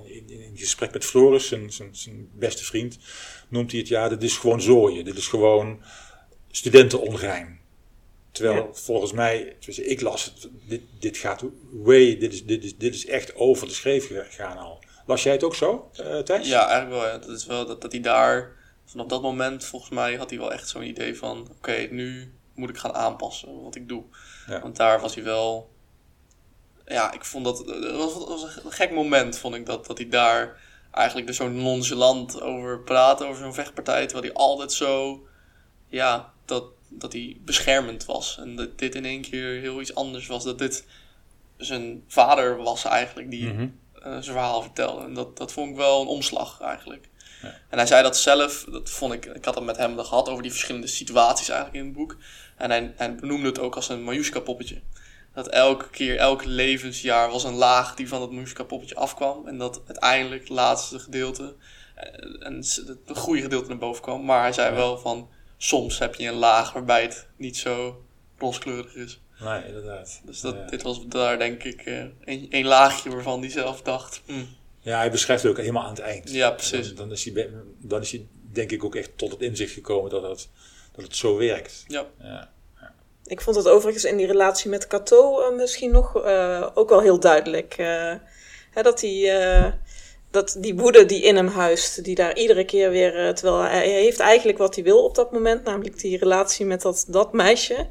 in, 0.05 0.29
in, 0.29 0.51
gesprek 0.55 0.93
met 0.93 1.05
Floris, 1.05 1.47
zijn, 1.47 1.71
zijn, 1.71 1.89
zijn, 1.91 2.29
beste 2.33 2.63
vriend, 2.63 2.97
noemt 3.47 3.71
hij 3.71 3.79
het 3.79 3.89
ja, 3.89 4.09
dit 4.09 4.23
is 4.23 4.37
gewoon 4.37 4.61
zooien. 4.61 5.05
Dit 5.05 5.17
is 5.17 5.27
gewoon 5.27 5.81
studentenongein. 6.51 7.58
Terwijl 8.31 8.55
ja. 8.55 8.73
volgens 8.73 9.11
mij, 9.11 9.55
ik 9.65 10.01
las 10.01 10.25
het, 10.25 10.49
dit, 10.67 10.81
dit 10.99 11.17
gaat 11.17 11.43
way, 11.71 12.17
dit 12.17 12.33
is, 12.33 12.45
dit, 12.45 12.63
is, 12.63 12.77
dit 12.77 12.93
is 12.93 13.05
echt 13.05 13.35
over 13.35 13.67
de 13.67 13.73
schreef 13.73 14.07
gegaan 14.07 14.57
al. 14.57 14.79
Las 15.05 15.23
jij 15.23 15.33
het 15.33 15.43
ook 15.43 15.55
zo, 15.55 15.91
uh, 15.99 16.17
Thijs? 16.17 16.47
Ja, 16.47 16.67
eigenlijk 16.67 17.01
wel. 17.01 17.11
Ja. 17.11 17.17
Dat 17.17 17.29
is 17.29 17.45
wel 17.45 17.65
dat, 17.65 17.81
dat 17.81 17.91
hij 17.91 18.01
daar, 18.01 18.55
vanaf 18.85 19.07
dat 19.07 19.21
moment, 19.21 19.65
volgens 19.65 19.91
mij 19.91 20.15
had 20.15 20.29
hij 20.29 20.39
wel 20.39 20.51
echt 20.51 20.69
zo'n 20.69 20.83
idee 20.83 21.17
van: 21.17 21.39
oké, 21.39 21.51
okay, 21.51 21.87
nu 21.91 22.33
moet 22.53 22.69
ik 22.69 22.77
gaan 22.77 22.93
aanpassen 22.93 23.63
wat 23.63 23.75
ik 23.75 23.87
doe. 23.87 24.03
Ja. 24.47 24.61
Want 24.61 24.75
daar 24.75 25.01
was 25.01 25.15
hij 25.15 25.23
wel. 25.23 25.69
Ja, 26.85 27.13
ik 27.13 27.25
vond 27.25 27.45
dat. 27.45 27.57
Het 27.57 27.95
was, 27.95 28.13
was 28.13 28.63
een 28.63 28.71
gek 28.71 28.91
moment, 28.91 29.37
vond 29.37 29.55
ik 29.55 29.65
dat, 29.65 29.85
dat 29.85 29.97
hij 29.97 30.09
daar 30.09 30.61
eigenlijk 30.91 31.27
er 31.27 31.35
zo 31.35 31.49
nonchalant 31.49 32.41
over 32.41 32.79
praat, 32.79 33.23
over 33.23 33.43
zo'n 33.43 33.53
vechtpartij. 33.53 34.05
Terwijl 34.05 34.33
hij 34.33 34.43
altijd 34.43 34.71
zo. 34.71 35.23
Ja, 35.87 36.33
dat, 36.45 36.63
dat 36.89 37.13
hij 37.13 37.37
beschermend 37.45 38.05
was. 38.05 38.37
En 38.37 38.55
dat 38.55 38.77
dit 38.77 38.95
in 38.95 39.05
één 39.05 39.21
keer 39.21 39.59
heel 39.59 39.81
iets 39.81 39.95
anders 39.95 40.27
was. 40.27 40.43
Dat 40.43 40.57
dit 40.57 40.85
zijn 41.57 42.03
vader 42.07 42.57
was 42.57 42.85
eigenlijk 42.85 43.31
die 43.31 43.45
mm 43.45 43.57
-hmm. 43.57 43.79
uh, 43.95 44.03
zijn 44.03 44.23
verhaal 44.23 44.61
vertelde. 44.61 45.03
En 45.03 45.13
dat, 45.13 45.37
dat 45.37 45.51
vond 45.51 45.69
ik 45.69 45.75
wel 45.75 46.01
een 46.01 46.07
omslag 46.07 46.61
eigenlijk. 46.61 47.09
Ja. 47.41 47.47
En 47.69 47.77
hij 47.77 47.87
zei 47.87 48.03
dat 48.03 48.17
zelf, 48.17 48.65
dat 48.71 48.89
vond 48.89 49.13
ik, 49.13 49.25
ik 49.25 49.45
had 49.45 49.55
het 49.55 49.63
met 49.63 49.77
hem 49.77 49.99
gehad 49.99 50.29
over 50.29 50.41
die 50.41 50.51
verschillende 50.51 50.87
situaties 50.87 51.49
eigenlijk 51.49 51.79
in 51.79 51.89
het 51.89 51.97
boek. 51.97 52.17
En 52.57 52.69
hij, 52.69 52.93
hij 52.95 53.15
benoemde 53.15 53.47
het 53.47 53.59
ook 53.59 53.75
als 53.75 53.89
een 53.89 54.03
Majuska 54.03 54.39
poppetje. 54.39 54.81
Dat 55.33 55.47
elke 55.47 55.89
keer, 55.89 56.17
elk 56.17 56.43
levensjaar 56.43 57.29
was 57.29 57.43
een 57.43 57.53
laag 57.53 57.95
die 57.95 58.07
van 58.07 58.21
het 58.21 58.31
Majuska 58.31 58.63
poppetje 58.63 58.95
afkwam. 58.95 59.47
En 59.47 59.57
dat 59.57 59.81
uiteindelijk 59.85 60.41
het 60.41 60.49
laatste 60.49 60.99
gedeelte 60.99 61.55
en 62.39 62.55
het 62.55 63.17
goede 63.17 63.41
gedeelte 63.41 63.67
naar 63.67 63.77
boven 63.77 64.01
kwam. 64.01 64.25
Maar 64.25 64.41
hij 64.41 64.53
zei 64.53 64.69
ja. 64.69 64.75
wel 64.75 64.97
van, 64.97 65.29
soms 65.61 65.99
heb 65.99 66.15
je 66.15 66.27
een 66.27 66.33
laag 66.33 66.73
waarbij 66.73 67.01
het 67.01 67.27
niet 67.35 67.57
zo 67.57 68.03
roskleurig 68.37 68.95
is. 68.95 69.21
Nee, 69.39 69.65
inderdaad. 69.65 70.21
Dus 70.23 70.41
dat, 70.41 70.55
ja. 70.55 70.65
dit 70.65 70.81
was 70.81 71.07
daar 71.07 71.37
denk 71.37 71.63
ik 71.63 71.85
uh, 71.85 72.03
een, 72.23 72.47
een, 72.49 72.65
laagje 72.65 73.09
waarvan 73.09 73.39
hij 73.39 73.49
zelf 73.49 73.81
dacht. 73.81 74.21
Hm. 74.25 74.33
Ja, 74.79 74.97
hij 74.97 75.11
beschrijft 75.11 75.43
het 75.43 75.51
ook 75.51 75.57
helemaal 75.57 75.83
aan 75.83 75.89
het 75.89 75.99
eind. 75.99 76.31
Ja, 76.31 76.51
precies. 76.51 76.87
Dan, 76.87 76.95
dan, 76.95 77.11
is 77.11 77.23
hij, 77.23 77.49
dan 77.77 78.01
is 78.01 78.11
hij 78.11 78.27
denk 78.51 78.71
ik 78.71 78.83
ook 78.83 78.95
echt 78.95 79.17
tot 79.17 79.31
het 79.31 79.41
inzicht 79.41 79.73
gekomen 79.73 80.09
dat 80.09 80.21
het, 80.23 80.49
dat 80.91 81.03
het 81.03 81.15
zo 81.15 81.37
werkt. 81.37 81.83
Ja. 81.87 82.05
ja. 82.19 82.51
Ik 83.25 83.41
vond 83.41 83.55
het 83.55 83.67
overigens 83.67 84.03
in 84.03 84.17
die 84.17 84.27
relatie 84.27 84.69
met 84.69 84.87
Cato 84.87 85.41
uh, 85.41 85.57
misschien 85.57 85.91
nog 85.91 86.25
uh, 86.25 86.67
ook 86.73 86.89
wel 86.89 87.01
heel 87.01 87.19
duidelijk. 87.19 87.75
Hè, 88.71 88.81
dat 88.81 89.01
hij 89.01 89.79
dat 90.31 90.55
die 90.59 90.75
woede 90.75 91.05
die 91.05 91.21
in 91.21 91.35
hem 91.35 91.47
huist, 91.47 92.03
die 92.03 92.15
daar 92.15 92.35
iedere 92.35 92.65
keer 92.65 92.89
weer, 92.89 93.33
terwijl 93.35 93.61
hij 93.61 93.89
heeft 93.89 94.19
eigenlijk 94.19 94.57
wat 94.57 94.75
hij 94.75 94.83
wil 94.83 95.03
op 95.03 95.15
dat 95.15 95.31
moment, 95.31 95.63
namelijk 95.63 95.99
die 95.99 96.17
relatie 96.17 96.65
met 96.65 96.81
dat, 96.81 97.05
dat 97.07 97.33
meisje. 97.33 97.87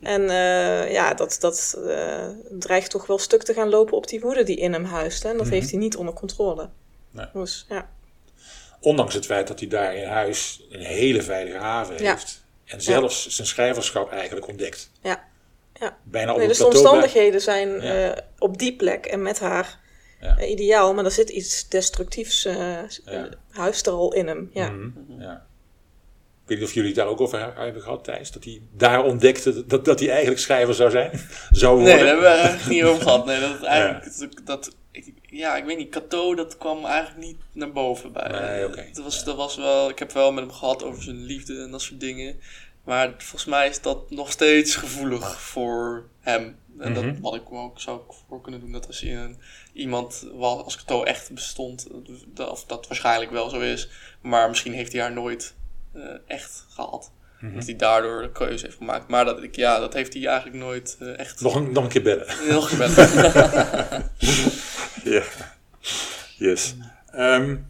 En 0.00 0.22
uh, 0.22 0.92
ja, 0.92 1.14
dat, 1.14 1.36
dat 1.40 1.78
uh, 1.78 2.28
dreigt 2.50 2.90
toch 2.90 3.06
wel 3.06 3.18
stuk 3.18 3.42
te 3.42 3.54
gaan 3.54 3.68
lopen 3.68 3.96
op 3.96 4.08
die 4.08 4.20
woede 4.20 4.42
die 4.42 4.56
in 4.56 4.72
hem 4.72 4.84
huist. 4.84 5.22
Hè? 5.22 5.28
En 5.28 5.36
dat 5.36 5.44
mm 5.44 5.50
-hmm. 5.50 5.60
heeft 5.60 5.70
hij 5.70 5.80
niet 5.80 5.96
onder 5.96 6.14
controle. 6.14 6.68
Nee. 7.10 7.26
Dus, 7.32 7.66
ja. 7.68 7.88
Ondanks 8.80 9.14
het 9.14 9.26
feit 9.26 9.48
dat 9.48 9.58
hij 9.58 9.68
daar 9.68 9.96
in 9.96 10.08
huis 10.08 10.66
een 10.70 10.80
hele 10.80 11.22
veilige 11.22 11.58
haven 11.58 12.02
ja. 12.02 12.10
heeft. 12.10 12.44
En 12.64 12.80
zelfs 12.80 13.24
ja. 13.24 13.30
zijn 13.30 13.46
schrijverschap 13.46 14.10
eigenlijk 14.10 14.48
ontdekt. 14.48 14.90
Ja. 15.02 15.24
ja. 15.80 15.96
Bijna 16.02 16.32
op 16.32 16.38
nee, 16.38 16.48
dus 16.48 16.58
de 16.58 16.66
omstandigheden 16.66 17.40
zijn 17.40 17.84
uh, 17.84 18.10
op 18.38 18.58
die 18.58 18.76
plek 18.76 19.06
en 19.06 19.22
met 19.22 19.40
haar 19.40 19.79
ja. 20.20 20.40
uh, 20.40 20.50
ideaal, 20.50 20.94
maar 20.94 21.04
er 21.04 21.10
zit 21.10 21.30
iets 21.30 21.68
destructiefs 21.68 22.46
uh, 22.46 22.54
ja. 23.04 23.28
huist 23.50 23.86
er 23.86 23.92
al 23.92 24.12
in 24.12 24.26
hem. 24.26 24.50
Ja. 24.52 24.70
Mm 24.70 24.94
-hmm. 25.08 25.20
ja. 25.20 25.46
Ik 26.42 26.56
weet 26.56 26.58
niet 26.58 26.68
of 26.68 26.74
jullie 26.74 26.90
het 26.90 26.98
daar 26.98 27.08
ook 27.08 27.20
over 27.20 27.52
hebben 27.54 27.82
gehad, 27.82 28.04
Thijs. 28.04 28.30
Dat 28.30 28.44
hij 28.44 28.60
daar 28.72 29.04
ontdekte 29.04 29.66
dat, 29.66 29.84
dat 29.84 29.98
hij 29.98 30.08
eigenlijk 30.08 30.40
schrijver 30.40 30.74
zou 30.74 30.90
zijn. 30.90 31.10
zou 31.50 31.76
worden. 31.76 31.94
Nee, 31.94 32.04
daar 32.04 32.12
hebben 32.14 32.30
we 32.30 32.36
eigenlijk 32.36 32.68
niet 32.70 32.84
over 32.84 33.02
gehad. 33.02 33.26
Nee, 33.26 33.40
dat 33.40 33.62
eigenlijk, 33.62 34.46
dat, 34.46 34.76
ja, 35.30 35.56
ik 35.56 35.64
weet 35.64 35.78
niet, 35.78 35.90
Cato, 35.90 36.34
dat 36.34 36.58
kwam 36.58 36.84
eigenlijk 36.84 37.26
niet 37.26 37.36
naar 37.52 37.72
boven 37.72 38.12
bij. 38.12 38.28
Nee, 38.28 38.66
okay. 38.66 38.90
dat, 38.92 39.04
was, 39.04 39.24
dat 39.24 39.36
was 39.36 39.56
wel, 39.56 39.88
ik 39.88 39.98
heb 39.98 40.12
wel 40.12 40.32
met 40.32 40.44
hem 40.44 40.52
gehad 40.52 40.82
over 40.82 41.02
zijn 41.02 41.22
liefde 41.22 41.62
en 41.62 41.70
dat 41.70 41.82
soort 41.82 42.00
dingen. 42.00 42.40
Maar 42.84 43.14
volgens 43.18 43.44
mij 43.44 43.68
is 43.68 43.80
dat 43.80 44.10
nog 44.10 44.30
steeds 44.30 44.76
gevoelig 44.76 45.40
voor 45.40 46.08
hem. 46.20 46.58
En 46.80 46.94
dat, 46.94 47.04
mm 47.04 47.10
-hmm. 47.10 47.20
wat 47.20 47.34
ik 47.34 47.52
ook 47.52 47.80
zou 47.80 48.00
voor 48.28 48.40
kunnen 48.40 48.60
doen, 48.60 48.72
dat 48.72 48.86
als 48.86 49.00
je 49.00 49.10
een, 49.10 49.38
iemand 49.72 50.26
was, 50.34 50.64
als 50.64 50.76
Cato 50.76 51.02
echt 51.02 51.30
bestond, 51.34 51.88
dat, 52.26 52.50
of 52.50 52.64
dat 52.64 52.86
waarschijnlijk 52.88 53.30
wel 53.30 53.48
zo 53.48 53.60
is, 53.60 53.88
maar 54.20 54.48
misschien 54.48 54.72
heeft 54.72 54.92
hij 54.92 55.00
haar 55.00 55.12
nooit 55.12 55.54
uh, 55.94 56.04
echt 56.26 56.66
gehad. 56.68 57.12
Mm 57.40 57.48
-hmm. 57.48 57.58
Dat 57.58 57.66
hij 57.66 57.76
daardoor 57.76 58.22
de 58.22 58.32
keuze 58.32 58.64
heeft 58.64 58.76
gemaakt. 58.76 59.08
Maar 59.08 59.24
dat, 59.24 59.42
ik, 59.42 59.56
ja, 59.56 59.78
dat 59.78 59.94
heeft 59.94 60.14
hij 60.14 60.26
eigenlijk 60.26 60.56
nooit 60.56 60.96
uh, 61.00 61.18
echt... 61.18 61.40
Nog 61.40 61.54
een, 61.54 61.72
nog 61.72 61.84
een 61.84 61.90
keer 61.90 62.02
bellen. 62.02 62.26
nog 62.48 62.70
een 62.70 62.78
keer 62.78 62.94
bellen. 62.94 64.10
ja. 65.14 65.22
Yes. 66.36 66.74
Um, 67.14 67.66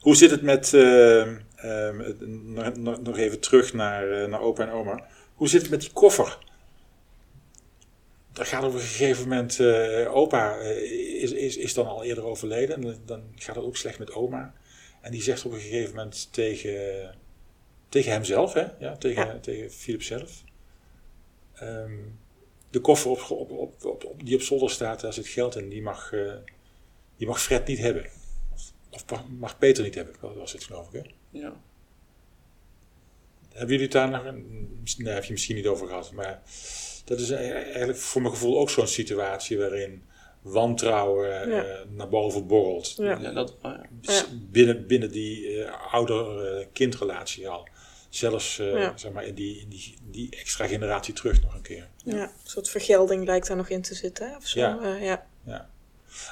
hoe 0.00 0.16
zit 0.16 0.30
het 0.30 0.42
met... 0.42 0.72
Uh, 0.72 1.26
um, 1.64 2.16
nog, 2.76 3.00
nog 3.00 3.18
even 3.18 3.40
terug 3.40 3.72
naar, 3.72 4.28
naar 4.28 4.40
opa 4.40 4.62
en 4.62 4.70
oma. 4.70 5.04
Hoe 5.34 5.48
zit 5.48 5.62
het 5.62 5.70
met 5.70 5.80
die 5.80 5.92
koffer? 5.92 6.38
Daar 8.38 8.46
gaat 8.46 8.64
op 8.64 8.72
een 8.72 8.80
gegeven 8.80 9.28
moment... 9.28 9.60
opa 10.06 10.56
is, 10.56 11.32
is, 11.32 11.56
is 11.56 11.74
dan 11.74 11.86
al 11.86 12.04
eerder 12.04 12.24
overleden. 12.24 12.76
En 12.76 13.00
dan 13.06 13.22
gaat 13.34 13.56
het 13.56 13.64
ook 13.64 13.76
slecht 13.76 13.98
met 13.98 14.12
oma. 14.12 14.54
En 15.00 15.10
die 15.10 15.22
zegt 15.22 15.44
op 15.44 15.52
een 15.52 15.60
gegeven 15.60 15.94
moment 15.94 16.32
tegen, 16.32 17.14
tegen 17.88 18.12
hemzelf, 18.12 18.52
hè? 18.52 18.66
Ja, 18.78 18.96
tegen, 18.96 19.26
ja. 19.26 19.38
tegen 19.38 19.70
Philip 19.70 20.02
zelf. 20.02 20.42
Um, 21.62 22.18
de 22.70 22.80
koffer 22.80 23.10
op, 23.10 23.30
op, 23.30 23.84
op, 23.84 24.04
op, 24.04 24.24
die 24.24 24.34
op 24.34 24.40
zolder 24.40 24.70
staat, 24.70 25.00
daar 25.00 25.12
zit 25.12 25.26
geld 25.26 25.56
in. 25.56 25.68
Die 25.68 25.82
mag, 25.82 26.12
uh, 26.12 26.34
die 27.16 27.26
mag 27.26 27.42
Fred 27.42 27.66
niet 27.66 27.78
hebben. 27.78 28.06
Of, 28.52 28.72
of, 28.90 29.04
mag 29.38 29.58
Peter 29.58 29.84
niet 29.84 29.94
hebben, 29.94 30.14
dat 30.20 30.34
was 30.34 30.52
het 30.52 30.64
geloof 30.64 30.92
ik, 30.92 31.02
hè? 31.02 31.10
Ja. 31.38 31.60
Hebben 33.48 33.68
jullie 33.68 33.82
het 33.82 33.92
daar 33.92 34.10
nog... 34.10 34.22
Nee, 34.98 35.14
heb 35.14 35.24
je 35.24 35.32
misschien 35.32 35.56
niet 35.56 35.66
over 35.66 35.86
gehad. 35.86 36.12
Maar 36.12 36.42
dat 37.08 37.20
is 37.20 37.30
eigenlijk 37.30 37.98
voor 37.98 38.22
mijn 38.22 38.34
gevoel 38.34 38.58
ook 38.58 38.70
zo'n 38.70 38.86
situatie 38.86 39.58
waarin 39.58 40.02
wantrouwen 40.42 41.48
ja. 41.48 41.64
uh, 41.64 41.78
naar 41.88 42.08
boven 42.08 42.46
borrelt. 42.46 42.94
Ja. 42.96 43.18
Ja, 43.20 43.32
dat, 43.32 43.56
ja. 44.00 44.24
Binnen, 44.50 44.86
binnen 44.86 45.10
die 45.10 45.56
uh, 45.56 45.92
ouder-kindrelatie 45.92 47.48
al. 47.48 47.68
Zelfs 48.08 48.58
uh, 48.58 48.90
zeg 48.94 49.12
maar 49.12 49.24
in 49.24 49.34
die, 49.34 49.60
in 49.60 49.68
die, 49.68 49.96
die 50.10 50.30
extra 50.30 50.66
generatie 50.66 51.14
terug 51.14 51.42
nog 51.42 51.54
een 51.54 51.62
keer. 51.62 51.88
Ja, 52.04 52.22
een 52.22 52.30
soort 52.42 52.68
vergelding 52.68 53.24
lijkt 53.24 53.46
daar 53.46 53.56
nog 53.56 53.68
in 53.68 53.82
te 53.82 53.94
zitten. 53.94 54.36
Of 54.36 54.46
zo. 54.46 54.60
Ja. 54.60 54.96
ja. 55.00 55.26
ja. 55.44 55.70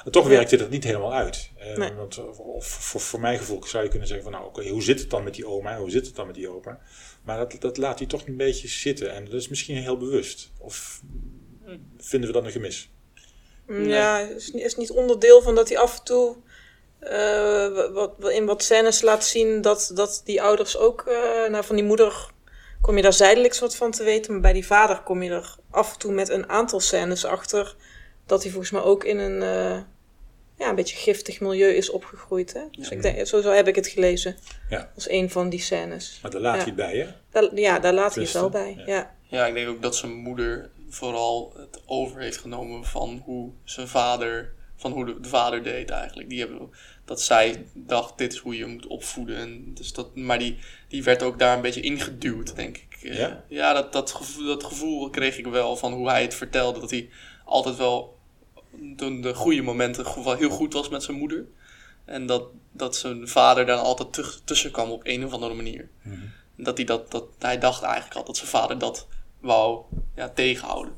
En 0.05 0.11
toch 0.11 0.27
werkte 0.27 0.57
dat 0.57 0.69
niet 0.69 0.83
helemaal 0.83 1.13
uit. 1.13 1.51
Nee. 1.75 1.93
Want 1.93 2.17
of, 2.37 2.67
voor, 2.67 3.01
voor 3.01 3.19
mijn 3.19 3.37
gevoel 3.37 3.63
zou 3.65 3.83
je 3.83 3.89
kunnen 3.89 4.07
zeggen 4.07 4.25
van 4.25 4.33
nou 4.33 4.47
oké, 4.47 4.59
okay, 4.59 4.71
hoe 4.71 4.83
zit 4.83 4.99
het 4.99 5.09
dan 5.09 5.23
met 5.23 5.33
die 5.33 5.47
oma? 5.47 5.77
Hoe 5.77 5.89
zit 5.89 6.05
het 6.05 6.15
dan 6.15 6.25
met 6.25 6.35
die 6.35 6.49
opa? 6.49 6.79
Maar 7.27 7.37
dat, 7.37 7.55
dat 7.61 7.77
laat 7.77 7.97
hij 7.99 8.07
toch 8.07 8.27
een 8.27 8.37
beetje 8.37 8.67
zitten. 8.67 9.13
En 9.13 9.25
dat 9.25 9.33
is 9.33 9.47
misschien 9.47 9.75
heel 9.77 9.97
bewust. 9.97 10.51
Of 10.59 11.01
vinden 11.97 12.29
we 12.29 12.35
dat 12.35 12.45
een 12.45 12.51
gemis? 12.51 12.91
Mm, 13.67 13.83
Ja, 13.87 14.19
is, 14.19 14.51
niet- 14.53 14.63
is 14.63 14.75
niet 14.75 14.91
onderdeel 14.91 15.41
van 15.41 15.55
dat 15.55 15.69
hij 15.69 15.77
af 15.77 15.97
en 15.97 16.03
toe 16.03 16.35
eh, 16.99 17.67
wat, 17.93 18.13
wat, 18.19 18.31
in 18.31 18.45
wat 18.45 18.63
scènes 18.63 19.01
laat 19.01 19.25
zien 19.25 19.61
dat, 19.61 19.91
dat 19.93 20.21
die 20.25 20.41
ouders 20.41 20.77
ook, 20.77 21.01
eh, 21.07 21.49
nou 21.51 21.63
van 21.63 21.75
die 21.75 21.85
moeder 21.85 22.31
kom 22.81 22.95
je 22.95 23.01
daar 23.01 23.13
zijdelijks 23.13 23.59
wat 23.59 23.75
van 23.75 23.91
te 23.91 24.03
weten, 24.03 24.31
maar 24.31 24.41
bij 24.41 24.53
die 24.53 24.65
vader 24.65 25.01
kom 25.01 25.23
je 25.23 25.29
er 25.29 25.55
af 25.71 25.93
en 25.93 25.99
toe 25.99 26.11
met 26.11 26.29
een 26.29 26.49
aantal 26.49 26.79
scènes 26.79 27.25
achter 27.25 27.75
dat 28.25 28.41
hij 28.41 28.51
volgens 28.51 28.71
mij 28.71 28.81
ook 28.81 29.03
in 29.03 29.17
een, 29.17 29.41
eh, 29.41 29.81
ja, 30.57 30.69
een 30.69 30.75
beetje 30.75 30.95
giftig 30.97 31.39
milieu 31.39 31.73
is 31.73 31.89
opgegroeid. 31.89 32.53
Hè? 32.53 32.61
Dus 32.71 32.89
Ja. 32.89 32.95
ik 32.95 33.01
denk, 33.01 33.27
zo, 33.27 33.41
zo 33.41 33.51
heb 33.51 33.67
ik 33.67 33.75
het 33.75 33.87
gelezen, 33.87 34.37
Ja. 34.69 34.91
als 34.95 35.09
een 35.09 35.29
van 35.29 35.49
die 35.49 35.59
scènes. 35.61 36.19
Maar 36.21 36.31
daar 36.31 36.41
laat 36.41 36.53
Ja. 36.55 36.59
hij 36.59 36.67
het 36.67 36.75
bij, 36.75 36.97
hè? 36.97 37.07
Daar, 37.31 37.55
ja, 37.59 37.79
daar 37.79 37.93
laat 37.93 38.15
hij 38.15 38.23
het 38.23 38.33
wel 38.33 38.49
bij. 38.49 38.73
ja. 38.77 38.83
Ja. 38.85 39.15
Ja, 39.29 39.45
ik 39.45 39.53
denk 39.53 39.67
ook 39.69 39.81
dat 39.81 39.95
zijn 39.95 40.11
moeder 40.13 40.69
vooral 40.89 41.53
het 41.57 41.81
over 41.85 42.21
heeft 42.21 42.37
genomen 42.37 42.85
van 42.85 43.21
hoe 43.25 43.51
zijn 43.63 43.87
vader, 43.87 44.53
van 44.75 44.91
hoe 44.91 45.05
de, 45.05 45.19
de 45.19 45.29
vader 45.29 45.63
deed 45.63 45.89
eigenlijk. 45.89 46.29
Die 46.29 46.39
hebben, 46.39 46.69
dat 47.05 47.21
zij 47.21 47.65
dacht, 47.73 48.17
dit 48.17 48.33
is 48.33 48.39
hoe 48.39 48.57
je 48.57 48.65
moet 48.65 48.87
opvoeden. 48.87 49.37
En 49.37 49.71
dus 49.73 49.93
dat, 49.93 50.15
maar 50.15 50.39
die, 50.39 50.57
die 50.87 51.03
werd 51.03 51.23
ook 51.23 51.39
daar 51.39 51.55
een 51.55 51.61
beetje 51.61 51.81
ingeduwd, 51.81 52.55
denk 52.55 52.77
ik. 52.77 52.97
Ja? 53.01 53.43
ja 53.47 53.73
dat, 53.73 53.93
dat, 53.93 54.11
gevoel, 54.11 54.45
dat 54.45 54.63
gevoel 54.63 55.09
kreeg 55.09 55.37
ik 55.37 55.45
wel 55.47 55.75
van 55.77 55.93
hoe 55.93 56.09
hij 56.09 56.21
het 56.21 56.35
vertelde. 56.35 56.79
Dat 56.79 56.91
hij 56.91 57.09
altijd 57.45 57.75
wel 57.77 58.16
de, 58.79 59.19
de 59.19 59.33
goede 59.33 59.61
momenten 59.61 60.23
wel 60.23 60.35
heel 60.35 60.49
goed 60.49 60.73
was 60.73 60.89
met 60.89 61.03
zijn 61.03 61.17
moeder. 61.17 61.45
En 62.05 62.25
dat, 62.25 62.43
dat 62.71 62.95
zijn 62.95 63.27
vader 63.27 63.65
dan 63.65 63.79
altijd 63.79 64.41
tussen 64.45 64.71
kwam 64.71 64.89
op 64.89 65.01
een 65.03 65.25
of 65.25 65.33
andere 65.33 65.53
manier. 65.53 65.89
Dat 66.57 66.77
hij, 66.77 66.85
dat, 66.85 67.11
dat, 67.11 67.23
hij 67.39 67.57
dacht 67.57 67.81
eigenlijk 67.83 68.15
al 68.15 68.23
dat 68.23 68.37
zijn 68.37 68.49
vader 68.49 68.77
dat 68.77 69.07
wou 69.39 69.81
ja, 70.15 70.29
tegenhouden. 70.29 70.93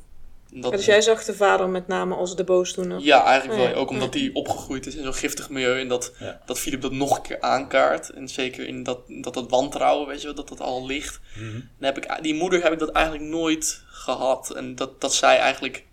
Dat, 0.54 0.72
Dus 0.72 0.86
jij 0.86 1.02
zag 1.02 1.24
de 1.26 1.34
vader 1.34 1.70
met 1.70 1.88
name 1.88 2.16
als 2.16 2.36
de 2.36 2.44
boosdoener. 2.44 3.00
ja, 3.00 3.24
eigenlijk 3.26 3.60
Oh 3.60 3.66
wel. 3.66 3.74
ja. 3.76 3.80
Ook 3.82 3.90
omdat 3.90 4.14
hij 4.14 4.30
opgegroeid 4.34 4.86
is 4.86 4.96
in 4.96 5.04
zo'n 5.04 5.14
giftig 5.14 5.50
milieu. 5.50 5.80
En 5.80 5.88
dat, 5.88 6.14
Ja. 6.20 6.42
dat 6.46 6.60
Philip 6.60 6.82
dat 6.82 6.92
nog 6.92 7.16
een 7.18 7.22
keer 7.24 7.42
aankaart. 7.42 8.10
En 8.10 8.28
zeker 8.28 8.68
in 8.68 8.84
dat, 8.84 9.00
dat, 9.08 9.34
dat 9.34 9.50
wantrouwen, 9.50 10.08
weet 10.08 10.20
je 10.20 10.26
wel, 10.26 10.36
dat 10.36 10.48
dat 10.50 10.60
al 10.62 10.86
ligt. 10.86 11.20
Dan 11.40 11.64
heb 11.80 11.98
ik, 11.98 12.18
die 12.22 12.34
moeder 12.36 12.64
heb 12.64 12.74
ik 12.74 12.80
dat 12.80 12.92
eigenlijk 12.92 13.26
nooit 13.26 13.84
gehad. 13.88 14.54
En 14.56 14.76
dat, 14.76 15.02
dat 15.02 15.14
zij 15.14 15.38
eigenlijk 15.38 15.86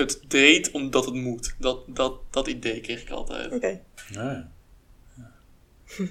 het 0.00 0.20
deed 0.28 0.70
omdat 0.70 1.04
het 1.04 1.14
moet. 1.14 1.54
Dat, 1.58 1.80
dat, 1.86 2.14
dat 2.30 2.46
idee 2.48 2.80
kreeg 2.80 3.02
ik 3.02 3.10
altijd. 3.10 3.52
Oké. 3.52 3.80
Ja, 4.12 4.22
ja. 4.22 4.50
Ja. 5.16 5.30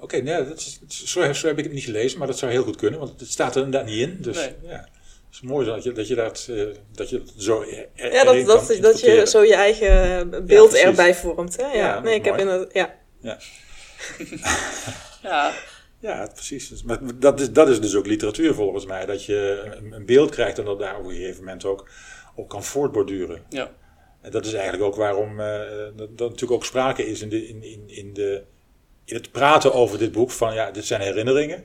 Oké, 0.00 0.16
nee, 0.16 0.44
dat 0.44 0.58
is, 0.58 0.80
zo, 0.88 1.20
heb- 1.20 1.34
zo 1.36 1.46
heb 1.46 1.58
ik 1.58 1.64
het 1.64 1.72
niet 1.72 1.84
gelezen, 1.84 2.18
maar 2.18 2.26
dat 2.26 2.38
zou 2.38 2.50
heel 2.52 2.62
goed 2.62 2.76
kunnen, 2.76 2.98
want 3.00 3.20
het 3.20 3.30
staat 3.30 3.56
er 3.56 3.62
inderdaad 3.64 3.88
niet 3.90 3.98
in. 4.08 4.16
Dus 4.20 4.36
Nee. 4.36 4.54
ja, 4.62 4.76
het 4.78 4.88
is 5.32 5.40
mooi 5.40 5.66
dat 5.66 5.82
je 5.82 5.92
dat, 5.92 6.08
je 6.08 6.14
dat, 6.14 6.46
eh, 6.50 6.66
dat, 6.92 7.08
je 7.10 7.18
dat 7.22 7.32
zo 7.38 7.60
er, 7.62 7.68
Ja, 7.68 7.84
erin 7.94 8.44
dat, 8.46 8.56
kan 8.66 8.66
dat, 8.66 8.82
dat 8.82 9.00
je 9.00 9.26
zo 9.26 9.44
je 9.44 9.54
eigen 9.54 10.30
beeld 10.46 10.68
precies. 10.68 10.86
erbij 10.86 11.14
vormt. 11.14 11.56
Hè? 11.56 11.62
Ja, 11.66 11.72
Ja, 11.74 12.00
nee, 12.00 12.14
ik 12.14 12.24
heb 12.24 12.36
inderdaad, 12.38 12.72
ja. 12.72 12.94
Ja, 15.22 15.52
Ja, 16.00 16.30
precies. 16.34 16.68
Dus- 16.68 16.82
Maar 16.82 16.98
dat 17.18 17.40
is, 17.40 17.50
dat 17.52 17.68
is 17.68 17.80
dus 17.80 17.94
ook 17.94 18.06
literatuur 18.06 18.54
volgens 18.54 18.86
mij, 18.86 19.06
dat 19.06 19.24
je 19.24 19.62
een, 19.76 19.92
een 19.92 20.06
beeld 20.06 20.30
krijgt 20.30 20.58
en 20.58 20.64
dat 20.64 20.78
daar 20.78 20.98
op 20.98 21.04
een 21.04 21.10
gegeven 21.14 21.44
moment 21.44 21.64
ook 21.64 21.88
op 22.38 22.48
kan 22.48 22.64
voortborduren. 22.64 23.42
ja. 23.48 23.76
En 24.20 24.30
dat 24.30 24.46
is 24.46 24.52
eigenlijk 24.52 24.82
ook 24.84 24.94
waarom 24.96 25.40
eh, 25.40 25.60
dat, 25.96 26.18
dat 26.18 26.30
natuurlijk 26.30 26.52
ook 26.52 26.64
sprake 26.64 27.06
is 27.06 27.20
in, 27.20 27.28
de, 27.28 27.48
in, 27.48 27.62
in, 27.62 27.82
in, 27.86 28.12
de, 28.14 28.42
in 29.04 29.14
het 29.16 29.30
praten 29.30 29.72
over 29.74 29.98
dit 29.98 30.12
boek 30.12 30.30
van 30.30 30.54
ja, 30.54 30.70
dit 30.70 30.84
zijn 30.84 31.00
herinneringen. 31.00 31.64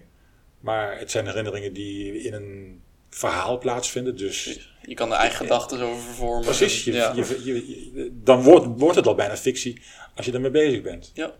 Maar 0.59 0.99
het 0.99 1.11
zijn 1.11 1.25
herinneringen 1.25 1.73
die 1.73 2.21
in 2.23 2.33
een 2.33 2.81
verhaal 3.09 3.57
plaatsvinden. 3.57 4.17
Dus 4.17 4.69
Je 4.81 4.93
kan 4.93 5.11
er 5.11 5.17
eigen 5.17 5.37
gedachten 5.37 5.81
over 5.81 6.13
vormen. 6.13 6.43
precies, 6.45 6.83
je, 6.83 6.91
ja. 6.91 7.13
je, 7.15 7.39
je- 7.43 7.53
je- 7.93 8.11
dan 8.23 8.41
wordt, 8.43 8.65
wordt 8.79 8.95
het 8.95 9.07
al 9.07 9.15
bijna 9.15 9.37
fictie 9.37 9.81
als 10.15 10.25
je 10.25 10.31
ermee 10.31 10.51
bezig 10.51 10.81
bent. 10.81 11.11
Ja. 11.13 11.33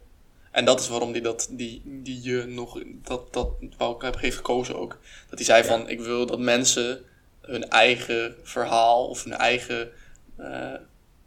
En 0.52 0.65
dat 0.65 0.80
is 0.80 0.88
waarom 0.89 1.12
die 1.12 1.22
dat, 1.22 1.48
die, 1.52 1.82
die 1.86 2.19
je 2.24 2.46
nog, 2.48 2.82
dat, 3.04 3.34
dat 3.34 3.50
wou 3.78 3.96
ik 3.96 4.02
heb 4.02 4.15
gekozen 4.15 4.76
ook. 4.80 5.00
Dat 5.30 5.38
hij 5.39 5.46
zei 5.48 5.63
van, 5.63 5.89
ik 5.89 6.00
wil 6.02 6.26
dat 6.26 6.39
mensen 6.39 7.04
hun 7.45 7.69
eigen 7.69 8.36
verhaal 8.43 9.08
of 9.08 9.23
hun 9.23 9.34
eigen 9.34 9.91
eh, 10.38 10.73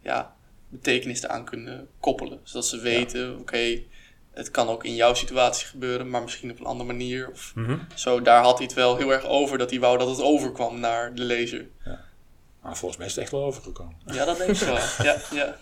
ja, 0.00 0.35
betekenis 0.68 1.22
eraan 1.22 1.44
kunnen 1.44 1.88
koppelen. 2.00 2.40
Zodat 2.42 2.66
ze 2.66 2.79
weten, 2.81 3.38
oké, 3.38 3.83
het 4.33 4.50
kan 4.50 4.68
ook 4.68 4.85
in 4.85 4.94
jouw 4.94 5.14
situatie 5.14 5.66
gebeuren, 5.66 6.11
maar 6.11 6.22
misschien 6.22 6.50
op 6.50 6.59
een 6.61 6.66
andere 6.66 6.90
manier. 6.92 7.31
Of 7.31 7.52
zo, 7.94 8.22
daar 8.22 8.42
had 8.42 8.57
hij 8.59 8.66
het 8.66 8.74
wel 8.76 8.96
heel 8.96 9.12
erg 9.12 9.24
over, 9.24 9.59
dat 9.59 9.70
hij 9.70 9.81
wou 9.81 9.98
dat 9.98 10.09
het 10.09 10.20
overkwam 10.22 10.81
naar 10.81 11.14
de 11.14 11.22
lezer. 11.22 11.66
Maar 12.62 12.76
volgens 12.76 12.96
mij 12.98 13.07
is 13.07 13.12
het 13.14 13.22
echt 13.22 13.33
wel 13.33 13.44
overgekomen. 13.44 13.96
Ja, 14.07 14.24
dat 14.24 14.37
denk 14.38 14.50
ik 14.50 14.59
wel. 14.59 14.79
Ja, 15.07 15.16
ja. 15.33 15.57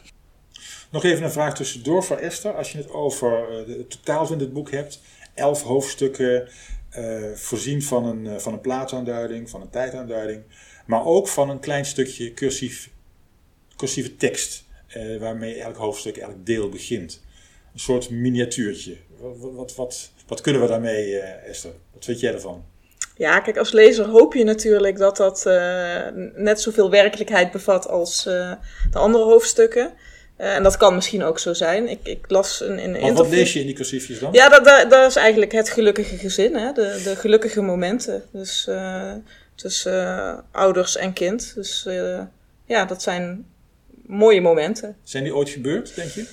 Nog 0.90 1.04
even 1.04 1.24
een 1.24 1.32
vraag 1.32 1.54
tussendoor 1.54 2.04
van 2.04 2.18
Esther. 2.18 2.56
Als 2.56 2.72
je 2.72 2.78
het 2.78 2.90
over 2.90 3.48
eh, 3.60 3.66
de- 3.66 3.72
het 3.78 3.90
totaal 3.90 4.26
van 4.26 4.38
dit 4.38 4.52
boek 4.52 4.70
hebt, 4.70 5.00
elf 5.34 5.62
hoofdstukken, 5.62 6.48
eh, 6.94 7.32
voorzien 7.34 7.82
van 7.82 8.04
een, 8.04 8.26
eh, 8.26 8.38
van 8.38 8.52
een 8.52 8.60
plaatsaanduiding, 8.60 9.50
van 9.50 9.60
een 9.60 9.70
tijdaanduiding, 9.70 10.42
maar 10.86 11.04
ook 11.04 11.28
van 11.28 11.50
een 11.50 11.60
klein 11.60 11.84
stukje 11.84 12.34
cursief, 12.34 12.90
cursieve 13.76 14.16
tekst, 14.16 14.64
eh, 14.88 15.16
waarmee 15.20 15.60
elk 15.62 15.76
hoofdstuk, 15.76 16.16
elk 16.16 16.46
deel 16.46 16.68
begint. 16.68 17.22
Een 17.72 17.80
soort 17.80 18.10
miniatuurtje. 18.10 18.96
Wat, 19.54 19.74
wat, 19.74 20.10
wat, 20.26 20.40
kunnen 20.40 20.62
we 20.62 20.68
daarmee, 20.68 21.18
Esther? 21.18 21.72
Wat 21.92 22.04
vind 22.04 22.20
jij 22.20 22.32
ervan? 22.32 22.64
ja, 23.16 23.40
kijk, 23.40 23.58
als 23.58 23.72
lezer 23.72 24.06
hoop 24.06 24.34
je 24.34 24.44
natuurlijk 24.44 24.98
dat 24.98 25.16
dat 25.16 25.44
net 26.34 26.60
zoveel 26.60 26.90
werkelijkheid 26.90 27.50
bevat 27.50 27.88
als 27.88 28.22
de 28.22 28.58
andere 28.92 29.24
hoofdstukken. 29.24 29.92
Eh, 30.44 30.54
en 30.54 30.62
dat 30.62 30.76
kan 30.76 30.94
misschien 30.94 31.22
ook 31.22 31.38
zo 31.38 31.52
zijn. 31.52 31.88
Ik, 31.88 31.98
ik 32.02 32.24
las 32.28 32.60
een, 32.60 32.94
een 32.94 33.14
Wat, 33.14 33.28
lees 33.28 33.52
je 33.52 33.60
in 33.60 33.66
die 33.66 33.74
cursiefjes 33.74 34.18
dan? 34.18 34.32
Ja, 34.32 34.48
dat, 34.48 34.64
dat, 34.64 34.90
dat 34.90 35.10
is 35.10 35.16
eigenlijk 35.16 35.52
het 35.52 35.68
gelukkige 35.68 36.16
gezin, 36.16 36.54
hè? 36.54 36.72
De, 36.72 37.00
de 37.04 37.16
gelukkige 37.16 37.60
momenten. 37.60 38.22
Dus 38.32 38.66
eh, 38.66 39.12
tussen 39.54 40.06
eh, 40.06 40.38
ouders 40.50 40.96
en 40.96 41.12
kind. 41.12 41.54
Dus 41.54 41.86
ja, 42.66 42.84
dat 42.84 43.02
zijn 43.02 43.46
mooie 44.06 44.40
momenten. 44.40 44.96
Zijn 45.02 45.24
die 45.24 45.34
ooit 45.34 45.48
gebeurd, 45.48 45.94
denk 45.94 46.10
je? 46.10 46.26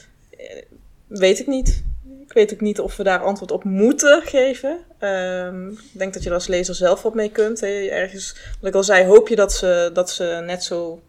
Weet 1.08 1.39
ik 1.39 1.47
niet. 1.47 1.84
Ik 2.26 2.34
weet 2.34 2.54
ook 2.54 2.62
niet 2.62 2.80
of 2.80 2.97
we 2.97 3.04
daar 3.04 3.24
antwoord 3.24 3.52
op 3.52 3.63
moeten 3.63 4.21
geven. 4.21 4.80
Ehm, 5.00 5.69
ik 5.69 5.78
denk 5.91 6.13
dat 6.13 6.24
je 6.24 6.30
er 6.30 6.36
als 6.36 6.47
lezer 6.47 6.76
zelf 6.76 7.02
wat 7.02 7.13
mee 7.13 7.32
kunt. 7.32 7.60
Hè. 7.60 7.67
Ergens, 7.67 8.36
wat 8.60 8.69
ik 8.69 8.76
al 8.76 8.84
zei, 8.84 9.06
hoop 9.06 9.28
je 9.28 9.36
dat 9.36 9.54
ze, 9.54 9.89
dat 9.93 10.12
ze 10.12 10.41
net 10.45 10.63
zo 10.63 11.02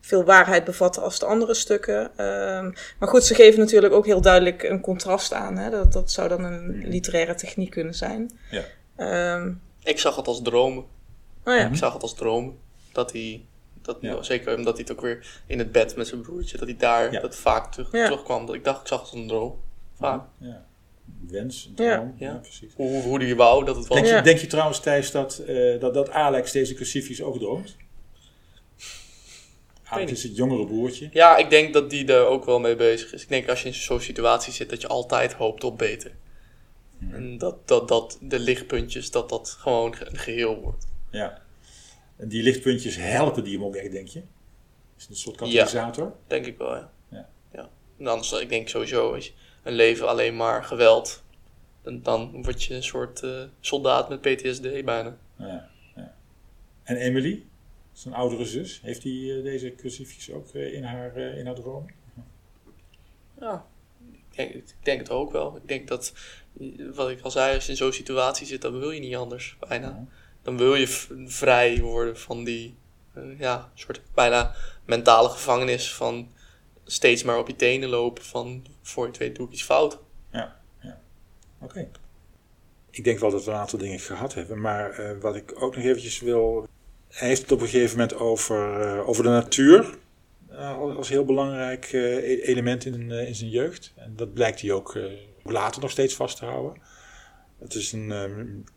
veel 0.00 0.24
waarheid 0.24 0.64
bevatten 0.64 1.02
als 1.02 1.18
de 1.18 1.26
andere 1.26 1.54
stukken. 1.54 2.10
Ehm, 2.16 2.70
maar 2.98 3.08
goed, 3.08 3.24
ze 3.24 3.34
geven 3.34 3.58
natuurlijk 3.58 3.92
ook 3.92 4.06
heel 4.06 4.20
duidelijk 4.20 4.62
een 4.62 4.80
contrast 4.80 5.32
aan. 5.32 5.56
Hè. 5.56 5.70
Dat, 5.70 5.92
dat 5.92 6.10
zou 6.12 6.28
dan 6.28 6.44
een 6.44 6.88
literaire 6.88 7.34
techniek 7.34 7.70
kunnen 7.70 7.94
zijn. 7.94 8.38
Ja. 8.50 8.62
Ehm, 8.96 9.52
Ik 9.82 9.98
zag 9.98 10.16
het 10.16 10.26
als 10.26 10.42
dromen. 10.42 10.84
oh 11.44 11.54
ja. 11.54 11.66
Ik 11.66 11.76
zag 11.76 11.92
het 11.92 12.02
als 12.02 12.14
dromen. 12.14 12.56
Dat 12.92 13.12
hij, 13.12 13.44
dat, 13.82 13.96
Ja. 14.00 14.22
zeker 14.22 14.56
omdat 14.56 14.72
hij 14.76 14.82
het 14.88 14.96
ook 14.96 15.00
weer 15.04 15.40
in 15.46 15.58
het 15.58 15.72
bed 15.72 15.96
met 15.96 16.06
zijn 16.06 16.20
broertje, 16.20 16.58
dat 16.58 16.68
hij 16.68 16.76
daar 16.76 17.12
Ja. 17.12 17.20
dat 17.20 17.36
vaak 17.36 17.72
terug, 17.72 17.92
Ja. 17.92 18.04
terugkwam. 18.04 18.46
Dat 18.46 18.54
ik 18.54 18.64
dacht, 18.64 18.80
ik 18.80 18.86
zag 18.86 19.00
het 19.00 19.10
als 19.10 19.20
een 19.20 19.28
droom. 19.28 19.60
Vaak. 19.98 20.22
Ja. 20.38 20.66
Wens, 21.28 21.70
droom. 21.74 21.88
Ja. 21.88 22.12
Ja. 22.16 22.34
precies. 22.34 22.72
Hoe, 22.74 23.02
hoe 23.02 23.22
hij 23.24 23.36
wou 23.36 23.64
dat 23.64 23.76
het 23.76 23.86
was. 23.86 23.96
Denk, 23.96 24.08
Ja. 24.10 24.16
je, 24.16 24.22
denk 24.22 24.38
je 24.38 24.46
trouwens, 24.46 24.80
Thijs, 24.80 25.10
dat, 25.10 25.38
eh, 25.38 25.80
dat, 25.80 25.94
dat 25.94 26.10
Alex 26.10 26.52
deze 26.52 26.74
cursiefjes 26.74 27.22
ook 27.22 27.38
droomt? 27.38 27.76
Alex 29.90 30.12
is 30.12 30.22
het 30.22 30.36
jongere 30.36 30.66
broertje. 30.66 31.08
Ja, 31.12 31.36
ik 31.36 31.50
denk 31.50 31.72
dat 31.72 31.90
die 31.90 32.12
er 32.12 32.26
ook 32.26 32.44
wel 32.44 32.58
mee 32.60 32.76
bezig 32.76 33.12
is. 33.12 33.22
Ik 33.22 33.28
denk 33.28 33.48
als 33.48 33.62
je 33.62 33.68
in 33.68 33.74
zo'n 33.74 34.00
situatie 34.00 34.52
zit, 34.52 34.70
dat 34.70 34.80
je 34.80 34.86
altijd 34.88 35.32
hoopt 35.32 35.64
op 35.64 35.78
beter. 35.78 36.12
En 37.10 37.38
dat, 37.38 37.68
dat, 37.68 37.88
dat 37.88 38.18
de 38.20 38.38
lichtpuntjes, 38.38 39.10
dat 39.10 39.28
dat 39.28 39.50
gewoon 39.58 39.94
ge- 39.96 40.06
een 40.10 40.18
geheel 40.18 40.60
wordt. 40.60 40.86
Ja. 41.10 41.42
En 42.16 42.28
die 42.28 42.42
lichtpuntjes 42.42 42.96
helpen 42.96 43.44
die 43.44 43.52
hem 43.56 43.64
ook 43.64 43.74
echt, 43.76 43.92
denk 43.92 44.08
je? 44.08 44.18
Is 44.96 45.02
het 45.02 45.10
een 45.10 45.16
soort 45.16 45.36
katalysator? 45.36 46.12
Denk 46.26 46.46
ik 46.46 46.58
wel, 46.58 46.74
ja. 46.74 46.90
Ja. 47.08 47.28
ja. 47.52 47.68
En 47.98 48.06
anders, 48.06 48.32
ik 48.32 48.48
denk 48.48 48.68
sowieso, 48.68 49.14
als 49.14 49.26
je 49.26 49.32
een 49.62 49.72
leven 49.72 50.08
alleen 50.08 50.36
maar 50.36 50.64
geweld, 50.64 51.22
dan, 51.82 52.02
dan 52.02 52.42
word 52.42 52.62
je 52.64 52.74
een 52.74 52.82
soort 52.82 53.22
eh, 53.22 53.42
soldaat 53.60 54.08
met 54.08 54.20
PTSD 54.20 54.62
bijna. 54.84 55.16
Ja. 55.38 55.68
ja. 55.96 56.14
En 56.82 56.96
Emily, 56.96 57.44
zijn 57.98 58.14
oudere 58.14 58.44
zus, 58.44 58.80
heeft 58.82 59.02
die 59.02 59.36
eh, 59.36 59.42
deze 59.42 59.74
cursiefjes 59.74 60.30
ook 60.30 60.48
eh, 60.54 60.74
in, 60.74 60.84
haar, 60.84 61.16
eh, 61.16 61.38
in 61.38 61.46
haar 61.46 61.54
droom? 61.54 61.86
Ja, 63.40 63.66
ik 64.12 64.36
denk, 64.36 64.54
ik 64.54 64.74
denk 64.82 64.98
het 64.98 65.10
ook 65.10 65.32
wel. 65.32 65.56
Ik 65.56 65.68
denk 65.68 65.88
dat, 65.88 66.12
wat 66.94 67.10
ik 67.10 67.20
al 67.20 67.30
zei, 67.30 67.54
als 67.54 67.64
je 67.64 67.70
in 67.70 67.76
zo'n 67.76 67.92
situatie 67.92 68.46
zit, 68.46 68.62
dan 68.62 68.78
wil 68.78 68.90
je 68.90 69.00
niet 69.00 69.16
anders, 69.16 69.56
bijna. 69.68 69.86
Ja. 69.86 70.06
Dan 70.42 70.56
wil 70.56 70.74
je 70.74 70.86
vrij 71.26 71.80
worden 71.80 72.18
van 72.18 72.44
die, 72.44 72.76
ja, 73.38 73.70
soort 73.74 74.00
bijna 74.14 74.54
mentale 74.84 75.28
gevangenis 75.28 75.94
van 75.94 76.32
steeds 76.84 77.22
maar 77.22 77.38
op 77.38 77.46
je 77.46 77.56
tenen 77.56 77.88
lopen 77.88 78.24
van, 78.24 78.66
voor 78.82 79.04
je 79.04 79.10
het 79.10 79.18
weet 79.18 79.36
doe 79.36 79.46
ik 79.46 79.52
iets 79.52 79.62
fout. 79.62 79.98
Oké. 81.60 81.88
Ik 82.90 83.04
denk 83.04 83.18
wel 83.18 83.30
dat 83.30 83.44
we 83.44 83.50
een 83.50 83.56
aantal 83.56 83.78
dingen 83.78 83.98
gehad 83.98 84.34
hebben, 84.34 84.60
maar 84.60 84.90
eh, 84.90 85.20
wat 85.20 85.36
ik 85.36 85.62
ook 85.62 85.76
nog 85.76 85.84
eventjes 85.84 86.20
wil... 86.20 86.67
Hij 87.08 87.28
heeft 87.28 87.42
het 87.42 87.52
op 87.52 87.60
een 87.60 87.68
gegeven 87.68 87.98
moment 87.98 88.18
over, 88.18 88.80
eh, 88.80 89.08
over 89.08 89.22
de 89.22 89.28
natuur. 89.28 89.94
Eh, 90.50 90.78
als 90.96 91.08
heel 91.08 91.24
belangrijk 91.24 91.84
eh, 91.92 92.02
e- 92.16 92.40
element 92.42 92.84
in, 92.84 93.10
in 93.10 93.34
zijn 93.34 93.50
jeugd. 93.50 93.92
En 93.96 94.12
dat 94.16 94.34
blijkt 94.34 94.60
hij 94.60 94.72
ook 94.72 94.96
eh, 94.96 95.02
later 95.44 95.80
nog 95.82 95.90
steeds 95.90 96.14
vast 96.14 96.36
te 96.38 96.44
houden. 96.44 96.80
Het 97.60 97.74
is 97.74 97.92
een, 97.92 98.10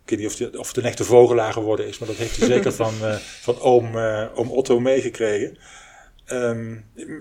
ik 0.03 0.09
weet 0.09 0.19
niet 0.19 0.27
of, 0.27 0.35
die, 0.35 0.59
of 0.59 0.67
het 0.67 0.77
een 0.77 0.83
echte 0.83 1.03
vogelaar 1.03 1.53
geworden 1.53 1.87
is, 1.87 1.97
maar 1.99 2.07
dat 2.07 2.17
heeft 2.17 2.37
hij 2.37 2.47
zeker 2.55 2.73
van, 2.73 2.93
eh, 3.01 3.15
van 3.15 3.59
oom, 3.59 3.97
eh, 3.97 4.27
oom 4.35 4.49
Otto 4.51 4.79
meegekregen. 4.79 5.57
Ehm, 6.25 6.77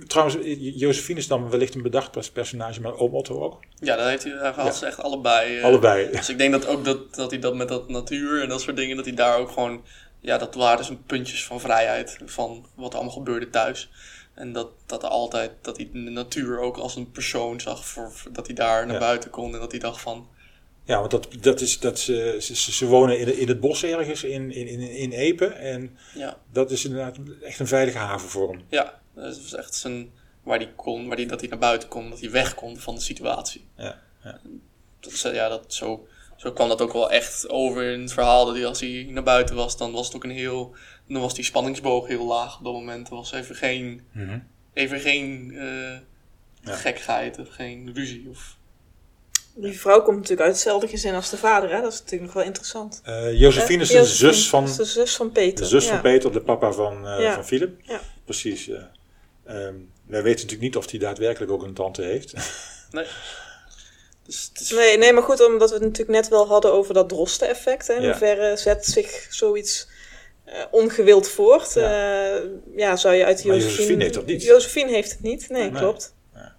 trouwens, 0.06 0.36
Josephine 0.58 1.18
is 1.18 1.26
dan 1.26 1.50
wellicht 1.50 1.74
een 1.74 1.82
bedacht 1.82 2.10
pers- 2.10 2.30
personage, 2.30 2.80
maar 2.80 2.94
oom 2.96 3.14
Otto 3.14 3.42
ook. 3.42 3.58
Ja, 3.74 3.96
dat 3.96 4.06
heeft 4.08 4.22
hij, 4.24 4.32
hij 4.32 4.50
had 4.50 4.66
Ja. 4.66 4.72
ze 4.72 4.86
echt 4.86 5.02
allebei. 5.02 5.58
eh, 5.58 5.64
Allebei. 5.64 6.10
Dus 6.10 6.28
ik 6.28 6.38
denk 6.38 6.52
dat 6.52 6.66
ook 6.66 6.84
dat, 6.84 7.14
dat 7.14 7.30
hij 7.30 7.40
dat 7.40 7.54
met 7.54 7.68
dat 7.68 7.88
natuur 7.88 8.42
en 8.42 8.48
dat 8.48 8.60
soort 8.60 8.76
dingen, 8.76 8.96
dat 8.96 9.04
hij 9.04 9.14
daar 9.14 9.38
ook 9.38 9.50
gewoon, 9.50 9.84
ja, 10.20 10.38
dat 10.38 10.54
waren 10.54 10.76
dus 10.76 10.88
een 10.88 11.04
puntjes 11.04 11.44
van 11.44 11.60
vrijheid 11.60 12.18
van 12.24 12.66
wat 12.74 12.90
er 12.92 12.96
allemaal 12.98 13.14
gebeurde 13.16 13.50
thuis. 13.50 13.90
En 14.34 14.52
dat, 14.52 14.68
dat 14.86 15.02
er 15.02 15.08
altijd, 15.08 15.50
dat 15.60 15.76
hij 15.76 15.88
de 15.92 15.98
natuur 15.98 16.58
ook 16.58 16.76
als 16.76 16.96
een 16.96 17.10
persoon 17.10 17.60
zag, 17.60 17.86
voor, 17.86 18.12
dat 18.32 18.46
hij 18.46 18.54
daar 18.54 18.84
naar 18.86 18.94
Ja. 18.94 19.00
buiten 19.00 19.30
kon 19.30 19.54
en 19.54 19.60
dat 19.60 19.70
hij 19.70 19.80
dacht 19.80 20.00
van, 20.00 20.28
Ja, 20.84 20.98
want 20.98 21.10
dat, 21.10 21.28
dat 21.40 21.60
is, 21.60 21.78
dat 21.78 21.98
ze, 21.98 22.36
ze, 22.40 22.54
ze 22.72 22.86
wonen 22.86 23.18
in, 23.18 23.38
in 23.38 23.48
het 23.48 23.60
bos 23.60 23.82
ergens 23.84 24.24
in, 24.24 24.50
in, 24.52 24.66
in, 24.66 24.80
in 24.80 25.12
Epe. 25.12 25.46
En 25.46 25.98
ja, 26.14 26.38
dat 26.52 26.70
is 26.70 26.84
inderdaad 26.84 27.16
echt 27.42 27.58
een 27.58 27.66
veilige 27.66 27.98
haven 27.98 28.28
voor 28.28 28.50
hem. 28.50 28.62
ja, 28.68 29.00
dat 29.14 29.40
was 29.42 29.54
echt 29.54 29.74
zijn, 29.74 30.10
waar 30.42 30.58
hij 30.58 30.72
kon, 30.76 31.08
waar 31.08 31.16
hij, 31.16 31.26
dat 31.26 31.40
hij 31.40 31.48
naar 31.48 31.58
buiten 31.58 31.88
kon, 31.88 32.10
dat 32.10 32.20
hij 32.20 32.30
weg 32.30 32.54
kon 32.54 32.78
van 32.78 32.94
de 32.94 33.00
situatie. 33.00 33.64
Ja, 33.76 34.00
ja. 34.24 34.40
Dat, 35.00 35.20
ja, 35.20 35.48
dat, 35.48 35.74
zo, 35.74 36.06
zo 36.40 36.52
kwam 36.52 36.68
dat 36.68 36.80
ook 36.80 36.92
wel 36.92 37.10
echt 37.10 37.48
over 37.48 37.82
in 37.92 38.00
het 38.00 38.12
verhaal. 38.12 38.44
Dat 38.46 38.54
hij, 38.54 38.66
als 38.66 38.80
hij 38.80 39.06
naar 39.10 39.22
buiten 39.22 39.56
was, 39.56 39.76
dan 39.76 39.92
was 39.92 40.06
het 40.06 40.16
ook 40.16 40.24
een 40.24 40.30
heel. 40.30 40.74
Dan 41.08 41.20
was 41.20 41.34
die 41.34 41.44
spanningsboog 41.44 42.06
heel 42.06 42.26
laag 42.26 42.58
op 42.58 42.64
dat 42.64 42.72
moment. 42.72 43.08
Er 43.08 43.14
was 43.14 43.32
even 43.32 43.54
geen, 43.54 44.02
Mhm. 44.12 44.38
even 44.72 45.00
geen 45.00 45.52
eh, 45.56 45.98
Ja. 46.62 46.74
gekheid 46.76 47.38
of 47.38 47.48
geen 47.48 47.90
ruzie. 47.94 48.26
Of, 48.30 48.56
Die 49.54 49.80
vrouw 49.80 50.02
komt 50.02 50.16
natuurlijk 50.16 50.40
uit 50.42 50.52
hetzelfde 50.52 50.88
gezin 50.88 51.14
als 51.14 51.30
de 51.30 51.36
vader, 51.36 51.70
hè? 51.74 51.80
Dat 51.80 51.92
is 51.92 51.98
natuurlijk 51.98 52.24
nog 52.24 52.32
wel 52.32 52.44
interessant. 52.44 53.00
Eh, 53.04 53.38
Josephine 53.40 53.82
is 53.82 53.88
Eh, 53.88 53.94
de 53.94 54.00
Josephine, 54.00 54.32
zus 54.32 54.48
van, 54.48 54.64
de 54.64 54.84
zus 54.84 55.16
van 55.16 55.32
Peter. 55.32 55.64
de 55.64 55.70
zus 55.70 55.84
ja. 55.84 55.90
van 55.90 56.00
Peter, 56.00 56.32
de 56.32 56.40
papa 56.40 56.72
van, 56.72 57.06
eh 57.08 57.20
Ja. 57.20 57.34
van 57.34 57.44
Philip. 57.44 57.80
Ja. 57.82 58.00
Precies. 58.24 58.68
Ehm, 59.44 59.74
wij 60.06 60.22
weten 60.22 60.30
natuurlijk 60.46 60.60
niet 60.60 60.76
of 60.76 60.90
hij 60.90 60.98
daadwerkelijk 60.98 61.52
ook 61.52 61.62
een 61.62 61.74
tante 61.74 62.02
heeft. 62.02 62.32
nee. 62.90 63.06
Dus 64.30 64.48
het 64.52 64.60
is, 64.60 64.70
Nee, 64.70 64.98
nee, 64.98 65.12
maar 65.12 65.22
goed, 65.22 65.46
omdat 65.46 65.68
we 65.68 65.74
het 65.74 65.84
natuurlijk 65.84 66.18
net 66.18 66.28
wel 66.28 66.46
hadden 66.46 66.72
over 66.72 66.94
dat 66.94 67.08
drosten-effect. 67.08 67.86
hè. 67.86 67.94
In 67.94 68.02
Ja. 68.02 68.08
hoeverre 68.08 68.56
zet 68.56 68.86
zich 68.86 69.26
zoiets 69.30 69.88
eh, 70.44 70.62
ongewild 70.70 71.28
voort? 71.28 71.74
Ja. 71.74 71.90
Ja. 71.90 72.40
ja, 72.76 72.96
zou 72.96 73.14
je 73.14 73.24
uit 73.24 73.44
Maar 73.44 73.54
Josephine... 73.56 73.76
Josephine 73.76 74.02
heeft 74.02 74.14
dat 74.14 74.26
niet. 74.26 74.42
Josephine 74.42 74.90
heeft 74.90 75.10
het 75.10 75.20
niet, 75.20 75.48
nee, 75.48 75.70
Nee. 75.70 75.80
klopt. 75.80 76.14
Ja. 76.34 76.54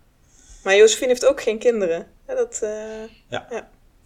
Maar 0.64 0.76
Josephine 0.76 1.08
heeft 1.08 1.26
ook 1.26 1.42
geen 1.42 1.60
kinderen. 1.60 2.08
Ja, 2.28 2.36
dat, 2.36 2.60
eh, 2.62 3.42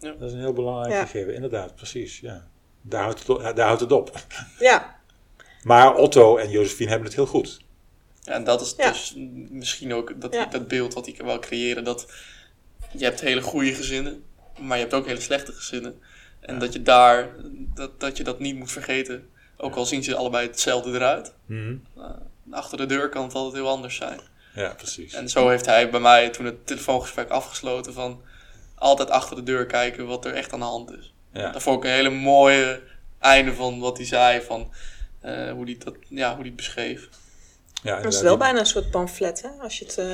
Dat 0.00 0.22
is 0.22 0.32
een 0.32 0.38
heel 0.40 0.52
belangrijk 0.52 0.92
Ja. 0.92 1.04
gegeven, 1.06 1.34
inderdaad, 1.34 1.74
precies. 1.74 2.20
Ja. 2.20 2.46
Daar, 2.82 3.02
houdt 3.02 3.18
het, 3.18 3.28
op- 3.28 3.42
daar 3.56 3.66
houdt 3.66 3.80
het 3.80 3.92
op. 3.92 4.10
ja, 4.58 4.96
Maar 5.62 5.96
Otto 5.96 6.36
en 6.36 6.50
Josephine 6.50 6.88
hebben 6.90 7.06
het 7.08 7.16
heel 7.16 7.26
goed. 7.26 7.58
ja, 8.22 8.32
en 8.32 8.44
dat 8.44 8.60
is 8.60 8.74
Ja. 8.76 8.90
dus 8.90 9.14
misschien 9.50 9.94
ook 9.94 10.20
dat, 10.20 10.34
Ja. 10.34 10.46
dat 10.46 10.68
beeld 10.68 10.94
wat 10.94 11.06
ik 11.06 11.20
wil 11.22 11.38
creëren. 11.38 11.84
Dat 11.84 12.06
je 12.98 13.04
hebt 13.04 13.20
hele 13.20 13.42
goede 13.42 13.74
gezinnen, 13.74 14.24
maar 14.58 14.76
je 14.76 14.82
hebt 14.82 14.94
ook 14.94 15.06
hele 15.06 15.20
slechte 15.20 15.52
gezinnen. 15.52 16.00
En 16.40 16.58
dat 16.58 16.72
je 16.72 16.82
daar, 16.82 17.28
dat, 17.74 18.00
dat 18.00 18.16
je 18.16 18.24
dat 18.24 18.38
niet 18.38 18.56
moet 18.56 18.72
vergeten. 18.72 19.28
Ook 19.56 19.74
al 19.74 19.86
zien 19.86 20.04
ze 20.04 20.16
allebei 20.16 20.46
hetzelfde 20.46 20.92
eruit. 20.92 21.32
Mhm. 21.46 21.76
Achter 22.50 22.78
de 22.78 22.86
deur 22.86 23.08
kan 23.08 23.22
het 23.22 23.34
altijd 23.34 23.54
heel 23.54 23.68
anders 23.68 23.96
zijn. 23.96 24.20
Ja, 24.54 24.74
precies. 24.76 25.14
En 25.14 25.28
zo 25.28 25.48
heeft 25.48 25.66
hij 25.66 25.90
bij 25.90 26.00
mij 26.00 26.30
toen 26.30 26.44
het 26.44 26.66
telefoongesprek 26.66 27.28
afgesloten 27.28 27.92
van 27.92 28.22
altijd 28.74 29.10
achter 29.10 29.36
de 29.36 29.42
deur 29.42 29.66
kijken 29.66 30.06
wat 30.06 30.24
er 30.24 30.34
echt 30.34 30.52
aan 30.52 30.58
de 30.58 30.64
hand 30.64 30.92
is. 30.92 31.14
Ja. 31.32 31.50
Dat 31.50 31.62
vond 31.62 31.76
ik 31.76 31.84
een 31.84 31.96
hele 31.96 32.10
mooie 32.10 32.82
einde 33.18 33.54
van 33.54 33.78
wat 33.78 33.96
hij 33.96 34.06
zei, 34.06 34.40
van 34.40 34.72
eh, 35.20 35.50
hoe 35.50 35.64
hij 35.64 35.76
dat, 35.84 35.94
ja, 36.08 36.28
hoe 36.28 36.38
hij 36.38 36.46
het 36.46 36.56
beschreef. 36.56 37.08
Ja, 37.82 38.00
dat 38.00 38.12
is 38.12 38.20
wel 38.20 38.36
bijna 38.36 38.58
een 38.58 38.66
soort 38.66 38.90
pamflet, 38.90 39.42
hè? 39.42 39.48
Als 39.48 39.78
je, 39.78 39.84
het, 39.84 39.98
eh, 39.98 40.06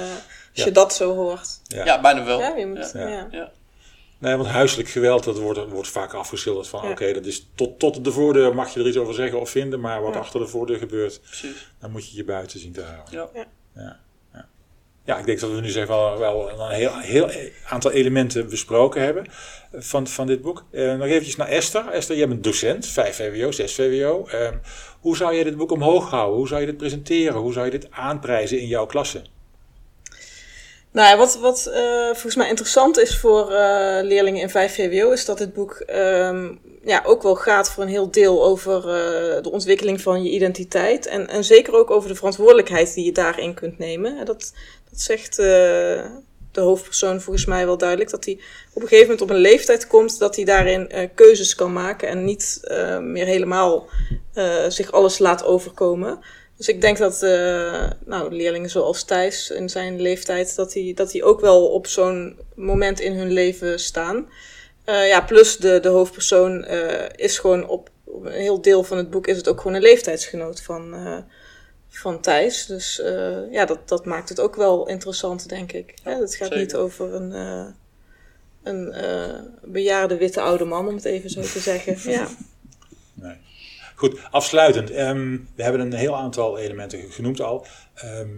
als 0.54 0.60
Ja. 0.60 0.64
je 0.64 0.72
dat 0.72 0.94
zo 0.94 1.14
hoort. 1.14 1.60
Ja. 1.62 1.84
Ja, 1.84 2.00
bijna 2.00 2.24
wel. 2.24 2.38
Ja, 2.40 2.56
je 2.56 2.66
moet, 2.66 2.90
Ja. 2.94 3.08
ja. 3.08 3.28
Ja. 3.30 3.50
Nee, 4.18 4.36
want 4.36 4.48
huiselijk 4.48 4.88
geweld, 4.88 5.24
dat 5.24 5.38
wordt, 5.38 5.70
wordt 5.70 5.88
vaak 5.88 6.12
afgeschilderd 6.12 6.68
van, 6.68 6.84
Ja. 6.84 6.90
oké, 6.90 7.12
dat 7.12 7.26
is 7.26 7.48
tot, 7.54 7.78
tot 7.78 8.04
de 8.04 8.12
voordeur 8.12 8.54
mag 8.54 8.74
je 8.74 8.80
er 8.80 8.86
iets 8.86 8.96
over 8.96 9.14
zeggen 9.14 9.40
of 9.40 9.50
vinden, 9.50 9.80
maar 9.80 10.02
wat 10.02 10.14
Ja. 10.14 10.20
achter 10.20 10.40
de 10.40 10.46
voordeur 10.46 10.78
gebeurt, 10.78 11.20
Precies. 11.20 11.72
dan 11.80 11.90
moet 11.90 12.10
je 12.10 12.16
je 12.16 12.24
buiten 12.24 12.60
zien 12.60 12.72
te 12.72 12.82
houden. 12.82 13.30
Ja. 13.34 13.46
Ja. 13.74 13.98
Ja, 14.34 14.46
ja. 15.04 15.18
Ik 15.18 15.26
denk 15.26 15.40
dat 15.40 15.50
we 15.50 15.60
nu 15.60 15.68
zeg 15.68 15.86
wel, 15.86 16.18
wel 16.18 16.50
een 16.60 16.70
heel, 16.70 16.98
heel 16.98 17.30
aantal 17.68 17.90
elementen 17.90 18.48
besproken 18.48 19.02
hebben 19.02 19.26
van, 19.72 20.06
van 20.06 20.26
dit 20.26 20.42
boek. 20.42 20.64
Eh, 20.70 20.94
nog 20.94 21.06
eventjes 21.06 21.36
naar 21.36 21.48
Esther. 21.48 21.88
Esther, 21.88 22.16
jij 22.16 22.28
bent 22.28 22.44
docent, 22.44 22.86
5 22.86 23.16
VWO, 23.16 23.50
6 23.50 23.74
VWO. 23.74 24.26
Ehm, 24.26 24.56
hoe 25.00 25.16
zou 25.16 25.34
je 25.34 25.44
dit 25.44 25.56
boek 25.56 25.70
omhoog 25.70 26.10
houden? 26.10 26.36
Hoe 26.36 26.48
zou 26.48 26.60
je 26.60 26.66
dit 26.66 26.76
presenteren? 26.76 27.40
Hoe 27.40 27.52
zou 27.52 27.64
je 27.64 27.70
dit 27.70 27.90
aanprijzen 27.90 28.58
in 28.60 28.66
jouw 28.66 28.86
klasse? 28.86 29.22
Nou 30.92 31.08
ja, 31.08 31.16
wat, 31.16 31.38
wat 31.38 31.66
eh, 31.66 32.04
volgens 32.04 32.34
mij 32.34 32.48
interessant 32.48 32.98
is 32.98 33.18
voor 33.18 33.52
eh, 33.52 34.02
leerlingen 34.02 34.40
in 34.40 34.50
5 34.50 34.74
VWO, 34.74 35.10
is 35.10 35.24
dat 35.24 35.38
dit 35.38 35.52
boek 35.52 35.72
ehm, 35.72 36.52
ja, 36.84 37.02
ook 37.04 37.22
wel 37.22 37.34
gaat 37.34 37.70
voor 37.70 37.82
een 37.82 37.88
heel 37.88 38.10
deel 38.10 38.44
over 38.44 38.76
eh, 38.76 39.42
de 39.42 39.50
ontwikkeling 39.50 40.00
van 40.00 40.22
je 40.22 40.30
identiteit. 40.30 41.06
En, 41.06 41.28
en 41.28 41.44
zeker 41.44 41.74
ook 41.74 41.90
over 41.90 42.08
de 42.08 42.14
verantwoordelijkheid 42.14 42.94
die 42.94 43.04
je 43.04 43.12
daarin 43.12 43.54
kunt 43.54 43.78
nemen. 43.78 44.18
En 44.18 44.24
Dat, 44.24 44.52
dat 44.90 45.00
zegt 45.00 45.36
de 45.36 46.60
hoofdpersoon 46.60 47.20
volgens 47.20 47.44
mij 47.44 47.66
wel 47.66 47.78
duidelijk. 47.78 48.10
Dat 48.10 48.24
hij 48.24 48.38
op 48.72 48.82
een 48.82 48.88
gegeven 48.88 49.10
moment 49.10 49.22
op 49.22 49.30
een 49.30 49.42
leeftijd 49.42 49.86
komt 49.86 50.18
dat 50.18 50.36
hij 50.36 50.44
daarin 50.44 51.10
keuzes 51.14 51.54
kan 51.54 51.72
maken 51.72 52.08
en 52.08 52.24
niet 52.24 52.60
meer 53.00 53.26
helemaal 53.26 53.88
zich 54.68 54.92
alles 54.92 55.18
laat 55.18 55.44
overkomen. 55.44 56.20
Dus 56.62 56.74
ik 56.74 56.80
denk 56.80 56.98
dat 56.98 57.22
eh, 57.22 57.90
nou, 58.06 58.34
leerlingen 58.34 58.70
zoals 58.70 59.04
Thijs 59.04 59.50
in 59.50 59.68
zijn 59.68 60.00
leeftijd, 60.00 60.56
dat 60.56 60.72
die, 60.72 60.94
dat 60.94 61.10
die 61.10 61.24
ook 61.24 61.40
wel 61.40 61.66
op 61.66 61.86
zo'n 61.86 62.38
moment 62.54 63.00
in 63.00 63.12
hun 63.12 63.32
leven 63.32 63.80
staan. 63.80 64.28
Eh, 64.84 65.08
ja, 65.08 65.20
plus 65.20 65.56
de, 65.56 65.80
de 65.80 65.88
hoofdpersoon 65.88 66.64
eh, 66.64 67.08
is 67.16 67.38
gewoon 67.38 67.68
op, 67.68 67.90
op 68.04 68.24
een 68.24 68.32
heel 68.32 68.60
deel 68.60 68.84
van 68.84 68.96
het 68.96 69.10
boek 69.10 69.26
is 69.26 69.36
het 69.36 69.48
ook 69.48 69.60
gewoon 69.60 69.76
een 69.76 69.82
leeftijdsgenoot 69.82 70.62
van, 70.62 70.94
eh, 70.94 71.18
van 71.88 72.20
Thijs. 72.20 72.66
Dus 72.66 73.00
eh, 73.00 73.52
ja, 73.52 73.64
dat, 73.64 73.88
dat 73.88 74.04
maakt 74.04 74.28
het 74.28 74.40
ook 74.40 74.56
wel 74.56 74.88
interessant, 74.88 75.48
denk 75.48 75.72
ik. 75.72 75.94
Ja, 76.04 76.10
Hè, 76.10 76.20
het 76.20 76.34
gaat 76.34 76.48
zeker. 76.48 76.58
niet 76.58 76.74
over 76.74 77.14
een, 77.14 77.32
eh, 77.32 77.66
een 78.62 78.92
eh, 78.92 79.40
bejaarde 79.62 80.16
witte 80.16 80.40
oude 80.40 80.64
man, 80.64 80.88
om 80.88 80.94
het 80.94 81.04
even 81.04 81.30
zo 81.30 81.40
te 81.40 81.60
zeggen. 81.60 81.96
Ja. 82.12 82.28
Nee. 83.14 83.36
Goed, 84.02 84.18
afsluitend. 84.30 84.90
Ehm, 84.90 85.38
we 85.54 85.62
hebben 85.62 85.80
een 85.80 85.92
heel 85.92 86.16
aantal 86.16 86.58
elementen 86.58 87.10
genoemd 87.10 87.40
al. 87.40 87.66
Ehm, 87.94 88.28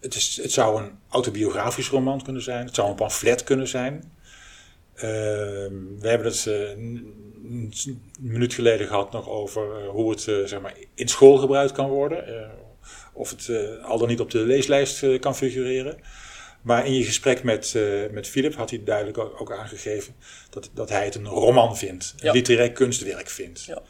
het, 0.00 0.14
is, 0.14 0.38
het 0.42 0.52
zou 0.52 0.82
een 0.82 0.90
autobiografisch 1.08 1.88
roman 1.88 2.22
kunnen 2.22 2.42
zijn. 2.42 2.66
Het 2.66 2.74
zou 2.74 2.88
een 2.88 2.94
pamflet 2.94 3.44
kunnen 3.44 3.68
zijn. 3.68 4.12
Ehm, 4.94 5.74
we 5.98 6.08
hebben 6.08 6.26
het 6.26 6.46
eh, 6.46 6.70
een 6.70 7.14
minuut 8.20 8.54
geleden 8.54 8.86
gehad 8.86 9.12
nog 9.12 9.28
over 9.28 9.62
eh, 9.62 9.88
hoe 9.88 10.10
het 10.10 10.28
eh, 10.28 10.34
zeg 10.44 10.60
maar 10.60 10.74
in 10.94 11.08
school 11.08 11.36
gebruikt 11.36 11.72
kan 11.72 11.88
worden. 11.88 12.50
Of 13.12 13.30
het 13.30 13.50
al 13.82 13.98
dan 13.98 14.08
niet 14.08 14.20
op 14.20 14.30
de 14.30 14.38
leeslijst 14.38 15.18
kan 15.18 15.36
figureren. 15.36 15.98
Maar 16.62 16.86
in 16.86 16.94
je 16.94 17.04
gesprek 17.04 17.42
met, 17.42 17.76
met 18.10 18.28
Philip 18.28 18.54
had 18.54 18.70
hij 18.70 18.84
duidelijk 18.84 19.18
ook, 19.18 19.40
ook 19.40 19.52
aangegeven 19.52 20.14
dat, 20.50 20.70
dat 20.74 20.88
hij 20.88 21.04
het 21.04 21.14
een 21.14 21.26
roman 21.26 21.76
vindt. 21.76 22.14
Een 22.18 22.26
Ja. 22.26 22.32
literair 22.32 22.72
kunstwerk 22.72 23.28
vindt. 23.28 23.64
Ja. 23.64 23.82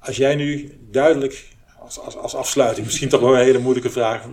Als 0.00 0.16
jij 0.16 0.34
nu 0.34 0.78
duidelijk, 0.90 1.48
als, 1.78 1.98
als, 1.98 2.16
als 2.16 2.34
afsluiting, 2.34 2.86
misschien 2.86 3.08
toch 3.08 3.20
wel 3.20 3.34
een 3.34 3.44
hele 3.44 3.58
moeilijke 3.58 3.90
vraag, 3.90 4.24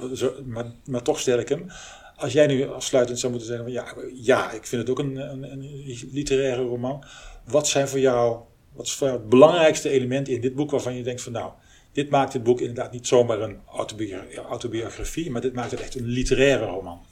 maar, 0.45 0.65
maar 0.86 1.01
toch 1.01 1.20
stel 1.20 1.39
ik 1.39 1.49
hem. 1.49 1.68
Als 2.15 2.34
jij 2.34 2.47
nu 2.47 2.68
afsluitend 2.68 3.20
zou 3.20 3.32
moeten 3.32 3.49
zeggen, 3.49 3.65
van, 3.65 3.74
ja, 3.76 3.93
ja, 4.13 4.51
ik 4.51 4.65
vind 4.65 4.82
het 4.82 4.91
ook 4.91 4.99
een, 4.99 5.15
een, 5.15 5.43
een 5.43 6.09
literaire 6.11 6.63
roman. 6.63 7.03
Wat 7.45 7.68
zijn 7.68 7.88
voor 7.88 7.99
jou, 7.99 8.39
wat 8.74 8.86
is 8.86 8.93
voor 8.93 9.07
jou 9.07 9.20
het 9.20 9.30
belangrijkste 9.30 9.89
element 9.89 10.28
in 10.28 10.41
dit 10.41 10.55
boek 10.55 10.72
waarvan 10.72 10.95
je 10.95 11.03
denkt 11.03 11.22
van 11.22 11.32
nou, 11.32 11.51
dit 11.91 12.09
maakt 12.09 12.32
dit 12.32 12.43
boek 12.43 12.59
inderdaad 12.59 12.91
niet 12.91 13.07
zomaar 13.07 13.41
een 13.41 13.59
autobiogra- 13.76 14.41
autobiografie, 14.41 15.32
maar 15.32 15.41
dit 15.41 15.53
maakt 15.53 15.72
het 15.72 15.82
echt 15.82 15.95
een 15.95 16.05
literaire 16.05 16.65
roman. 16.65 17.05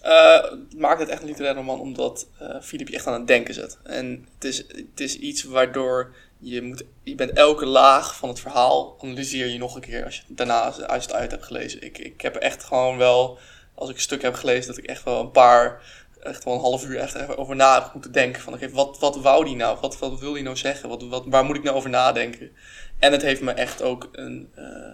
Het 0.00 0.78
maakt 0.78 1.00
het 1.00 1.08
echt 1.08 1.22
een 1.22 1.28
literaire 1.28 1.58
roman 1.58 1.80
omdat 1.80 2.28
eh 2.38 2.60
Filip 2.62 2.88
je 2.88 2.94
echt 2.94 3.06
aan 3.06 3.18
het 3.18 3.26
denken 3.26 3.54
zet. 3.54 3.78
En 3.82 4.26
het 4.34 4.44
is, 4.44 4.56
het 4.56 5.00
is 5.00 5.18
iets 5.18 5.42
waardoor 5.42 6.14
je 6.40 6.62
moet, 6.62 6.84
je 7.02 7.14
bent 7.14 7.32
elke 7.32 7.66
laag 7.66 8.16
van 8.16 8.28
het 8.28 8.40
verhaal 8.40 8.96
analyseer 9.00 9.46
je 9.46 9.58
nog 9.58 9.74
een 9.74 9.80
keer 9.80 10.04
als 10.04 10.16
je 10.16 10.22
het 10.26 10.36
daarna 10.36 10.60
als 10.60 10.76
je 10.76 10.82
het 10.82 11.12
uit 11.12 11.30
hebt 11.30 11.44
gelezen. 11.44 11.82
Ik, 11.82 11.98
ik 11.98 12.20
heb 12.20 12.34
echt 12.34 12.64
gewoon 12.64 12.96
wel, 12.96 13.38
als 13.74 13.88
ik 13.88 13.94
een 13.94 14.02
stuk 14.02 14.22
heb 14.22 14.34
gelezen, 14.34 14.66
dat 14.66 14.78
ik 14.78 14.84
echt 14.84 15.04
wel 15.04 15.20
een 15.20 15.30
paar, 15.30 15.82
echt 16.22 16.44
wel 16.44 16.54
een 16.54 16.60
half 16.60 16.86
uur 16.86 16.98
echt 16.98 17.14
even 17.14 17.38
over 17.38 17.56
na 17.56 17.82
heb 17.82 17.92
moeten 17.92 18.12
denken. 18.12 18.42
Van 18.42 18.52
oké, 18.52 18.70
wat, 18.70 18.98
wat 18.98 19.20
wou 19.20 19.44
die 19.44 19.56
nou? 19.56 19.78
Wat, 19.80 19.98
wat 19.98 20.20
wil 20.20 20.32
die 20.32 20.42
nou 20.42 20.56
zeggen? 20.56 20.88
Wat, 20.88 21.02
wat, 21.02 21.24
waar 21.26 21.44
moet 21.44 21.56
ik 21.56 21.62
nou 21.62 21.76
over 21.76 21.90
nadenken? 21.90 22.50
En 22.98 23.12
het 23.12 23.22
heeft 23.22 23.40
me 23.40 23.52
echt 23.52 23.82
ook 23.82 24.08
een, 24.12 24.50
eh, 24.54 24.92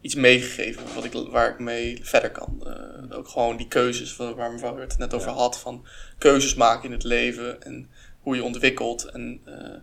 iets 0.00 0.14
meegegeven 0.14 0.82
wat 0.94 1.04
ik, 1.04 1.12
waar 1.12 1.50
ik 1.50 1.58
mee 1.58 1.98
verder 2.02 2.30
kan. 2.30 2.62
Eh, 2.66 3.18
ook 3.18 3.28
gewoon 3.28 3.56
die 3.56 3.68
keuzes 3.68 4.16
waar 4.16 4.52
mevrouw 4.52 4.78
het 4.78 4.98
net 4.98 5.14
over 5.14 5.30
had. 5.30 5.58
Van 5.58 5.86
keuzes 6.18 6.54
maken 6.54 6.84
in 6.84 6.92
het 6.92 7.04
leven 7.04 7.62
en 7.62 7.90
hoe 8.20 8.36
je 8.36 8.44
ontwikkelt. 8.44 9.04
En 9.04 9.40
uh, 9.46 9.76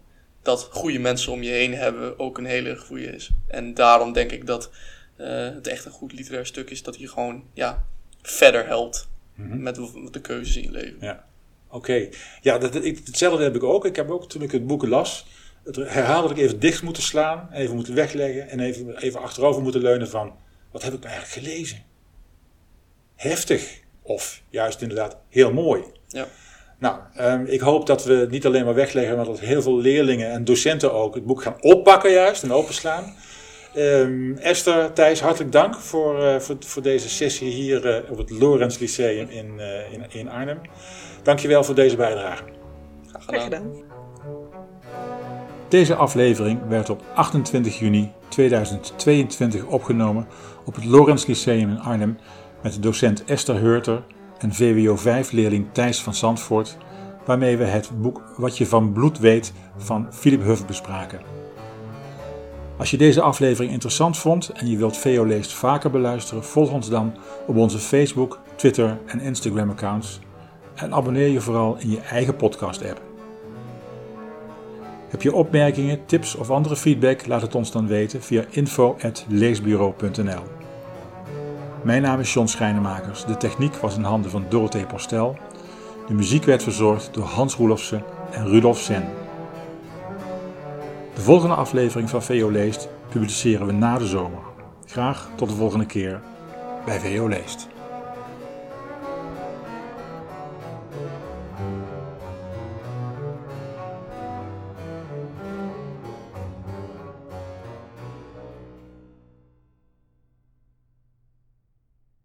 dat 0.50 0.70
goede 0.72 1.00
mensen 1.00 1.32
om 1.32 1.44
je 1.44 1.50
heen 1.50 1.74
hebben 1.74 2.20
ook 2.20 2.38
een 2.38 2.46
hele 2.46 2.78
goede 2.78 3.06
is. 3.06 3.30
En 3.48 3.74
daarom 3.74 4.14
denk 4.14 4.32
ik 4.32 4.46
dat 4.46 4.70
uh, 5.18 5.28
het 5.28 5.68
echt 5.68 5.86
een 5.86 5.92
goed 5.92 6.14
literair 6.14 6.46
stuk 6.46 6.70
is. 6.70 6.84
Dat 6.84 6.98
je 6.98 7.08
gewoon 7.08 7.44
ja, 7.54 7.86
verder 8.22 8.66
helpt 8.66 9.08
Mhm. 9.36 9.62
met 9.62 9.80
de 10.12 10.22
keuzes 10.22 10.56
in 10.56 10.64
je 10.64 10.72
leven. 10.72 10.98
Ja, 11.02 11.26
oké. 11.70 12.10
Ja, 12.42 12.58
dat, 12.58 12.76
ik, 12.76 13.02
hetzelfde 13.06 13.44
heb 13.44 13.56
ik 13.56 13.64
ook. 13.64 13.86
Ik 13.86 13.96
heb 13.96 14.10
ook 14.10 14.30
toen 14.30 14.42
ik 14.42 14.52
het 14.52 14.68
boek 14.68 14.86
las, 14.88 15.26
het 15.64 15.76
herhaaldelijk 15.76 16.40
even 16.40 16.60
dicht 16.60 16.82
moeten 16.82 17.04
slaan, 17.04 17.50
even 17.52 17.76
moeten 17.76 17.94
wegleggen 17.96 18.50
en 18.50 18.60
even, 18.60 18.98
even 18.98 19.22
achterover 19.22 19.62
moeten 19.62 19.82
leunen 19.82 20.10
van, 20.10 20.36
wat 20.72 20.84
heb 20.84 20.94
ik 20.94 21.00
nou 21.00 21.14
eigenlijk 21.14 21.48
gelezen? 21.48 21.84
Heftig. 23.16 23.80
Of 24.02 24.42
juist 24.50 24.82
inderdaad 24.82 25.18
heel 25.30 25.54
mooi. 25.54 25.84
Ja. 26.08 26.28
Nou, 26.80 26.96
um, 27.22 27.46
ik 27.46 27.60
hoop 27.60 27.86
dat 27.86 28.04
we 28.04 28.28
niet 28.30 28.46
alleen 28.46 28.66
maar 28.66 28.74
wegleggen, 28.74 29.16
maar 29.16 29.26
dat 29.26 29.40
heel 29.40 29.62
veel 29.62 29.78
leerlingen 29.78 30.32
en 30.32 30.46
docenten 30.46 30.94
ook 30.94 31.16
het 31.16 31.26
boek 31.26 31.42
gaan 31.42 31.56
oppakken 31.60 32.12
juist 32.12 32.44
en 32.44 32.52
openslaan. 32.52 33.16
Um, 33.76 34.38
Esther, 34.38 34.94
Thijs, 34.94 35.22
hartelijk 35.22 35.52
dank 35.52 35.76
voor, 35.76 36.20
uh, 36.20 36.40
voor, 36.40 36.56
voor, 36.60 36.82
deze 36.82 37.10
sessie 37.10 37.50
hier 37.50 37.86
uh, 37.86 38.12
op 38.12 38.18
het 38.18 38.30
Lorenz 38.30 38.78
Lyceum 38.78 39.30
in, 39.30 39.54
uh, 39.58 39.94
in, 39.94 40.06
in 40.10 40.30
Arnhem. 40.30 40.62
Dankjewel 41.24 41.64
voor 41.64 41.76
deze 41.76 41.96
bijdrage. 41.96 42.44
Graag 43.08 43.24
gedaan. 43.24 43.42
gedaan. 43.42 43.84
Deze 45.68 45.96
aflevering 45.96 46.60
werd 46.68 46.90
op 46.90 47.02
28 47.14 47.80
juni 47.80 48.12
2022 48.28 49.66
opgenomen 49.66 50.28
op 50.66 50.76
het 50.76 50.86
Lorenz 50.86 51.26
Lyceum 51.26 51.70
in 51.70 51.80
Arnhem 51.80 52.18
met 52.64 52.74
de 52.74 52.80
docent 52.80 53.24
Esther 53.26 53.60
Heurter 53.60 54.04
en 54.40 54.54
VWO 54.54 54.98
5-leerling 54.98 55.66
Thijs 55.72 56.02
van 56.02 56.14
Zandvoort, 56.14 56.78
waarmee 57.26 57.58
we 57.58 57.64
het 57.64 58.02
boek 58.02 58.22
Wat 58.38 58.58
je 58.58 58.66
van 58.66 58.92
bloed 58.92 59.20
weet 59.20 59.54
van 59.78 60.08
Philip 60.14 60.44
Huff 60.44 60.66
bespraken. 60.66 61.20
Als 62.78 62.92
je 62.92 62.98
deze 62.98 63.22
aflevering 63.22 63.72
interessant 63.72 64.18
vond 64.18 64.50
en 64.50 64.70
je 64.70 64.78
wilt 64.78 64.98
VO 64.98 65.26
Leest 65.26 65.54
vaker 65.54 65.92
beluisteren, 65.92 66.44
volg 66.44 66.72
ons 66.72 66.90
dan 66.90 67.14
op 67.48 67.56
onze 67.56 67.80
Facebook, 67.80 68.40
Twitter 68.56 69.00
en 69.06 69.22
Instagram 69.22 69.70
accounts 69.70 70.20
en 70.76 70.94
abonneer 70.94 71.28
je 71.28 71.42
vooral 71.42 71.78
in 71.80 71.90
je 71.90 72.00
eigen 72.00 72.36
podcast 72.36 72.90
app. 72.90 73.02
Heb 75.10 75.22
je 75.22 75.34
opmerkingen, 75.34 76.06
tips 76.06 76.36
of 76.36 76.50
andere 76.50 76.76
feedback? 76.76 77.26
Laat 77.26 77.42
het 77.42 77.56
ons 77.56 77.72
dan 77.72 77.88
weten 77.88 78.22
via 78.22 78.44
info.leesbureau.nl 78.50 80.59
Mijn 81.84 82.02
naam 82.02 82.20
is 82.20 82.34
John 82.34 82.48
Schrijnemakers. 82.48 83.26
De 83.26 83.38
techniek 83.38 83.76
was 83.76 83.96
in 83.96 84.04
handen 84.04 84.32
van 84.32 84.46
Dorothee 84.50 84.86
Postel. 84.86 85.38
De 86.08 86.14
muziek 86.14 86.44
werd 86.44 86.64
verzorgd 86.64 87.14
door 87.14 87.24
Hans 87.24 87.56
Roelofsen 87.56 88.04
en 88.32 88.48
Rudolf 88.48 88.80
Sen. 88.80 89.10
De 91.14 91.22
volgende 91.22 91.56
aflevering 91.56 92.10
van 92.10 92.24
VO 92.24 92.50
Leest 92.50 92.90
publiceren 93.10 93.68
we 93.68 93.74
na 93.74 93.98
de 93.98 94.08
zomer. 94.08 94.40
Graag 94.86 95.30
tot 95.36 95.50
de 95.50 95.56
volgende 95.56 95.86
keer 95.86 96.22
bij 96.86 97.00
VO 97.00 97.28
Leest. 97.28 97.69